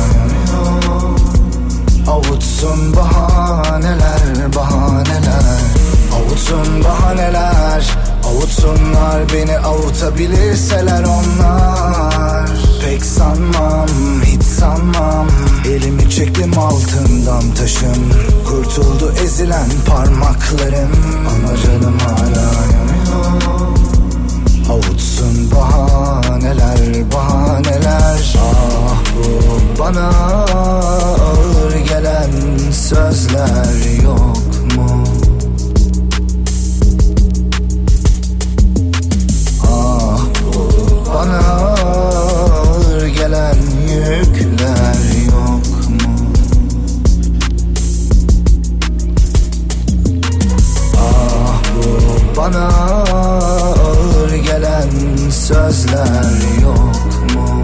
Avutsun 2.12 2.96
bahaneler 2.96 4.54
bahaneler. 4.56 5.60
Avutsun 6.16 6.84
bahaneler 6.84 7.96
Avutsunlar 8.24 9.32
beni 9.34 9.58
avutabilirseler 9.58 11.04
onlar 11.04 12.25
sanmam 13.16 13.88
hiç 14.24 14.42
sanmam. 14.42 15.28
Elimi 15.68 16.10
çektim 16.10 16.58
altından 16.58 17.54
taşın 17.58 18.12
Kurtuldu 18.48 19.12
ezilen 19.24 19.68
parmaklarım. 19.88 20.90
Ama 21.28 21.56
canım 21.56 21.98
hala 21.98 22.46
yanıyor. 22.72 23.42
Avutsun 24.70 25.50
bahaneler 25.56 27.12
bahaneler. 27.14 28.36
Ah 28.38 29.02
bu 29.16 29.80
bana 29.82 30.08
ağır 30.54 31.74
gelen 31.88 32.30
sözler 32.72 34.02
yok 34.04 34.36
mu? 34.76 35.04
Ah 39.62 40.20
bu 40.42 40.70
bana 41.14 41.65
Ah 50.98 51.62
bu 51.76 52.36
bana 52.36 52.66
ağır 52.68 54.34
gelen 54.34 54.90
sözler 55.30 56.62
yok 56.62 56.96
mu? 57.34 57.62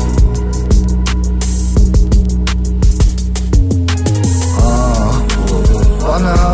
Ah 4.61 5.21
bu 5.49 6.07
bana 6.09 6.52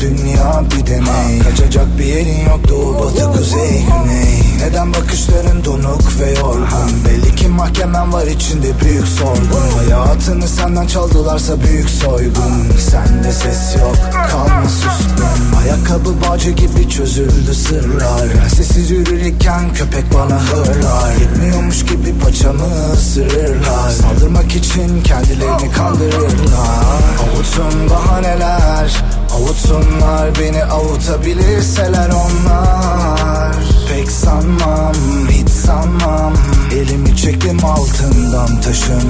dünya 0.00 0.62
bir 0.70 0.86
deney. 0.86 1.38
Kaçacak 1.38 1.98
bir 1.98 2.04
yerin 2.04 2.40
yok 2.46 2.60
doğu 2.68 2.94
batı 2.94 3.32
kuzey 3.32 3.82
güney. 3.82 4.42
Neden 4.60 4.94
bakışların 4.94 5.64
donuk 5.64 6.20
ve 6.20 6.30
yorgun? 6.30 7.04
Belli 7.06 7.34
ki 7.34 7.48
mahkemen 7.48 8.12
var 8.12 8.26
içinde 8.26 8.80
büyük 8.84 9.08
sorgun. 9.08 9.78
Hayatını 9.78 10.48
senden 10.48 10.86
çaldılarsa 10.86 11.60
büyük 11.60 11.90
soygun. 11.90 12.78
Sende 12.90 13.32
ses 13.32 13.76
yok 13.76 13.96
kalma 14.30 14.68
suskun. 14.68 15.58
Ayakkabı 15.62 16.10
bağcı 16.28 16.50
gibi 16.50 16.88
çözüldü 16.88 17.54
sırlar. 17.54 18.28
Sessiz 18.48 18.90
yürürken 18.90 19.74
köpek 19.74 20.04
bana 20.14 20.40
hırlar. 20.40 21.12
Yetmiyormuş 21.20 21.84
gibi 21.84 22.18
paçamı 22.24 22.92
ısırırlar. 22.92 23.90
Saldırmak 23.90 24.56
için 24.56 25.02
kendilerini 25.02 25.72
kandırırlar 25.72 26.98
Avutsun 27.22 27.90
bahaneler 27.90 29.02
Avutsunlar 29.38 30.38
beni 30.40 30.64
avutabilirseler 30.64 32.10
onlar. 32.10 33.56
Pek 33.88 34.10
sanmam 34.10 34.94
hiç 35.30 35.48
sanmam. 35.48 36.32
Elimi 36.72 37.16
çektim 37.16 37.64
altından 37.64 38.60
taşın. 38.60 39.02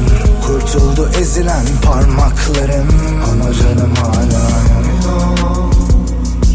Kurtuldu 0.46 1.10
ezilen 1.20 1.64
parmaklarım. 1.84 2.88
Ama 3.30 3.54
canım 3.54 3.94
hala 3.96 4.42
yanıyor. 4.70 5.72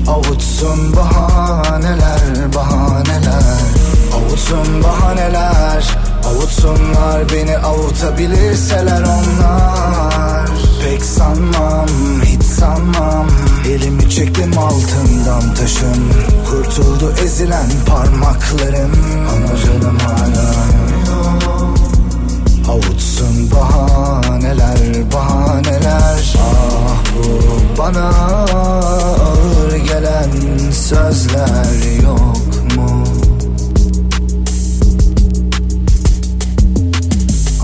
Avutsun 0.08 0.96
bahaneler 0.96 2.54
bahaneler. 2.56 3.44
Avutsun 4.16 4.84
bahaneler. 4.84 5.98
Avutsunlar 6.26 7.30
beni 7.34 7.58
avutabilirseler 7.58 9.02
onlar. 9.02 10.50
Pek 10.84 11.06
sanmam 11.06 11.88
hiç 12.24 12.44
sanmam 12.44 13.28
Elimi 13.70 14.10
çektim 14.10 14.58
altından 14.58 15.54
taşın. 15.56 16.12
Kurtuldu 16.50 17.14
ezilen 17.24 17.70
parmaklarım. 17.86 18.92
Ama 19.30 19.58
canım 19.66 19.98
hala 20.00 20.54
Avutsun 22.74 23.52
bahaneler 23.52 25.12
bahaneler. 25.14 26.36
Ah 26.40 27.04
bu 27.16 27.78
bana 27.78 28.10
ağır 28.54 29.76
gelen 29.76 30.32
sözler 30.72 32.02
yok 32.04 32.76
mu? 32.76 33.04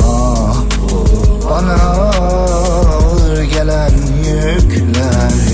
Ah 0.04 0.56
bu 0.92 1.50
bana 1.50 1.74
ağır 1.74 3.44
gelen 3.44 3.94
yükler 4.26 5.49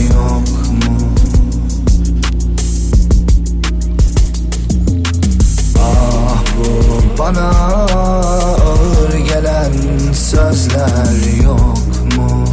bana 7.20 7.50
ağır 7.50 9.18
gelen 9.18 9.72
sözler 10.14 11.44
yok 11.44 11.78
mu? 12.18 12.46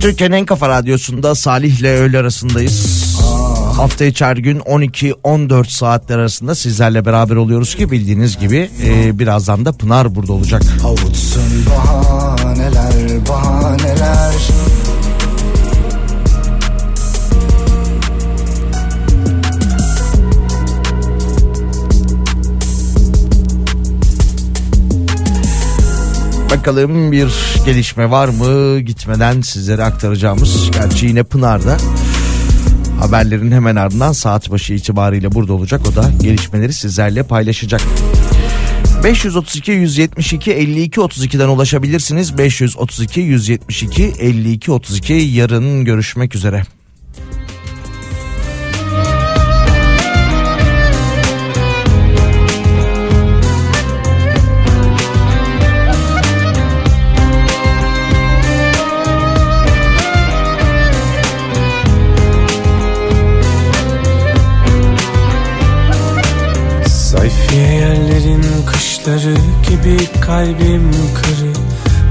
Türkiye'nin 0.00 0.36
en 0.36 0.46
kafa 0.46 0.68
radyosunda 0.68 1.34
Salih 1.34 1.80
ile 1.80 1.94
öğle 1.94 2.18
arasındayız. 2.18 3.00
Hafta 3.76 4.04
içi 4.04 4.24
her 4.24 4.36
gün 4.36 4.58
12-14 4.58 5.68
saatler 5.68 6.18
arasında 6.18 6.54
sizlerle 6.54 7.04
beraber 7.04 7.36
oluyoruz 7.36 7.74
ki 7.74 7.90
bildiğiniz 7.90 8.38
gibi 8.38 8.70
e, 8.84 9.18
birazdan 9.18 9.64
da 9.64 9.72
Pınar 9.72 10.14
burada 10.14 10.32
olacak. 10.32 10.62
Avutsun 10.84 11.42
bahaneler 11.70 11.99
Bakalım 26.50 27.12
bir 27.12 27.32
gelişme 27.64 28.10
var 28.10 28.28
mı 28.28 28.80
gitmeden 28.80 29.40
sizlere 29.40 29.84
aktaracağımız. 29.84 30.70
Gerçi 30.70 31.06
yine 31.06 31.22
Pınar'da 31.22 31.76
haberlerin 33.00 33.52
hemen 33.52 33.76
ardından 33.76 34.12
saat 34.12 34.50
başı 34.50 34.74
itibariyle 34.74 35.32
burada 35.32 35.52
olacak. 35.52 35.80
O 35.92 35.96
da 35.96 36.10
gelişmeleri 36.22 36.72
sizlerle 36.72 37.22
paylaşacak. 37.22 37.80
532 39.04 39.72
172 39.72 40.52
52 40.52 41.00
32'den 41.00 41.48
ulaşabilirsiniz. 41.48 42.38
532 42.38 43.20
172 43.20 44.12
52 44.20 44.72
32 44.72 45.12
yarın 45.12 45.84
görüşmek 45.84 46.34
üzere. 46.34 46.62
Kışları 69.10 69.34
gibi 69.68 70.20
kalbim 70.20 70.90
kırı. 71.14 71.52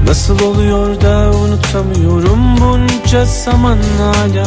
Nasıl 0.06 0.40
oluyor 0.40 1.00
da 1.00 1.30
unutamıyorum 1.30 2.60
bunca 2.60 3.24
zaman 3.24 3.78
hala. 3.98 4.46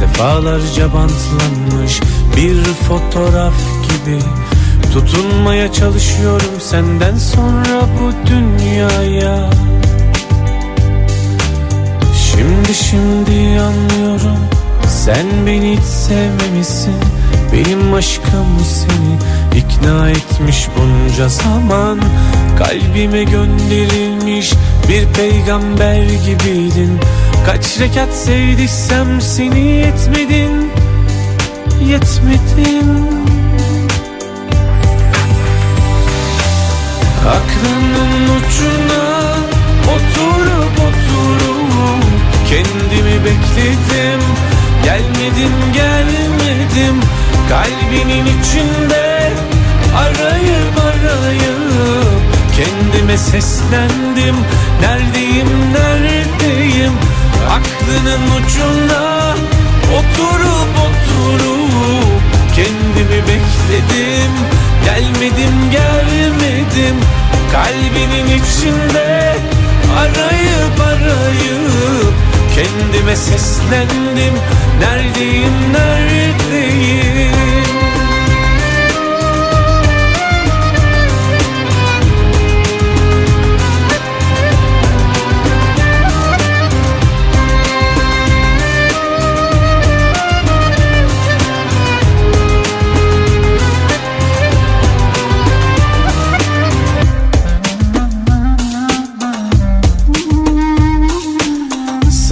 Defalarca 0.00 0.86
bantlanmış 0.94 2.00
bir 2.36 2.64
fotoğraf 2.64 3.54
gibi. 3.82 4.18
Tutunmaya 4.92 5.72
çalışıyorum 5.72 6.60
senden 6.60 7.16
sonra 7.16 7.80
bu 8.00 8.28
dünyaya. 8.30 9.50
Şimdi 12.30 12.74
şimdi 12.74 13.60
anlıyorum. 13.60 14.38
Sen 14.88 15.26
beni 15.46 15.76
hiç 15.76 15.84
sevmemişsin. 15.84 16.96
Benim 17.52 17.94
aşkım 17.94 18.46
seni 18.64 19.16
ikna 19.56 20.10
etmiş 20.10 20.68
bunca 20.78 21.28
zaman. 21.28 22.00
Kalbime 22.58 23.24
gönderilmiş 23.24 24.52
bir 24.88 25.06
peygamber 25.12 26.02
gibiydin. 26.02 27.00
Kaç 27.46 27.80
rekat 27.80 28.14
sevdiysem 28.14 29.20
seni 29.20 29.60
yetmedin 29.60 30.70
Yetmedin. 31.84 33.06
Aklının 37.28 38.24
ucuna 38.36 39.36
oturup 39.84 40.80
oturup 40.80 42.04
Kendimi 42.48 43.24
bekledim. 43.24 44.20
Gelmedim 44.84 45.52
gelmedim. 45.74 47.00
Kalbinin 47.48 48.26
içinde 48.26 49.15
Arayıp 49.96 50.76
arayıp 50.80 52.20
Kendime 52.56 53.18
seslendim. 53.18 54.36
Neredeyim 54.80 55.48
neredeyim? 55.72 56.92
Aklının 57.50 58.22
ucuna 58.36 59.34
Oturup 59.92 60.72
oturup 60.86 62.22
Kendimi 62.56 63.22
bekledim. 63.22 64.32
Gelmedim 64.84 65.70
gelmedim. 65.70 66.96
Kalbinin 67.52 68.26
içinde 68.26 69.36
Arayıp 69.98 70.80
arayıp 70.80 72.14
Kendime 72.54 73.16
seslendim. 73.16 74.34
Neredeyim 74.80 75.72
neredeyim 75.72 77.25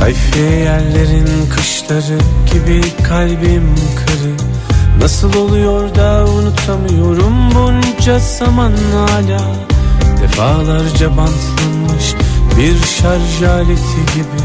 Sayfiye 0.04 0.50
yerlerin 0.50 1.48
kışları 1.56 2.18
gibi 2.52 2.82
kalbim 3.02 3.74
kırı. 3.96 4.34
Nasıl 5.00 5.34
oluyor 5.34 5.94
da 5.94 6.24
unutamıyorum 6.26 7.34
bunca 7.54 8.18
zaman 8.18 8.72
hala. 8.92 9.40
Defalarca 10.22 11.10
bantlanmış 11.10 12.14
bir 12.56 12.86
şarj 12.86 13.42
aleti 13.48 14.14
gibi. 14.14 14.44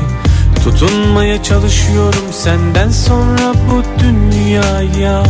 Tutunmaya 0.63 1.43
çalışıyorum 1.43 2.25
senden 2.31 2.89
sonra 2.89 3.53
bu 3.71 4.03
dünyaya. 4.03 5.23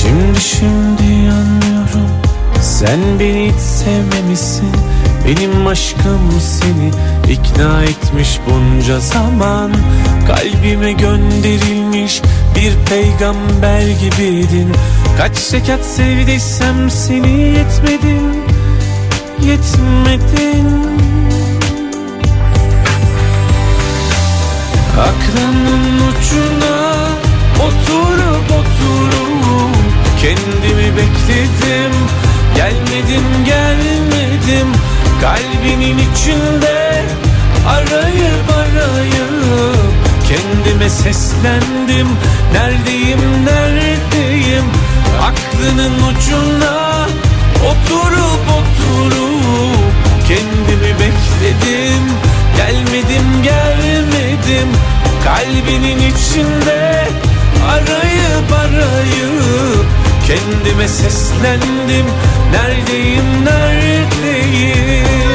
Şimdi 0.00 0.40
şimdi 0.40 1.32
anlıyorum. 1.32 2.10
Sen 2.62 2.98
beni 3.20 3.52
hiç 3.52 3.60
sevmemişsin. 3.60 4.72
Benim 5.26 5.66
aşkım 5.66 6.40
seni 6.40 6.90
ikna 7.30 7.82
etmiş 7.82 8.38
bunca 8.46 9.00
zaman. 9.00 9.72
Kalbime 10.26 10.92
gönderilmiş 10.92 12.22
bir 12.56 12.72
peygamber 12.88 13.80
gibiydin. 13.80 14.72
Kaç 15.18 15.52
rekat 15.52 15.84
sevdiysem 15.84 16.90
seni 16.90 17.40
yetmedin 17.40 18.48
Yetmedin. 19.42 20.66
Aklının 25.00 25.98
ucuna 26.08 27.08
oturup 27.56 28.50
oturup 28.50 29.76
Kendimi 30.22 30.96
bekledim. 30.96 31.92
Gelmedim 32.56 33.44
gelmedim 33.46 34.68
Kalbinin 35.20 35.98
içinde 35.98 37.02
Arayıp 37.68 38.50
arayıp 38.56 39.92
Kendime 40.28 40.90
seslendim. 40.90 42.08
Neredeyim 42.52 43.20
neredeyim? 43.44 44.64
Aklının 45.22 45.94
ucuna 45.94 47.06
Oturup 47.66 48.44
oturup 48.58 49.92
Kendimi 50.28 50.94
bekledim. 50.94 52.02
Gelmedim 52.56 53.42
gelmedim. 53.42 54.68
Kalbinin 55.24 55.98
içinde 55.98 57.08
Arayıp 57.68 58.52
arayıp 58.52 59.86
Kendime 60.28 60.88
seslendim. 60.88 62.06
Neredeyim 62.52 63.44
neredeyim 63.44 65.27